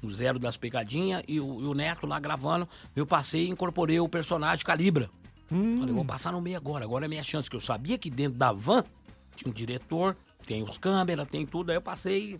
O 0.02 0.08
Zero 0.10 0.38
das 0.38 0.56
Pegadinhas 0.56 1.22
e 1.26 1.40
o, 1.40 1.60
e 1.60 1.64
o 1.64 1.74
Neto 1.74 2.06
lá 2.06 2.20
gravando. 2.20 2.68
Eu 2.94 3.06
passei 3.06 3.46
e 3.46 3.50
incorporei 3.50 3.98
o 3.98 4.08
personagem 4.08 4.64
Calibra. 4.64 5.10
Falei, 5.48 5.94
vou 5.94 6.04
passar 6.04 6.32
no 6.32 6.40
meio 6.40 6.56
agora, 6.56 6.84
agora 6.84 7.06
é 7.06 7.08
minha 7.08 7.22
chance. 7.22 7.48
Que 7.48 7.56
eu 7.56 7.60
sabia 7.60 7.96
que 7.96 8.10
dentro 8.10 8.38
da 8.38 8.52
van 8.52 8.84
tinha 9.34 9.50
um 9.50 9.54
diretor, 9.54 10.16
tem 10.46 10.62
os 10.62 10.78
câmeras, 10.78 11.26
tem 11.26 11.46
tudo. 11.46 11.70
Aí 11.70 11.76
eu 11.76 11.82
passei. 11.82 12.38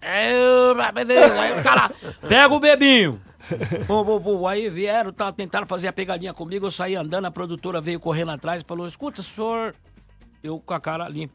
É. 0.00 0.30
Aí 0.30 1.60
o 1.60 1.62
cara, 1.62 1.90
pega 2.28 2.54
o 2.54 2.60
bebinho. 2.60 3.20
Aí 4.48 4.70
vieram, 4.70 5.12
tá, 5.12 5.32
tentaram 5.32 5.66
fazer 5.66 5.88
a 5.88 5.92
pegadinha 5.92 6.32
comigo. 6.32 6.66
Eu 6.66 6.70
saí 6.70 6.94
andando, 6.94 7.26
a 7.26 7.30
produtora 7.30 7.80
veio 7.80 7.98
correndo 8.00 8.30
atrás 8.30 8.62
e 8.62 8.64
falou: 8.64 8.86
escuta, 8.86 9.22
senhor. 9.22 9.74
Eu 10.42 10.60
com 10.60 10.74
a 10.74 10.80
cara 10.80 11.08
limpa. 11.08 11.34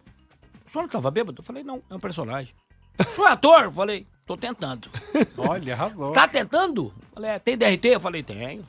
O 0.65 0.69
senhor 0.69 0.83
não 0.83 0.89
tava 0.89 1.11
bêbado? 1.11 1.41
Eu 1.41 1.43
falei, 1.43 1.63
não, 1.63 1.81
é 1.89 1.95
um 1.95 1.99
personagem. 1.99 2.53
O 2.99 3.03
senhor 3.03 3.27
é 3.27 3.31
ator? 3.31 3.63
Eu 3.63 3.71
falei, 3.71 4.07
tô 4.31 4.37
tentando. 4.37 4.89
Olha, 5.37 5.73
arrasou. 5.73 6.13
Tá 6.13 6.27
tentando? 6.27 6.93
Falei, 7.13 7.31
é, 7.31 7.39
tem 7.39 7.57
DRT? 7.57 7.85
Eu 7.87 7.99
falei, 7.99 8.23
tenho. 8.23 8.65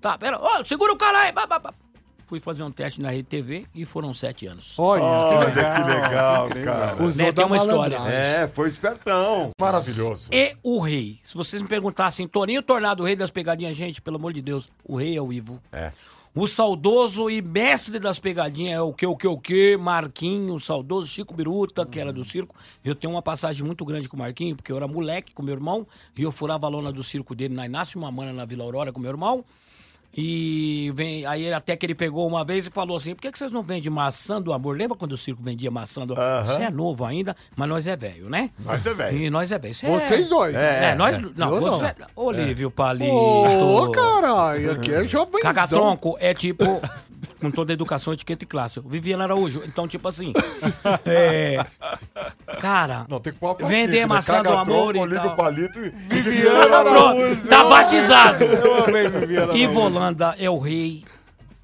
Tá, 0.00 0.18
pera, 0.18 0.38
ô, 0.38 0.64
segura 0.64 0.92
o 0.92 0.96
cara 0.96 1.20
aí. 1.20 1.32
Ba, 1.32 1.46
ba. 1.46 1.74
Fui 2.26 2.40
fazer 2.40 2.62
um 2.62 2.70
teste 2.70 3.00
na 3.00 3.10
Rede 3.10 3.24
TV 3.24 3.66
e 3.74 3.84
foram 3.84 4.14
sete 4.14 4.46
anos. 4.46 4.78
Olha, 4.78 5.02
Olha 5.02 5.50
que 5.50 5.90
legal, 5.90 6.48
cara. 6.64 7.02
usou 7.02 7.26
Né, 7.26 7.32
tem 7.32 7.44
uma 7.44 7.56
história. 7.56 7.96
É, 8.08 8.48
foi 8.48 8.68
espertão. 8.68 9.50
Maravilhoso. 9.60 10.28
E 10.32 10.56
o 10.62 10.80
rei. 10.80 11.18
Se 11.22 11.34
vocês 11.34 11.60
me 11.60 11.68
perguntassem, 11.68 12.26
Toninho 12.26 12.62
Tornado, 12.62 13.02
o 13.02 13.06
rei 13.06 13.14
das 13.14 13.30
pegadinhas, 13.30 13.76
gente, 13.76 14.00
pelo 14.00 14.16
amor 14.16 14.32
de 14.32 14.40
Deus, 14.40 14.68
o 14.82 14.96
rei 14.96 15.16
é 15.16 15.20
o 15.20 15.30
Ivo. 15.32 15.60
É. 15.70 15.92
O 16.34 16.48
saudoso 16.48 17.28
e 17.28 17.42
mestre 17.42 17.98
das 17.98 18.18
pegadinhas 18.18 18.78
é 18.78 18.80
o 18.80 18.90
que, 18.90 19.04
o 19.04 19.14
que, 19.14 19.28
o 19.28 19.36
que, 19.36 19.76
Marquinho, 19.76 20.54
o 20.54 20.58
saudoso 20.60 21.06
Chico 21.06 21.34
Biruta, 21.34 21.84
que 21.84 22.00
era 22.00 22.10
do 22.10 22.24
circo. 22.24 22.54
Eu 22.82 22.94
tenho 22.94 23.12
uma 23.12 23.20
passagem 23.20 23.62
muito 23.66 23.84
grande 23.84 24.08
com 24.08 24.16
o 24.16 24.18
Marquinho, 24.18 24.56
porque 24.56 24.72
eu 24.72 24.78
era 24.78 24.88
moleque 24.88 25.34
com 25.34 25.42
meu 25.42 25.52
irmão, 25.54 25.86
e 26.16 26.22
eu 26.22 26.32
furava 26.32 26.66
a 26.66 26.70
lona 26.70 26.90
do 26.90 27.02
circo 27.02 27.34
dele 27.34 27.52
na 27.52 27.66
Inácio 27.66 28.00
Mamana, 28.00 28.32
na 28.32 28.46
Vila 28.46 28.64
Aurora, 28.64 28.90
com 28.90 28.98
meu 28.98 29.10
irmão. 29.10 29.44
E 30.14 30.92
vem, 30.94 31.24
aí 31.24 31.52
até 31.52 31.74
que 31.74 31.86
ele 31.86 31.94
pegou 31.94 32.26
uma 32.26 32.44
vez 32.44 32.66
e 32.66 32.70
falou 32.70 32.96
assim: 32.96 33.14
por 33.14 33.22
que, 33.22 33.32
que 33.32 33.38
vocês 33.38 33.50
não 33.50 33.62
vendem 33.62 33.90
maçã 33.90 34.40
do 34.40 34.52
amor? 34.52 34.76
Lembra 34.76 34.96
quando 34.96 35.12
o 35.12 35.16
circo 35.16 35.42
vendia 35.42 35.70
maçã 35.70 36.06
do 36.06 36.12
amor? 36.12 36.46
Você 36.46 36.62
é 36.62 36.70
novo 36.70 37.04
ainda, 37.04 37.34
mas 37.56 37.68
nós 37.68 37.86
é 37.86 37.96
velho, 37.96 38.28
né? 38.28 38.50
Nós 38.58 38.84
é 38.86 38.92
velho. 38.92 39.18
E 39.18 39.30
nós 39.30 39.50
é 39.50 39.58
velho. 39.58 39.74
Cê 39.74 39.86
Vocês 39.86 40.26
é... 40.26 40.28
dois. 40.28 40.54
É, 40.54 40.94
nós. 40.94 41.18
Não, 41.34 41.54
Eu 41.54 41.60
não. 41.60 41.70
você. 41.70 41.94
Olívio 42.14 42.70
Palito. 42.70 43.14
Ô, 43.14 43.90
caralho, 43.90 44.72
aqui 44.72 44.92
é 44.92 45.04
jovenzão. 45.04 45.40
Cagatronco 45.40 46.16
é 46.20 46.34
tipo. 46.34 46.64
Com 47.42 47.50
toda 47.50 47.72
a 47.72 47.74
educação, 47.74 48.12
etiqueta 48.14 48.44
e 48.44 48.46
classe. 48.46 48.80
Viviana 48.80 49.24
Araújo. 49.24 49.62
Então, 49.66 49.86
tipo 49.86 50.06
assim. 50.08 50.32
é, 51.04 51.62
cara. 52.60 53.04
Não, 53.08 53.20
tem 53.20 53.32
que 53.32 53.38
pôr 53.38 53.56
a 53.60 53.66
Vender 53.66 54.00
né? 54.00 54.06
maçã 54.06 54.42
do 54.42 54.50
amor 54.50 54.96
e 54.96 54.98
Olívio 55.00 55.22
tal. 55.22 55.36
Palito 55.36 55.78
e 55.80 55.90
Viviana 55.90 56.82
Pronto, 56.84 57.48
tá 57.48 57.64
batizado. 57.64 58.44
Eu 58.44 58.84
amei 58.84 59.06
Viviana. 59.08 59.54
Ivo 59.54 59.80
Holanda 59.80 60.34
é 60.38 60.48
o 60.48 60.58
rei. 60.58 61.04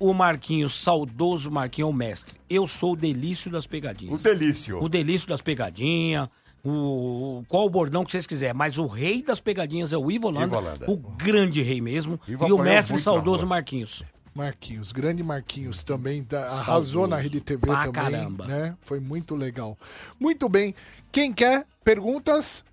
O 0.01 0.12
Marquinhos, 0.14 0.74
saudoso 0.74 1.51
Marquinhos 1.51 1.89
é 1.89 1.91
o 1.91 1.95
mestre. 1.95 2.39
Eu 2.49 2.66
sou 2.68 2.93
o 2.93 2.97
delício 2.97 3.51
das 3.51 3.64
O 3.64 3.68
pegadinhas. 3.68 4.22
delício. 4.22 4.83
O 4.83 4.89
delício 4.89 5.29
das 5.29 5.43
pegadinhas. 5.43 6.29
O, 6.62 6.70
o- 6.70 7.45
qual 7.49 7.64
o 7.66 7.70
bordão 7.70 8.05
que 8.05 8.11
vocês 8.12 8.26
quiserem, 8.26 8.55
mas 8.55 8.79
o 8.79 8.87
rei 8.87 9.22
das 9.22 9.41
pegadinhas 9.41 9.93
é 9.93 9.97
o 9.97 10.11
Ivo 10.11 10.26
Holanda, 10.26 10.47
Ivo 10.47 10.57
Holanda. 10.57 10.91
o 10.91 10.97
grande 10.97 11.62
rei 11.62 11.81
mesmo, 11.81 12.20
Ivo 12.26 12.47
e 12.49 12.53
o 12.53 12.59
mestre 12.59 12.99
saudoso. 12.99 13.47
Marquinhos. 13.47 14.03
Marquinhos, 14.35 14.93
grande 14.93 15.22
Marquinhos 15.22 15.83
também, 15.83 16.22
tá- 16.22 16.47
arrasou 16.49 17.07
na 17.07 17.16
Rede 17.16 17.41
TV 17.41 17.66
Pra 17.66 17.83
também, 17.83 17.93
caramba. 17.93 18.47
né? 18.47 18.76
Foi 18.83 19.01
muito 19.01 19.35
legal. 19.35 19.76
Muito 20.20 20.49
bem. 20.49 20.74
Quem 21.11 21.33
quer 21.33 21.66
perguntas? 21.85 22.64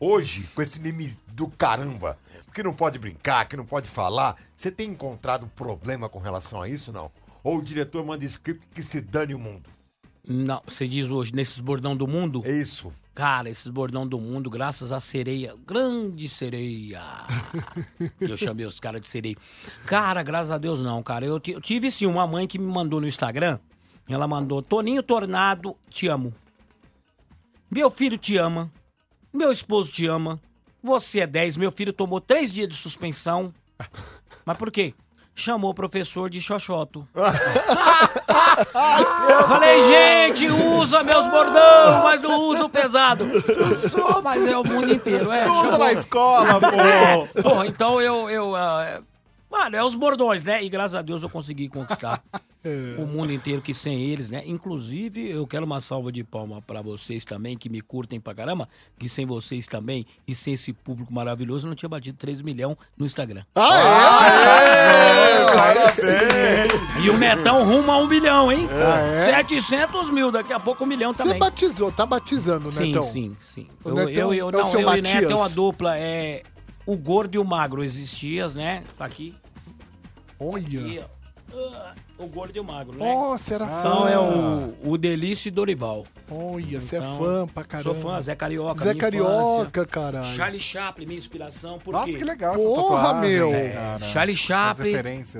Hoje, 0.00 0.48
com 0.54 0.60
esse 0.60 0.78
meme 0.80 1.10
do 1.28 1.48
caramba, 1.48 2.18
que 2.52 2.62
não 2.62 2.74
pode 2.74 2.98
brincar, 2.98 3.46
que 3.48 3.56
não 3.56 3.64
pode 3.64 3.88
falar, 3.88 4.36
você 4.54 4.70
tem 4.70 4.90
encontrado 4.90 5.46
problema 5.56 6.08
com 6.08 6.18
relação 6.18 6.60
a 6.60 6.68
isso, 6.68 6.92
não? 6.92 7.10
Ou 7.42 7.58
o 7.58 7.62
diretor 7.62 8.04
manda 8.04 8.24
script 8.26 8.66
que 8.74 8.82
se 8.82 9.00
dane 9.00 9.34
o 9.34 9.38
mundo? 9.38 9.70
Não, 10.26 10.60
você 10.66 10.86
diz 10.86 11.08
hoje, 11.10 11.34
nesses 11.34 11.58
bordão 11.60 11.96
do 11.96 12.06
mundo? 12.06 12.42
É 12.44 12.52
isso. 12.52 12.92
Cara, 13.18 13.50
esses 13.50 13.66
bordão 13.66 14.06
do 14.06 14.16
mundo, 14.16 14.48
graças 14.48 14.92
à 14.92 15.00
sereia, 15.00 15.56
grande 15.66 16.28
sereia. 16.28 17.02
que 18.16 18.30
eu 18.30 18.36
chamei 18.36 18.64
os 18.64 18.78
caras 18.78 19.02
de 19.02 19.08
sereia. 19.08 19.36
Cara, 19.86 20.22
graças 20.22 20.52
a 20.52 20.56
Deus 20.56 20.80
não, 20.80 21.02
cara. 21.02 21.26
Eu, 21.26 21.42
eu 21.48 21.60
tive 21.60 21.90
sim 21.90 22.06
uma 22.06 22.28
mãe 22.28 22.46
que 22.46 22.60
me 22.60 22.72
mandou 22.72 23.00
no 23.00 23.08
Instagram. 23.08 23.58
Ela 24.08 24.28
mandou: 24.28 24.62
Toninho 24.62 25.02
Tornado, 25.02 25.74
te 25.90 26.06
amo. 26.06 26.32
Meu 27.68 27.90
filho 27.90 28.16
te 28.16 28.36
ama. 28.36 28.70
Meu 29.32 29.50
esposo 29.50 29.90
te 29.90 30.06
ama. 30.06 30.40
Você 30.80 31.18
é 31.18 31.26
10. 31.26 31.56
Meu 31.56 31.72
filho 31.72 31.92
tomou 31.92 32.20
três 32.20 32.52
dias 32.52 32.68
de 32.68 32.76
suspensão. 32.76 33.52
Mas 34.46 34.56
por 34.56 34.70
quê? 34.70 34.94
Chamou 35.40 35.70
o 35.70 35.74
professor 35.74 36.28
de 36.28 36.40
xoxoto. 36.40 37.06
Falei, 39.48 39.82
gente, 39.84 40.48
usa 40.50 41.04
meus 41.04 41.28
bordão, 41.28 42.02
mas 42.02 42.20
não 42.20 42.40
usa 42.40 42.64
o 42.64 42.68
pesado. 42.68 43.24
Mas 44.24 44.44
é 44.44 44.58
o 44.58 44.64
mundo 44.64 44.92
inteiro, 44.92 45.30
é. 45.30 45.48
Usa 45.48 45.62
chamou- 45.62 45.78
na 45.78 45.92
escola, 45.92 46.60
pô. 46.60 46.68
Pô, 47.40 47.62
então 47.64 48.00
eu. 48.00 48.28
eu 48.28 48.56
é- 48.56 49.00
mano, 49.50 49.76
é 49.76 49.84
os 49.84 49.94
bordões, 49.94 50.42
né? 50.44 50.62
E 50.62 50.68
graças 50.68 50.94
a 50.94 51.02
Deus 51.02 51.22
eu 51.22 51.28
consegui 51.30 51.68
conquistar 51.68 52.22
o 52.98 53.06
mundo 53.06 53.32
inteiro, 53.32 53.62
que 53.62 53.72
sem 53.72 54.00
eles, 54.02 54.28
né? 54.28 54.42
Inclusive, 54.46 55.30
eu 55.30 55.46
quero 55.46 55.64
uma 55.64 55.80
salva 55.80 56.10
de 56.12 56.22
palma 56.24 56.60
pra 56.62 56.82
vocês 56.82 57.24
também, 57.24 57.56
que 57.56 57.68
me 57.68 57.80
curtem 57.80 58.20
pra 58.20 58.34
caramba, 58.34 58.68
que 58.98 59.08
sem 59.08 59.24
vocês 59.26 59.66
também, 59.66 60.04
e 60.26 60.34
sem 60.34 60.54
esse 60.54 60.72
público 60.72 61.12
maravilhoso, 61.14 61.66
eu 61.66 61.68
não 61.68 61.76
tinha 61.76 61.88
batido 61.88 62.18
3 62.18 62.40
milhões 62.42 62.76
no 62.96 63.06
Instagram. 63.06 63.44
E 67.04 67.10
o 67.10 67.16
Netão 67.16 67.64
rumo 67.64 67.90
a 67.92 67.98
um 67.98 68.06
milhão, 68.06 68.50
hein? 68.50 68.68
700 69.24 70.10
mil, 70.10 70.30
daqui 70.30 70.52
a 70.52 70.60
pouco 70.60 70.84
um 70.84 70.86
milhão 70.86 71.12
Você 71.12 71.22
também. 71.22 71.38
batizou, 71.38 71.90
tá 71.92 72.04
batizando, 72.04 72.70
Sim, 72.70 72.86
Netão? 72.88 73.02
sim, 73.02 73.36
sim. 73.40 73.68
O 73.84 73.88
Eu, 73.90 73.94
Netão 73.94 74.34
eu, 74.34 74.34
eu, 74.34 74.46
é 74.46 74.48
o 74.48 74.50
não, 74.52 74.70
seu 74.70 74.80
eu 74.80 74.94
e 74.96 75.02
Neto 75.02 75.32
é 75.32 75.34
uma 75.34 75.48
dupla, 75.48 75.96
é 75.96 76.42
o 76.90 76.96
gordo 76.96 77.34
e 77.34 77.38
o 77.38 77.44
magro 77.44 77.84
existias, 77.84 78.54
né? 78.54 78.82
Tá 78.96 79.04
aqui. 79.04 79.34
Olha. 80.40 81.04
ah, 81.52 81.92
o 82.18 82.26
gordo 82.26 82.56
e 82.56 82.60
o 82.60 82.64
magro, 82.64 82.96
né? 82.98 83.12
Nossa, 83.12 83.54
era 83.54 83.64
Então 83.64 84.02
fã. 84.02 84.08
é 84.10 84.18
o, 84.18 84.74
o 84.92 84.98
Delício 84.98 85.48
e 85.48 85.50
Dorival. 85.50 86.04
Olha, 86.30 86.80
você 86.80 86.96
é 86.96 86.98
Então, 86.98 87.18
fã 87.18 87.46
pra 87.46 87.64
caramba. 87.64 87.92
Sou 87.94 88.02
fã, 88.02 88.20
Zé 88.20 88.34
Carioca, 88.34 88.84
Zé 88.84 88.94
Carioca, 88.94 89.86
caralho. 89.86 90.34
Charlie 90.36 90.60
Chaplin, 90.60 91.06
minha 91.06 91.18
inspiração. 91.18 91.78
Por 91.78 91.92
Nossa, 91.92 92.06
quê? 92.12 92.18
que 92.18 92.24
legal 92.24 92.54
Porra, 92.54 93.20
meu. 93.20 93.50
cara. 93.72 94.00
Charlie 94.00 94.36
Chaplin, 94.36 94.94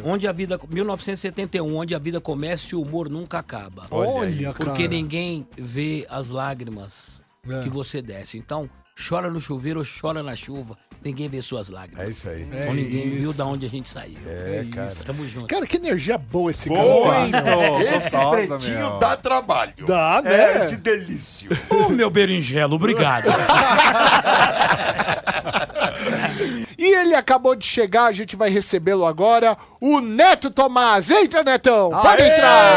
onde 0.05 0.27
a 0.29 0.33
vida 0.33 0.59
1971, 0.69 1.77
onde 1.77 1.95
a 1.95 1.99
vida 1.99 2.21
começa 2.21 2.75
e 2.75 2.77
o 2.77 2.83
humor 2.83 3.09
nunca 3.09 3.39
acaba. 3.39 3.87
Olha, 3.91 4.53
Porque 4.53 4.83
cara. 4.85 4.89
ninguém 4.89 5.47
vê 5.57 6.07
as 6.09 6.31
lágrimas 6.31 7.21
É. 7.49 7.63
que 7.63 7.69
você 7.69 8.01
desce. 8.03 8.39
Então, 8.39 8.69
chora 9.09 9.31
no 9.31 9.41
chuveiro 9.41 9.81
ou 9.81 9.87
chora 10.01 10.23
na 10.23 10.35
chuva. 10.35 10.77
Ninguém 11.05 11.29
vê 11.29 11.41
suas 11.41 11.69
lágrimas. 11.71 12.05
É 12.05 12.09
isso 12.09 12.29
aí. 12.29 12.43
Então 12.43 12.75
ninguém 12.75 13.07
isso. 13.07 13.17
viu 13.21 13.33
da 13.33 13.47
onde 13.47 13.65
a 13.65 13.69
gente 13.69 13.89
saiu. 13.89 14.19
É, 14.27 14.67
cara. 14.75 14.93
Tamo 15.07 15.29
junto. 15.29 15.47
Cara, 15.47 15.65
que 15.67 15.77
energia 15.77 16.19
boa 16.19 16.51
esse 16.51 16.69
Boa, 16.69 17.15
cara. 17.31 17.57
Muito 17.71 17.83
Esse 17.95 18.17
pretinho 18.31 18.79
meu. 18.79 18.99
dá 18.99 19.17
trabalho. 19.17 19.73
Dá, 19.87 20.21
né? 20.23 20.59
É, 20.59 20.65
esse 20.65 20.77
delício. 20.77 21.49
Ô, 21.71 21.89
meu 21.91 22.11
berinjelo, 22.11 22.75
obrigado. 22.75 23.27
E 26.79 26.95
ele 26.95 27.15
acabou 27.15 27.57
de 27.57 27.67
chegar, 27.67 28.05
a 28.07 28.13
gente 28.13 28.37
vai 28.37 28.49
recebê-lo 28.51 29.05
agora, 29.05 29.57
o 29.81 30.01
Neto 30.01 30.49
Tomás. 30.51 31.11
Entra, 31.11 31.43
Netão! 31.43 31.91
Pode 31.91 32.23
entrar! 32.23 32.77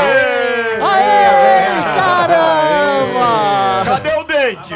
Aê, 0.81 1.83
caramba! 2.01 3.83
Cadê 3.85 4.13
o 4.15 4.23
dente? 4.23 4.73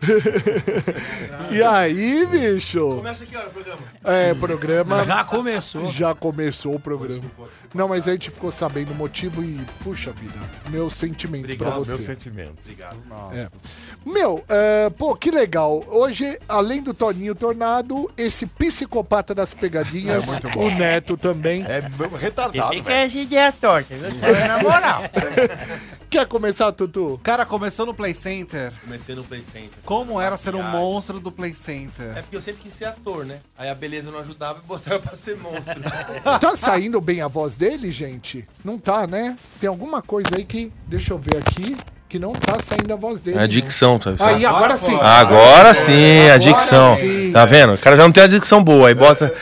E 1.50 1.62
aí, 1.62 2.26
bicho? 2.26 2.78
Começa 2.96 3.24
aqui, 3.24 3.36
olha, 3.36 3.48
o 3.48 3.50
programa. 3.50 3.80
É, 4.04 4.34
programa. 4.34 5.04
Já 5.04 5.24
começou. 5.24 5.88
Já 5.88 6.14
começou 6.14 6.74
o 6.76 6.80
programa. 6.80 7.22
Não, 7.74 7.88
mas 7.88 8.06
a 8.08 8.12
gente 8.12 8.30
ficou 8.30 8.50
sabendo 8.52 8.92
o 8.92 8.94
motivo 8.94 9.42
e, 9.42 9.58
puxa 9.82 10.12
vida, 10.12 10.34
meus 10.70 10.94
sentimentos 10.94 11.54
pra 11.54 11.72
Meus 11.72 11.88
você. 11.88 12.02
sentimentos. 12.02 12.68
É. 13.34 13.48
Meu, 14.06 14.44
é, 14.48 14.90
pô, 14.90 15.14
que 15.16 15.30
legal. 15.30 15.82
Hoje, 15.88 16.38
além 16.48 16.82
do 16.82 16.94
Toninho 16.94 17.34
Tornado, 17.34 18.10
esse 18.16 18.46
psicopata 18.46 19.34
das 19.34 19.52
pegadinhas, 19.52 20.24
o 20.56 20.70
Neto 20.70 21.16
também. 21.16 21.64
É 21.64 21.82
retardado, 22.16 22.72
Fica 22.74 23.52
torta, 23.60 23.94
viu? 23.94 24.10
Fala 24.20 24.48
Na 24.48 24.62
moral. 24.62 25.02
Quer 26.10 26.26
começar, 26.26 26.72
Tutu? 26.72 27.20
Cara, 27.22 27.46
começou 27.46 27.86
no 27.86 27.94
Play 27.94 28.12
Center. 28.14 28.72
Comecei 28.80 29.14
no 29.14 29.22
Play 29.22 29.42
Center. 29.42 29.78
Como 29.84 30.20
era 30.20 30.36
ser 30.36 30.56
um 30.56 30.58
Maquiagem. 30.58 30.80
monstro 30.80 31.20
do 31.20 31.30
Play 31.30 31.54
Center? 31.54 32.18
É 32.18 32.22
porque 32.22 32.36
eu 32.36 32.40
sempre 32.40 32.62
quis 32.62 32.74
ser 32.74 32.86
ator, 32.86 33.24
né? 33.24 33.38
Aí 33.56 33.68
a 33.68 33.74
beleza 33.76 34.10
não 34.10 34.18
ajudava 34.18 34.60
e 34.62 34.66
botava 34.66 34.98
pra 34.98 35.16
ser 35.16 35.36
monstro. 35.36 35.80
Tá 36.40 36.56
saindo 36.56 37.00
bem 37.00 37.20
a 37.20 37.28
voz 37.28 37.54
dele, 37.54 37.92
gente? 37.92 38.44
Não 38.64 38.76
tá, 38.76 39.06
né? 39.06 39.36
Tem 39.60 39.68
alguma 39.68 40.02
coisa 40.02 40.30
aí 40.36 40.44
que, 40.44 40.72
deixa 40.88 41.12
eu 41.12 41.18
ver 41.18 41.36
aqui, 41.36 41.76
que 42.10 42.18
não 42.18 42.32
tá 42.32 42.58
saindo 42.60 42.92
a 42.92 42.96
voz 42.96 43.22
dele. 43.22 43.38
É 43.38 43.42
a 43.42 43.46
dicção, 43.46 43.96
tá? 43.96 44.10
não. 44.18 44.26
Aí, 44.26 44.44
agora 44.44 44.76
sim. 44.76 44.98
Agora 45.00 45.72
sim, 45.72 46.28
a 46.28 46.36
dicção. 46.38 46.96
sim. 46.96 47.30
Tá 47.32 47.46
vendo? 47.46 47.74
O 47.74 47.78
cara 47.78 47.96
já 47.96 48.02
não 48.02 48.10
tem 48.10 48.24
a 48.24 48.26
dicção 48.26 48.64
boa, 48.64 48.88
aí 48.88 48.94
bota. 48.94 49.32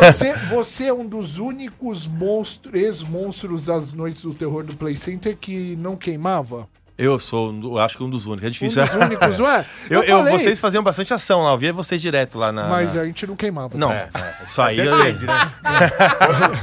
Você, 0.00 0.32
você 0.52 0.84
é 0.86 0.92
um 0.92 1.06
dos 1.06 1.38
únicos 1.38 2.08
monstros, 2.08 2.74
ex-monstros 2.74 3.66
das 3.66 3.92
noites 3.92 4.22
do 4.22 4.34
terror 4.34 4.64
do 4.64 4.74
Play 4.74 4.96
Center 4.96 5.36
que 5.40 5.76
não 5.76 5.94
queimava? 5.94 6.66
Eu 6.98 7.18
sou, 7.20 7.52
um 7.52 7.76
acho 7.76 7.98
que 7.98 8.02
um 8.02 8.08
dos 8.08 8.26
únicos. 8.26 8.44
É 8.44 8.48
Um 8.48 8.50
difícil. 8.50 8.82
dos 8.86 8.94
únicos, 8.94 9.36
não 9.38 9.46
é? 9.50 9.64
Eu, 9.90 10.02
eu- 10.02 10.16
falei, 10.18 10.38
vocês 10.38 10.58
faziam 10.58 10.82
bastante 10.82 11.12
ação 11.12 11.42
lá, 11.42 11.50
eu 11.52 11.58
via 11.58 11.70
vocês 11.72 12.00
direto 12.00 12.38
lá 12.38 12.50
na. 12.50 12.68
Mas 12.68 12.94
na- 12.94 13.02
a 13.02 13.04
gente 13.04 13.26
não 13.26 13.36
queimava. 13.36 13.76
Não, 13.76 13.88
tá? 13.90 13.94
é, 13.94 14.08
isso 14.46 14.62
aí. 14.62 14.78
eu- 14.78 14.96
Depende, 14.96 15.26
né? 15.26 15.52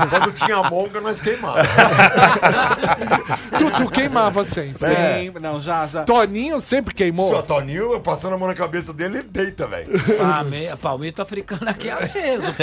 Quando 0.10 0.32
tinha 0.34 0.64
monga, 0.64 1.00
nós 1.02 1.20
queimávamos. 1.20 1.68
Tu, 3.58 3.72
tu 3.72 3.90
queimava 3.92 4.44
sempre. 4.44 4.88
Sim, 4.88 5.32
não, 5.40 5.62
já, 5.62 5.86
já. 5.88 6.04
Toninho 6.04 6.60
sempre 6.60 6.94
queimou. 6.94 7.30
Só 7.30 7.42
Toninho, 7.44 7.94
eu 7.94 8.00
passando 8.02 8.34
a 8.34 8.38
mão 8.38 8.48
na 8.48 8.54
cabeça 8.56 8.92
dele, 8.92 9.20
ele 9.20 9.28
deita, 9.28 9.68
velho. 9.68 9.88
Ah, 10.22 10.44
meia, 10.44 10.76
palmito 10.76 11.22
africano 11.22 11.70
aqui 11.70 11.88
é 11.88 11.94
aceso. 11.94 12.54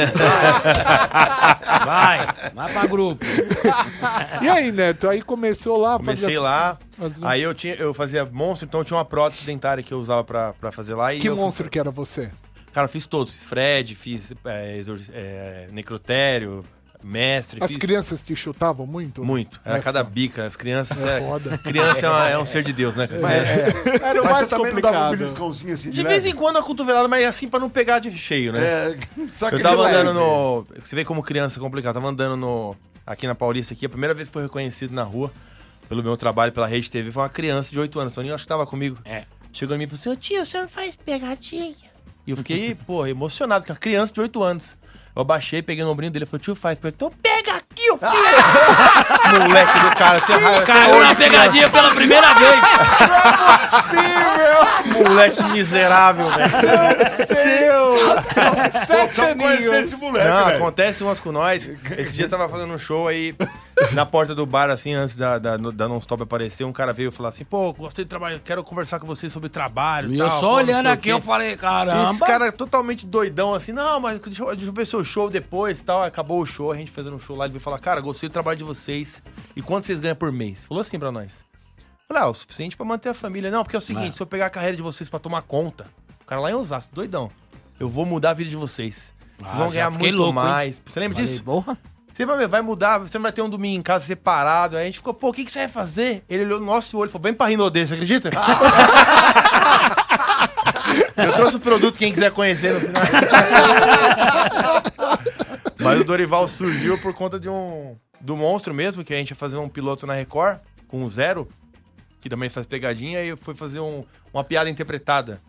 Vai, 1.87 2.27
vai 2.55 2.73
pra 2.73 2.87
grupo. 2.87 3.25
E 4.43 4.49
aí, 4.49 4.73
Neto? 4.73 5.09
Aí 5.09 5.23
começou 5.23 5.79
lá 5.79 5.95
a 5.95 5.99
fazer 5.99 6.21
Comecei 6.21 6.37
as- 6.37 6.43
lá, 6.43 6.79
as- 7.01 7.23
aí 7.23 7.43
eu, 7.43 7.55
tinha, 7.61 7.75
eu 7.75 7.93
fazia 7.95 8.25
monstro, 8.25 8.67
então 8.67 8.81
eu 8.81 8.85
tinha 8.85 8.97
uma 8.97 9.05
prótese 9.05 9.45
dentária 9.45 9.83
que 9.83 9.93
eu 9.93 9.99
usava 9.99 10.25
pra, 10.25 10.53
pra 10.55 10.73
fazer 10.73 10.95
lá. 10.95 11.15
E 11.15 11.19
Que 11.21 11.29
monstro 11.31 11.69
que 11.69 11.79
era 11.79 11.91
você? 11.91 12.31
Cara, 12.73 12.87
eu 12.87 12.91
fiz 12.91 13.07
todos. 13.07 13.33
Fiz 13.33 13.45
Fred, 13.45 13.95
fiz 13.95 14.33
é, 14.45 14.77
exor- 14.79 15.01
é, 15.13 15.67
necrotério, 15.73 16.65
mestre. 17.03 17.59
As 17.63 17.69
fiz 17.71 17.77
crianças 17.79 18.23
te 18.23 18.35
chutavam 18.37 18.87
muito? 18.87 19.25
muito. 19.25 19.61
Era 19.65 19.79
É 19.79 19.81
cada 19.81 20.01
foda. 20.01 20.11
bica. 20.11 20.45
As 20.47 20.55
crianças. 20.57 21.03
É 21.03 21.17
É, 21.17 21.21
foda. 21.21 21.59
criança 21.59 22.07
é, 22.07 22.09
uma- 22.11 22.29
é 22.31 22.39
um 22.39 22.45
ser 22.45 22.63
de 22.63 22.73
Deus, 22.73 22.95
né? 22.95 23.07
cara? 23.09 23.21
Era 23.29 24.21
o 24.23 24.25
Mas 24.25 24.33
mais 24.33 24.49
você 24.49 24.51
dava 24.51 24.63
um 24.63 24.67
complicado. 24.67 25.11
beliscãozinho 25.17 25.75
assim 25.75 25.91
de, 25.91 25.97
De 25.97 26.03
vez 26.05 26.25
em 26.27 26.33
quando 26.33 26.59
a 26.59 26.63
cotovelada, 26.63 27.09
mas 27.09 27.25
assim 27.27 27.49
pra 27.49 27.59
não 27.59 27.69
pegar 27.69 27.99
de 27.99 28.17
cheio, 28.17 28.53
né? 28.53 28.61
É, 28.63 28.97
só 29.31 29.49
que 29.49 29.57
Eu 29.57 29.63
tava 29.63 29.89
andando 29.89 30.15
no. 30.15 30.67
Você 30.85 30.95
vê 30.95 31.05
como 31.05 31.23
criança 31.23 31.59
é 31.59 31.61
complicado. 31.61 31.95
Tava 31.95 32.09
andando 32.09 32.37
no. 32.37 32.77
Aqui 33.07 33.27
na 33.27 33.35
Paulista, 33.35 33.75
aqui, 33.75 33.87
a 33.87 33.89
primeira 33.89 34.15
vez 34.15 34.29
que 34.29 34.33
foi 34.33 34.45
reconhecido 34.45 34.93
na 34.95 35.03
rua, 35.03 35.33
pelo 35.91 36.05
meu 36.05 36.17
trabalho, 36.17 36.53
pela 36.53 36.69
Rede 36.69 36.89
TV, 36.89 37.11
foi 37.11 37.21
uma 37.21 37.29
criança 37.29 37.73
de 37.73 37.79
8 37.81 37.99
anos. 37.99 38.15
Toninho, 38.15 38.33
acho 38.33 38.45
que 38.45 38.49
tava 38.49 38.65
comigo. 38.65 38.97
É. 39.05 39.25
Chegou 39.53 39.75
em 39.75 39.79
mim 39.81 39.85
e 39.85 39.87
falou 39.89 39.99
assim: 39.99 40.11
Ô 40.11 40.17
tio, 40.17 40.41
o 40.41 40.47
senhor 40.47 40.69
faz 40.69 40.95
pegadinha? 40.95 41.91
E 42.25 42.31
eu 42.31 42.37
fiquei, 42.37 42.77
pô, 42.87 43.05
emocionado, 43.05 43.67
com 43.67 43.73
a 43.73 43.77
criança 43.77 44.13
de 44.13 44.21
8 44.21 44.41
anos. 44.41 44.77
Eu 45.17 45.23
abaixei, 45.23 45.61
peguei 45.61 45.83
no 45.83 45.91
ombrinho 45.91 46.13
dele 46.13 46.25
e 46.25 46.29
falei, 46.29 46.41
tio, 46.45 46.55
faz. 46.55 46.79
Então 46.79 47.11
pega 47.21 47.57
aqui, 47.57 47.91
ô 47.91 47.99
filho! 47.99 49.43
Moleque 49.43 49.81
do 49.81 49.97
cara, 49.97 50.21
tem 50.21 50.39
raiva. 50.39 50.63
Caiu 50.63 51.01
na 51.01 51.15
pegadinha 51.17 51.69
pela 51.69 51.93
primeira 51.93 52.35
vez. 52.35 52.61
criança. 53.91 55.03
Moleque 55.03 55.43
miserável, 55.51 56.31
velho. 56.31 56.51
Sete 57.27 59.21
anos. 59.21 59.37
conhecer 59.37 59.81
esse 59.81 59.97
moleque, 59.97 60.29
Não, 60.29 60.47
acontece 60.47 61.03
umas 61.03 61.19
com 61.19 61.33
nós. 61.33 61.69
Esse 61.99 62.17
dia 62.17 62.27
eu 62.27 62.31
tava 62.31 62.49
fazendo 62.49 62.73
um 62.73 62.79
show 62.79 63.09
aí, 63.09 63.35
na 63.93 64.05
porta 64.07 64.35
do 64.35 64.45
bar, 64.47 64.71
assim, 64.71 64.93
antes 64.95 65.15
da, 65.17 65.39
da, 65.39 65.57
da 65.57 65.89
Non-Stop 65.89 66.23
aparecer, 66.23 66.65
um 66.65 66.73
cara 66.73 66.93
veio 66.93 67.11
falar 67.11 67.31
assim, 67.31 67.45
pô, 67.45 67.73
gostei 67.73 68.05
do 68.05 68.09
trabalho, 68.09 68.41
quero 68.45 68.63
conversar 68.63 68.99
com 69.01 69.07
vocês 69.07 69.33
sobre 69.33 69.49
trabalho 69.49 70.13
E 70.13 70.17
tal, 70.19 70.27
eu 70.27 70.31
só 70.31 70.41
pô, 70.51 70.55
olhando 70.57 70.87
aqui, 70.87 71.03
quê." 71.05 71.13
eu 71.13 71.21
falei, 71.21 71.57
caramba. 71.57 72.11
Esse 72.11 72.21
cara 72.25 72.51
totalmente 72.53 73.07
doidão, 73.07 73.55
assim, 73.55 73.73
não, 73.73 73.99
mas 74.01 74.19
deixa 74.21 74.43
eu, 74.43 74.49
deixa 74.55 74.67
eu 74.67 74.73
ver 74.73 74.87
seu 74.87 75.05
show 75.05 75.29
depois 75.31 75.81
e 75.81 75.85
tal. 75.85 76.03
Acabou 76.03 76.41
o 76.41 76.47
show, 76.47 76.71
a 76.73 76.77
gente 76.77 76.91
fazendo 76.91 77.17
um 77.17 77.21
show 77.21 77.37
lá, 77.37 77.45
ele 77.47 77.53
veio 77.53 77.63
falar, 77.63 77.79
cara, 77.79 78.01
gostei 78.01 78.29
do 78.29 78.33
trabalho 78.33 78.59
de 78.59 78.65
vocês. 78.65 79.23
E 79.57 79.63
quanto 79.63 79.87
vocês 79.87 79.99
ganham 80.01 80.17
por 80.17 80.31
mês? 80.33 80.65
Falou 80.65 80.81
assim 80.83 80.99
pra 80.99 81.11
nós. 81.13 81.45
Falei, 82.07 82.23
ah, 82.23 82.29
o 82.29 82.35
suficiente 82.35 82.77
pra 82.77 82.85
manter 82.85 83.09
a 83.11 83.15
família. 83.15 83.51
Não, 83.51 83.63
porque 83.63 83.77
é 83.77 83.79
o 83.79 83.83
seguinte, 83.83 84.17
se 84.17 84.23
eu 84.23 84.27
pegar 84.27 84.47
a 84.47 84.51
carreira 84.51 84.77
de 84.77 84.83
vocês 84.83 85.09
pra 85.09 85.19
tomar 85.21 85.43
conta, 85.43 85.87
o 86.23 86.25
cara 86.25 86.41
lá 86.41 86.51
em 86.51 86.55
Osasco, 86.55 86.95
doidão, 86.95 87.31
eu 87.79 87.89
vou 87.89 88.05
mudar 88.05 88.31
a 88.31 88.35
vida 88.35 88.51
de 88.51 88.57
vocês. 88.57 89.13
Vocês 89.39 89.55
Ah, 89.55 89.57
vão 89.57 89.71
ganhar 89.71 89.91
muito 89.91 90.17
louco, 90.17 90.39
hein? 90.39 90.45
mais. 90.45 90.83
Você 90.85 91.01
lembra 91.01 91.17
Falei, 91.17 91.31
disso? 91.31 91.45
porra. 91.45 91.79
Você 92.15 92.27
vai, 92.49 92.61
mudar, 92.61 92.99
você 92.99 93.19
vai 93.19 93.33
ter 93.33 93.41
um 93.43 93.49
domingo 93.49 93.79
em 93.79 93.83
casa 93.83 94.05
separado. 94.05 94.77
Aí 94.77 94.83
a 94.83 94.87
gente 94.87 94.99
ficou, 94.99 95.15
pô, 95.15 95.31
o 95.31 95.33
que, 95.33 95.45
que 95.45 95.51
você 95.51 95.61
vai 95.61 95.69
fazer? 95.69 96.23
Ele 96.29 96.45
olhou 96.45 96.61
no 96.61 96.67
nosso 96.67 96.99
olho 96.99 97.09
e 97.09 97.13
falou, 97.13 97.23
vem 97.23 97.33
pra 97.33 97.47
Rinodê, 97.47 97.87
você 97.87 97.95
acredita? 97.95 98.31
Eu 101.17 101.33
trouxe 101.35 101.57
o 101.57 101.61
produto, 101.61 101.99
quem 101.99 102.13
quiser 102.13 102.31
conhecer 102.33 102.73
no 102.75 102.81
final. 102.81 103.03
Mas 105.79 106.01
o 106.01 106.05
Dorival 106.05 106.47
surgiu 106.49 106.99
por 106.99 107.15
conta 107.15 107.39
de 107.39 107.49
um. 107.49 107.97
Do 108.21 108.37
monstro 108.37 108.75
mesmo, 108.75 109.03
que 109.03 109.15
a 109.15 109.17
gente 109.17 109.31
ia 109.31 109.37
fazer 109.37 109.57
um 109.57 109.69
piloto 109.69 110.07
na 110.07 110.13
Record, 110.13 110.59
com 110.87 111.03
o 111.05 111.09
Zero, 111.09 111.49
que 112.21 112.29
também 112.29 112.51
faz 112.51 112.67
pegadinha, 112.67 113.25
e 113.25 113.35
foi 113.35 113.55
fazer 113.55 113.81
um- 113.81 114.05
uma 114.33 114.45
piada 114.45 114.69
interpretada. 114.69 115.41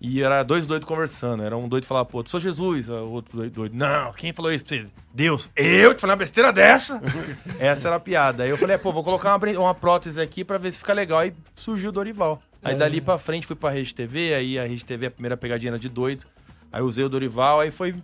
E 0.00 0.22
era 0.22 0.42
dois 0.44 0.66
doidos 0.66 0.86
conversando. 0.88 1.42
Era 1.42 1.56
um 1.56 1.68
doido 1.68 1.84
falar, 1.84 2.04
pô, 2.04 2.22
tu 2.22 2.30
sou 2.30 2.40
Jesus. 2.40 2.88
O 2.88 3.08
outro 3.10 3.36
doido, 3.36 3.52
doido, 3.52 3.74
não, 3.76 4.12
quem 4.12 4.32
falou 4.32 4.52
isso 4.52 4.64
pra 4.64 4.76
você? 4.76 4.86
Deus. 5.12 5.50
Eu 5.56 5.92
te 5.94 6.00
falei 6.00 6.12
uma 6.12 6.18
besteira 6.18 6.52
dessa? 6.52 7.00
Essa 7.58 7.88
era 7.88 7.96
a 7.96 8.00
piada. 8.00 8.44
Aí 8.44 8.50
eu 8.50 8.56
falei, 8.56 8.78
pô, 8.78 8.92
vou 8.92 9.02
colocar 9.02 9.34
uma, 9.34 9.50
uma 9.58 9.74
prótese 9.74 10.20
aqui 10.20 10.44
pra 10.44 10.56
ver 10.58 10.70
se 10.70 10.78
fica 10.78 10.92
legal. 10.92 11.18
Aí 11.18 11.34
surgiu 11.56 11.88
o 11.88 11.92
Dorival. 11.92 12.40
Aí 12.62 12.74
dali 12.76 13.00
pra 13.00 13.18
frente 13.18 13.46
fui 13.46 13.56
pra 13.56 13.70
Rede 13.70 13.94
TV, 13.94 14.34
aí 14.34 14.58
a 14.58 14.64
Rede 14.66 14.84
TV, 14.84 15.06
a 15.06 15.10
primeira 15.10 15.36
pegadinha 15.36 15.70
era 15.70 15.78
de 15.78 15.88
doido. 15.88 16.24
Aí 16.72 16.82
usei 16.82 17.04
o 17.04 17.08
Dorival, 17.08 17.60
aí 17.60 17.70
foi, 17.70 17.94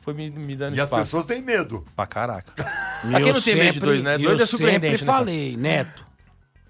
foi 0.00 0.14
me, 0.14 0.30
me 0.30 0.54
dando 0.54 0.76
E 0.76 0.80
as 0.80 0.86
espaço. 0.86 1.02
pessoas 1.04 1.24
têm 1.26 1.42
medo. 1.42 1.84
Pra 1.96 2.06
caraca. 2.06 2.52
E 3.04 3.08
Pra 3.10 3.18
quem 3.20 3.28
eu 3.28 3.34
não 3.34 3.40
tem 3.42 3.56
medo 3.56 3.72
de 3.74 3.80
doido, 3.80 4.02
né? 4.02 4.14
eu 4.14 4.20
Doido 4.20 4.42
é 4.42 4.46
surpreendente, 4.46 4.98
sempre 4.98 5.06
né, 5.06 5.06
cara? 5.06 5.18
falei, 5.18 5.56
Neto, 5.56 6.06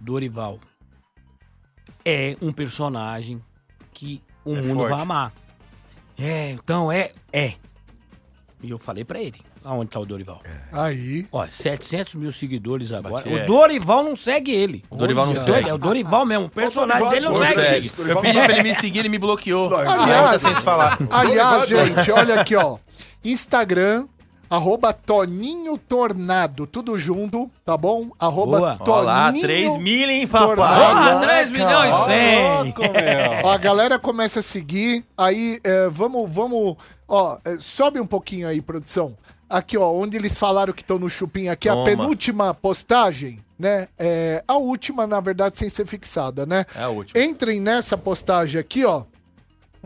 Dorival 0.01 0.59
é 2.05 2.37
um 2.41 2.53
personagem 2.53 3.41
que 3.93 4.21
o 4.45 4.57
É 4.57 4.61
mundo 4.63 4.79
forte. 4.81 4.91
vai 4.93 5.01
amar. 5.01 5.33
É, 6.19 6.51
então 6.51 6.91
é, 6.93 7.11
é. 7.33 7.55
E 8.63 8.71
eu 8.71 8.79
falei 8.79 9.05
pra 9.05 9.21
ele, 9.21 9.41
aonde 9.65 9.91
tá 9.91 9.99
o 9.99 10.07
Dorival? 10.07 10.41
Aí. 10.73 11.23
É. 11.23 11.27
Ó, 11.33 11.45
700 11.49 12.15
mil 12.15 12.31
seguidores 12.31 12.93
agora. 12.93 13.25
Bati, 13.25 13.35
é. 13.37 13.43
O 13.43 13.47
Dorival 13.47 14.05
não 14.05 14.15
segue 14.15 14.53
ele. 14.53 14.85
O 14.89 14.97
Dorival 14.97 15.27
não 15.27 15.35
segue. 15.35 15.69
É 15.69 15.75
o 15.75 15.79
Dorival 15.79 16.25
mesmo. 16.25 16.47
O 16.47 16.51
personagem 16.51 17.09
dele 17.09 17.25
não 17.27 17.33
Não 17.33 17.39
segue 17.41 17.55
segue. 17.55 17.93
ele. 17.99 18.11
Eu 18.13 18.21
pedi 18.21 18.41
pra 18.41 18.53
ele 18.53 18.63
me 18.63 18.75
seguir, 18.77 18.99
ele 19.01 19.09
me 19.09 19.19
bloqueou. 19.19 19.75
Aliás, 19.77 20.45
aliás, 21.11 21.69
gente, 21.69 22.11
olha 22.13 22.41
aqui, 22.41 22.55
ó. 22.55 22.79
Instagram, 23.25 24.07
arroba 24.53 24.93
Toninho 24.93 25.79
Tornado, 25.79 26.67
tudo 26.67 26.99
junto, 26.99 27.51
tá 27.65 27.75
bom? 27.75 28.11
Arroba 28.19 28.59
Boa. 28.59 28.77
Toninho 28.77 28.97
Olha 28.97 29.07
lá, 29.07 29.33
3 29.33 29.77
mil, 29.79 30.11
hein, 30.11 30.29
papai? 30.29 30.47
Tornado. 30.47 31.25
Ah, 31.25 31.27
3 31.27 31.51
milhões 31.51 31.97
e 31.97 32.05
100. 32.05 32.65
Louco, 32.65 32.81
meu. 32.83 33.45
Ó, 33.45 33.51
a 33.51 33.57
galera 33.57 33.99
começa 33.99 34.41
a 34.41 34.43
seguir, 34.43 35.07
aí 35.17 35.59
é, 35.65 35.89
vamos, 35.89 36.31
vamos, 36.31 36.77
ó, 37.09 37.39
é, 37.47 37.57
sobe 37.59 37.99
um 37.99 38.07
pouquinho 38.07 38.47
aí, 38.47 38.61
produção. 38.61 39.17
Aqui, 39.49 39.79
ó, 39.79 39.91
onde 39.91 40.19
eles 40.19 40.37
falaram 40.37 40.75
que 40.75 40.83
estão 40.83 40.99
no 40.99 41.09
chupim, 41.09 41.49
aqui 41.49 41.71
a 41.71 41.73
Toma. 41.73 41.85
penúltima 41.87 42.53
postagem, 42.53 43.39
né? 43.59 43.89
É, 43.99 44.45
a 44.47 44.57
última, 44.59 45.07
na 45.07 45.21
verdade, 45.21 45.59
sem 45.59 45.71
ser 45.71 45.87
fixada, 45.87 46.45
né? 46.45 46.67
É 46.75 46.83
a 46.83 46.89
última. 46.91 47.25
Entrem 47.25 47.59
nessa 47.59 47.97
postagem 47.97 48.61
aqui, 48.61 48.85
ó. 48.85 49.05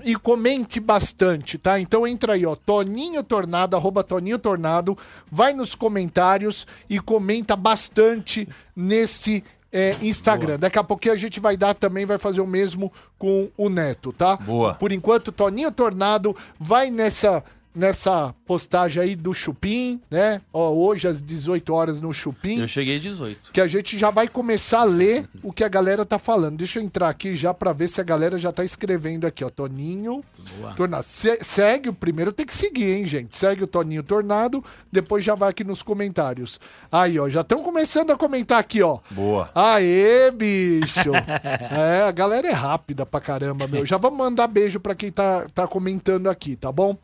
E 0.04 0.14
comente 0.14 0.78
bastante, 0.78 1.56
tá? 1.56 1.80
Então 1.80 2.06
entra 2.06 2.34
aí, 2.34 2.44
ó, 2.44 2.54
Toninho 2.54 3.22
Tornado, 3.22 3.76
arroba 3.76 4.04
Toninho 4.04 4.38
Tornado, 4.38 4.96
vai 5.30 5.54
nos 5.54 5.74
comentários 5.74 6.66
e 6.88 7.00
comenta 7.00 7.56
bastante 7.56 8.46
nesse 8.74 9.42
é, 9.72 9.96
Instagram. 10.00 10.58
Daqui 10.58 10.78
a 10.78 10.84
pouquinho 10.84 11.14
a 11.14 11.18
gente 11.18 11.40
vai 11.40 11.56
dar 11.56 11.74
também, 11.74 12.06
vai 12.06 12.18
fazer 12.18 12.40
o 12.40 12.46
mesmo 12.46 12.92
com 13.18 13.50
o 13.56 13.68
Neto, 13.68 14.12
tá? 14.12 14.36
Boa. 14.36 14.74
Por 14.74 14.92
enquanto, 14.92 15.32
Toninho 15.32 15.72
Tornado 15.72 16.36
vai 16.58 16.90
nessa 16.90 17.42
nessa 17.76 18.34
postagem 18.46 19.02
aí 19.02 19.14
do 19.16 19.32
Chupim, 19.34 20.00
né? 20.10 20.40
Ó, 20.52 20.70
hoje 20.72 21.06
às 21.06 21.22
18 21.22 21.72
horas 21.72 22.00
no 22.00 22.12
Chupim. 22.12 22.60
Eu 22.60 22.68
cheguei 22.68 22.98
18. 22.98 23.52
Que 23.52 23.60
a 23.60 23.66
gente 23.66 23.98
já 23.98 24.10
vai 24.10 24.26
começar 24.28 24.80
a 24.80 24.84
ler 24.84 25.24
o 25.42 25.52
que 25.52 25.62
a 25.62 25.68
galera 25.68 26.04
tá 26.04 26.18
falando. 26.18 26.56
Deixa 26.56 26.78
eu 26.78 26.82
entrar 26.84 27.08
aqui 27.08 27.36
já 27.36 27.52
pra 27.52 27.72
ver 27.72 27.88
se 27.88 28.00
a 28.00 28.04
galera 28.04 28.38
já 28.38 28.50
tá 28.50 28.64
escrevendo 28.64 29.26
aqui, 29.26 29.44
ó. 29.44 29.50
Toninho 29.50 30.24
Tornado. 30.76 31.02
Se- 31.04 31.38
segue 31.42 31.88
o 31.88 31.92
primeiro, 31.92 32.32
tem 32.32 32.46
que 32.46 32.54
seguir, 32.54 32.92
hein, 32.96 33.06
gente? 33.06 33.36
Segue 33.36 33.64
o 33.64 33.66
Toninho 33.66 34.02
Tornado, 34.02 34.64
depois 34.90 35.24
já 35.24 35.34
vai 35.34 35.50
aqui 35.50 35.64
nos 35.64 35.82
comentários. 35.82 36.58
Aí, 36.90 37.18
ó, 37.18 37.28
já 37.28 37.40
estão 37.42 37.62
começando 37.62 38.10
a 38.12 38.16
comentar 38.16 38.58
aqui, 38.58 38.82
ó. 38.82 38.98
Boa. 39.10 39.50
Aê, 39.54 40.30
bicho! 40.30 41.10
é, 41.76 42.02
a 42.06 42.10
galera 42.12 42.46
é 42.48 42.52
rápida 42.52 43.04
pra 43.04 43.20
caramba, 43.20 43.66
meu. 43.66 43.84
Já 43.84 43.96
vamos 43.96 44.18
mandar 44.18 44.46
beijo 44.46 44.78
pra 44.80 44.94
quem 44.94 45.10
tá, 45.10 45.46
tá 45.54 45.66
comentando 45.66 46.28
aqui, 46.28 46.56
tá 46.56 46.70
bom? 46.70 46.96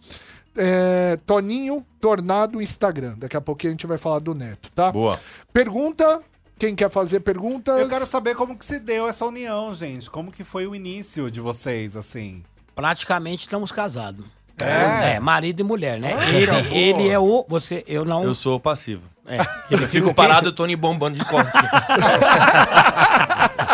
É, 0.57 1.19
Toninho 1.27 1.85
Tornado 2.01 2.61
Instagram. 2.61 3.15
Daqui 3.17 3.37
a 3.37 3.41
pouquinho 3.41 3.73
a 3.73 3.75
gente 3.75 3.87
vai 3.87 3.99
falar 3.99 4.19
do 4.19 4.35
Neto, 4.35 4.71
tá? 4.75 4.93
Boa. 4.93 5.19
Pergunta. 5.53 6.21
Quem 6.59 6.77
quer 6.77 6.91
fazer 6.91 7.21
perguntas? 7.21 7.81
Eu 7.81 7.89
quero 7.89 8.07
saber 8.07 8.37
como 8.37 8.57
que 8.57 8.65
se 8.65 8.79
deu 8.79 9.09
essa 9.09 9.27
união, 9.27 9.75
gente. 9.75 10.09
Como 10.09 10.31
que 10.31 10.45
foi 10.45 10.67
o 10.67 10.77
início 10.77 11.29
de 11.31 11.41
vocês, 11.41 11.97
assim? 11.97 12.45
Praticamente 12.75 13.43
estamos 13.43 13.73
casados. 13.73 14.25
É? 14.61 15.15
É, 15.15 15.21
marido 15.21 15.61
e 15.61 15.65
mulher, 15.65 15.99
né? 15.99 16.15
Ah, 16.17 16.31
ele, 16.31 16.51
acabou. 16.51 16.73
ele 16.73 17.09
é 17.09 17.19
o. 17.19 17.45
Você, 17.49 17.83
eu 17.87 18.05
não. 18.05 18.23
Eu 18.23 18.35
sou 18.35 18.61
passivo. 18.61 19.03
É. 19.27 19.39
Eu 19.71 19.79
fico 19.89 20.15
parado, 20.15 20.49
o 20.51 20.53
Tony 20.53 20.77
bombando 20.77 21.19
de 21.19 21.25
costas. 21.25 21.63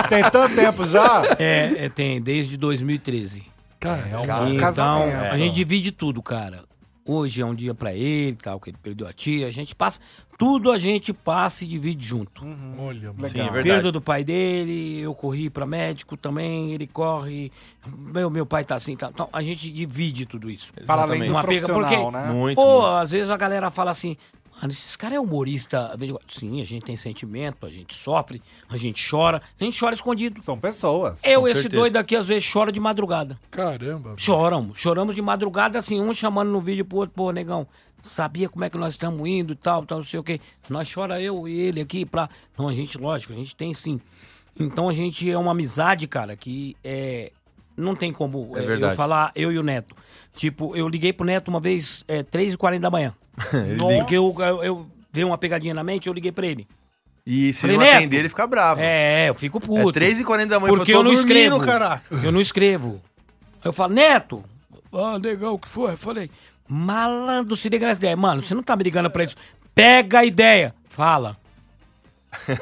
Tem 0.08 0.22
tanto 0.30 0.54
tempo 0.54 0.86
já? 0.86 1.22
É, 1.38 1.84
é, 1.84 1.88
tem, 1.88 2.20
desde 2.20 2.56
2013. 2.56 3.44
Cara, 3.80 4.06
Então, 4.08 4.56
casamento. 4.58 5.16
a 5.32 5.36
gente 5.38 5.54
divide 5.54 5.92
tudo, 5.92 6.22
cara. 6.22 6.64
Hoje 7.04 7.40
é 7.40 7.46
um 7.46 7.54
dia 7.54 7.74
pra 7.74 7.94
ele, 7.94 8.36
tal, 8.36 8.60
que 8.60 8.68
ele 8.68 8.76
perdeu 8.82 9.06
a 9.08 9.12
tia. 9.14 9.46
A 9.46 9.50
gente 9.50 9.74
passa. 9.74 9.98
Tudo 10.36 10.70
a 10.70 10.76
gente 10.76 11.12
passa 11.12 11.64
e 11.64 11.66
divide 11.66 12.04
junto. 12.06 12.44
Olha, 12.78 13.12
mano. 13.14 13.28
Sim, 13.30 13.40
é 13.40 13.44
Perda 13.44 13.62
verdade. 13.62 13.90
do 13.90 14.00
pai 14.00 14.22
dele, 14.22 15.00
eu 15.00 15.14
corri 15.14 15.48
pra 15.48 15.64
médico 15.66 16.16
também, 16.18 16.70
ele 16.72 16.86
corre. 16.86 17.50
Meu, 17.96 18.28
meu 18.28 18.44
pai 18.44 18.62
tá 18.62 18.74
assim, 18.74 18.94
tá. 18.94 19.08
Então 19.12 19.26
a 19.32 19.42
gente 19.42 19.70
divide 19.70 20.26
tudo 20.26 20.50
isso. 20.50 20.70
Para 20.86 21.02
além 21.02 21.24
do 21.24 21.30
Uma 21.30 21.42
profissional, 21.42 21.80
porque, 21.80 22.10
né? 22.12 22.26
Muito, 22.32 22.56
pô, 22.56 22.82
muito. 22.82 22.86
às 22.96 23.10
vezes 23.10 23.30
a 23.30 23.36
galera 23.38 23.70
fala 23.70 23.90
assim, 23.90 24.16
mano, 24.56 24.72
esses 24.72 24.96
caras 24.96 25.16
é 25.16 25.20
humorista. 25.20 25.96
Sim, 26.26 26.60
a 26.60 26.64
gente 26.64 26.84
tem 26.84 26.96
sentimento, 26.96 27.66
a 27.66 27.70
gente 27.70 27.94
sofre, 27.94 28.42
a 28.68 28.76
gente 28.76 29.06
chora, 29.08 29.42
a 29.60 29.64
gente 29.64 29.78
chora 29.78 29.94
escondido. 29.94 30.42
São 30.42 30.58
pessoas. 30.58 31.22
Eu, 31.24 31.46
esse 31.46 31.62
certeza. 31.62 31.80
doido 31.80 31.96
aqui, 31.96 32.16
às 32.16 32.26
vezes 32.26 32.50
chora 32.50 32.70
de 32.72 32.80
madrugada. 32.80 33.38
Caramba. 33.50 34.14
Choramos, 34.16 34.78
choramos 34.78 35.14
de 35.14 35.22
madrugada, 35.22 35.78
assim, 35.78 36.00
um 36.00 36.12
chamando 36.12 36.50
no 36.50 36.60
vídeo 36.60 36.84
pro 36.84 36.98
outro, 36.98 37.14
pô, 37.14 37.30
negão, 37.30 37.66
sabia 38.02 38.48
como 38.48 38.64
é 38.64 38.70
que 38.70 38.78
nós 38.78 38.94
estamos 38.94 39.26
indo 39.28 39.52
e 39.52 39.56
tal, 39.56 39.84
tal, 39.84 39.98
não 39.98 40.04
sei 40.04 40.20
o 40.20 40.22
quê. 40.24 40.40
Nós 40.68 40.92
chora 40.92 41.20
eu 41.20 41.46
e 41.48 41.58
ele 41.60 41.80
aqui 41.80 42.04
pra. 42.04 42.28
Não, 42.58 42.68
a 42.68 42.72
gente, 42.74 42.98
lógico, 42.98 43.32
a 43.32 43.36
gente 43.36 43.54
tem 43.56 43.72
sim. 43.74 44.00
Então 44.58 44.88
a 44.88 44.92
gente 44.92 45.30
é 45.30 45.38
uma 45.38 45.52
amizade, 45.52 46.06
cara, 46.06 46.36
que 46.36 46.76
é. 46.82 47.32
Não 47.76 47.94
tem 47.94 48.12
como 48.12 48.56
É 48.56 48.60
é, 48.60 48.62
eu 48.64 48.66
verdade. 48.66 48.96
falar, 48.96 49.30
eu 49.36 49.52
e 49.52 49.58
o 49.58 49.62
Neto. 49.62 49.94
Tipo, 50.34 50.74
eu 50.74 50.88
liguei 50.88 51.12
pro 51.12 51.24
Neto 51.24 51.46
uma 51.48 51.60
vez, 51.60 52.04
é, 52.08 52.24
3h40 52.24 52.80
da 52.80 52.90
manhã. 52.90 53.14
Porque 53.98 54.16
eu, 54.16 54.34
eu, 54.38 54.64
eu 54.64 54.86
veio 55.12 55.26
uma 55.28 55.38
pegadinha 55.38 55.74
na 55.74 55.84
mente, 55.84 56.06
eu 56.08 56.12
liguei 56.12 56.32
pra 56.32 56.46
ele. 56.46 56.66
E 57.26 57.52
se 57.52 57.60
Falei, 57.62 57.76
não 57.76 57.84
atender, 57.84 58.16
ele 58.20 58.28
fica 58.30 58.46
bravo. 58.46 58.80
É, 58.82 59.28
eu 59.28 59.34
fico 59.34 59.60
puto. 59.60 59.98
É 59.98 60.02
3h40 60.02 60.46
da 60.46 60.58
manhã, 60.58 60.74
Porque 60.74 60.92
eu 60.92 60.98
eu 60.98 61.02
não 61.04 61.12
dormindo, 61.12 61.30
escrevo. 61.30 61.60
caraca. 61.60 62.02
Eu 62.22 62.32
não 62.32 62.40
escrevo. 62.40 63.02
Eu 63.62 63.72
falo, 63.72 63.92
Neto, 63.92 64.42
ah, 64.92 65.18
legal, 65.22 65.54
o 65.54 65.58
que 65.58 65.68
foi? 65.68 65.92
Eu 65.92 65.98
falei, 65.98 66.30
malandro, 66.66 67.54
se 67.54 67.68
liga 67.68 67.86
nessa 67.86 68.00
ideia. 68.00 68.16
Mano, 68.16 68.40
você 68.40 68.54
não 68.54 68.62
tá 68.62 68.74
me 68.76 68.82
ligando 68.82 69.10
pra 69.10 69.24
isso. 69.24 69.36
Pega 69.74 70.20
a 70.20 70.24
ideia. 70.24 70.74
Fala. 70.88 71.36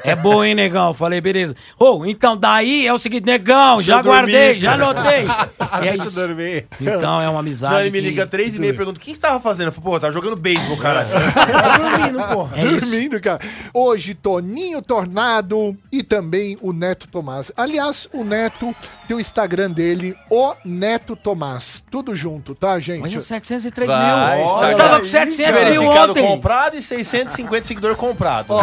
É 0.03 0.15
boa, 0.15 0.47
hein, 0.47 0.53
negão? 0.55 0.87
Eu 0.89 0.93
Falei, 0.93 1.21
beleza. 1.21 1.55
Ô, 1.79 2.05
então 2.05 2.35
daí 2.35 2.85
é 2.87 2.93
o 2.93 2.99
seguinte, 2.99 3.25
negão, 3.25 3.81
já 3.81 3.97
Eu 3.99 4.03
dormi. 4.03 4.19
guardei, 4.31 4.59
já 4.59 4.73
anotei. 4.73 5.25
É 5.69 5.81
Deixa 5.81 5.97
eu 5.97 6.05
isso. 6.05 6.15
dormir. 6.15 6.65
Então 6.79 7.21
é 7.21 7.27
uma 7.27 7.41
amizade. 7.41 7.73
Não, 7.73 7.81
ele 7.81 7.89
me 7.91 7.99
que- 8.01 8.05
liga 8.07 8.25
3 8.25 8.55
e 8.55 8.59
meia 8.59 8.71
e 8.71 8.73
pergunta: 8.73 8.97
o 8.99 9.01
que 9.01 9.13
você 9.13 9.19
tava 9.21 9.39
fazendo? 9.41 9.67
Eu 9.67 9.71
falo, 9.73 9.83
pô, 9.91 9.99
tava 9.99 10.13
jogando 10.13 10.35
beisebol, 10.37 10.77
caralho. 10.77 11.09
Tava 11.33 11.77
dormindo, 11.77 12.23
porra. 12.29 12.51
É 12.57 12.61
isso. 12.61 12.89
Dormindo, 12.89 13.19
cara. 13.19 13.39
Hoje, 13.73 14.13
Toninho 14.13 14.81
Tornado 14.81 15.77
e 15.91 16.03
também 16.03 16.57
o 16.61 16.71
Neto 16.71 17.07
Tomás. 17.07 17.51
Aliás, 17.57 18.07
o 18.13 18.23
Neto 18.23 18.73
tem 19.07 19.15
o 19.15 19.19
Instagram 19.19 19.71
dele, 19.71 20.15
o 20.29 20.53
Neto 20.65 21.15
Tomás. 21.15 21.83
Tudo 21.89 22.13
junto, 22.13 22.53
tá, 22.53 22.77
gente? 22.79 23.01
Olha, 23.03 23.21
703 23.21 23.89
Vai, 23.89 24.37
mil. 24.37 24.45
Instagram. 24.45 24.71
Eu 24.71 24.77
tava 24.77 24.99
com 24.99 25.05
700 25.05 25.63
mil 25.71 25.83
ontem. 25.83 26.27
comprado 26.27 26.75
e 26.77 26.81
650 26.81 27.67
seguidor 27.67 27.95
comprado. 27.95 28.47
Ó, 28.49 28.61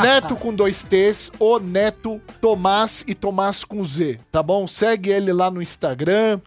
Neto 0.00 0.36
com 0.36 0.54
dois 0.54 0.84
T's, 0.84 1.32
o 1.38 1.58
Neto 1.58 2.20
Tomás 2.40 3.04
e 3.06 3.14
Tomás 3.14 3.64
com 3.64 3.84
Z, 3.84 4.18
tá 4.30 4.42
bom? 4.42 4.66
Segue 4.66 5.10
ele 5.10 5.32
lá 5.32 5.50
no 5.50 5.62
Instagram 5.62 6.40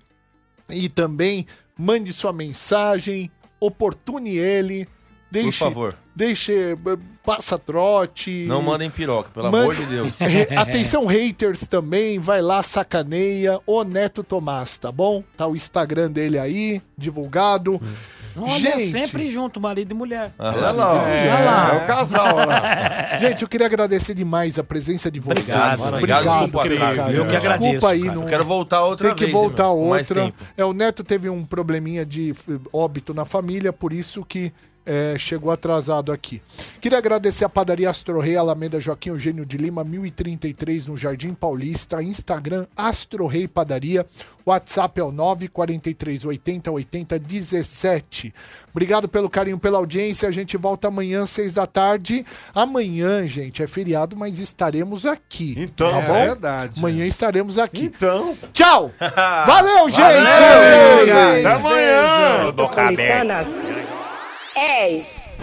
e 0.69 0.88
também 0.88 1.45
mande 1.77 2.13
sua 2.13 2.31
mensagem, 2.31 3.31
oportune 3.59 4.38
ele, 4.38 4.88
deixe, 5.31 5.59
favor. 5.59 5.97
deixe, 6.15 6.75
passa 7.26 7.57
trote. 7.57 8.45
Não 8.47 8.61
mandem 8.61 8.89
piroca, 8.89 9.30
pelo 9.34 9.51
Man- 9.51 9.61
amor 9.61 9.76
de 9.76 9.86
Deus. 9.86 10.17
Re- 10.17 10.47
Atenção, 10.57 11.05
haters 11.05 11.67
também, 11.67 12.19
vai 12.19 12.41
lá, 12.41 12.61
sacaneia 12.61 13.59
o 13.65 13.84
Neto 13.84 14.24
Tomás, 14.24 14.78
tá 14.78 14.91
bom? 14.91 15.24
Tá 15.38 15.47
o 15.47 15.55
Instagram 15.55 16.11
dele 16.11 16.38
aí, 16.38 16.82
divulgado. 16.97 17.82
Olha, 18.36 18.57
Gente. 18.57 18.88
sempre 18.88 19.30
junto, 19.30 19.61
marido 19.61 19.91
e 19.91 19.93
mulher. 19.93 20.34
Olha 20.39 20.71
lá. 20.71 20.93
Olha 20.93 21.39
lá. 21.45 21.74
É 21.76 21.84
o 21.84 21.86
casal, 21.86 22.36
olha 22.36 22.45
lá. 22.47 23.17
Gente, 23.19 23.43
eu 23.43 23.47
queria 23.47 23.67
agradecer 23.67 24.15
demais 24.15 24.57
a 24.57 24.63
presença 24.63 25.11
de 25.11 25.19
vocês. 25.19 25.47
Obrigado, 25.49 25.80
mano. 25.82 25.97
Obrigado, 25.97 26.24
desculpa, 26.24 26.63
cara. 26.69 26.95
cara. 26.95 27.11
Eu 27.11 27.28
que 27.28 27.36
agradeço, 27.36 27.71
Desculpa 27.74 27.89
aí, 27.93 28.01
cara. 28.01 28.15
não... 28.15 28.21
Eu 28.24 28.28
quero 28.28 28.43
voltar 28.45 28.84
outra 28.86 29.07
Tem 29.09 29.15
que 29.17 29.26
vez. 29.26 29.36
hein, 29.36 29.39
voltar 29.39 29.63
meu, 29.65 29.78
outra. 29.78 30.15
tempo. 30.24 30.43
É, 30.57 30.65
o 30.65 30.74
Neto 30.74 31.03
teve 31.03 31.30
um 31.30 31.45
probleminha 31.45 32.03
de 32.03 32.34
óbito 32.74 33.13
na 33.13 33.24
família, 33.24 33.71
por 33.71 33.93
isso 33.93 34.26
que 34.26 34.51
é, 34.86 35.15
chegou 35.17 35.51
atrasado 35.51 36.11
aqui. 36.11 36.41
Queria 36.81 36.97
agradecer 36.97 37.45
a 37.45 37.49
padaria 37.49 37.89
Astro 37.89 38.19
Rei, 38.19 38.36
Alameda 38.36 38.79
Joaquim 38.79 39.09
Eugênio 39.09 39.45
de 39.45 39.57
Lima, 39.57 39.84
1033, 39.84 40.88
no 40.88 40.97
Jardim 40.97 41.34
Paulista. 41.34 42.03
Instagram 42.03 42.67
Astro 42.75 43.25
Rei 43.25 43.47
Padaria. 43.47 44.05
WhatsApp 44.45 44.99
é 44.99 45.03
o 45.03 45.11
943 45.11 46.25
80 46.25 46.71
80 46.71 47.19
17. 47.19 48.34
Obrigado 48.71 49.07
pelo 49.07 49.29
carinho, 49.29 49.57
pela 49.57 49.77
audiência. 49.77 50.27
A 50.27 50.31
gente 50.31 50.57
volta 50.57 50.89
amanhã, 50.89 51.25
seis 51.25 51.53
da 51.53 51.65
tarde. 51.65 52.25
Amanhã, 52.53 53.25
gente, 53.25 53.63
é 53.63 53.67
feriado, 53.67 54.17
mas 54.17 54.39
estaremos 54.39 55.05
aqui. 55.05 55.55
Então, 55.57 55.89
tá 55.91 55.97
é 55.99 56.07
bom? 56.07 56.25
verdade. 56.25 56.79
Amanhã 56.79 57.05
estaremos 57.05 57.57
aqui. 57.57 57.86
Então, 57.86 58.38
Tchau! 58.51 58.91
Valeu, 59.47 59.89
gente! 59.89 60.01
até 60.01 61.53
amanhã. 61.53 62.45
Metropolitanas 62.47 63.82
és. 64.56 65.34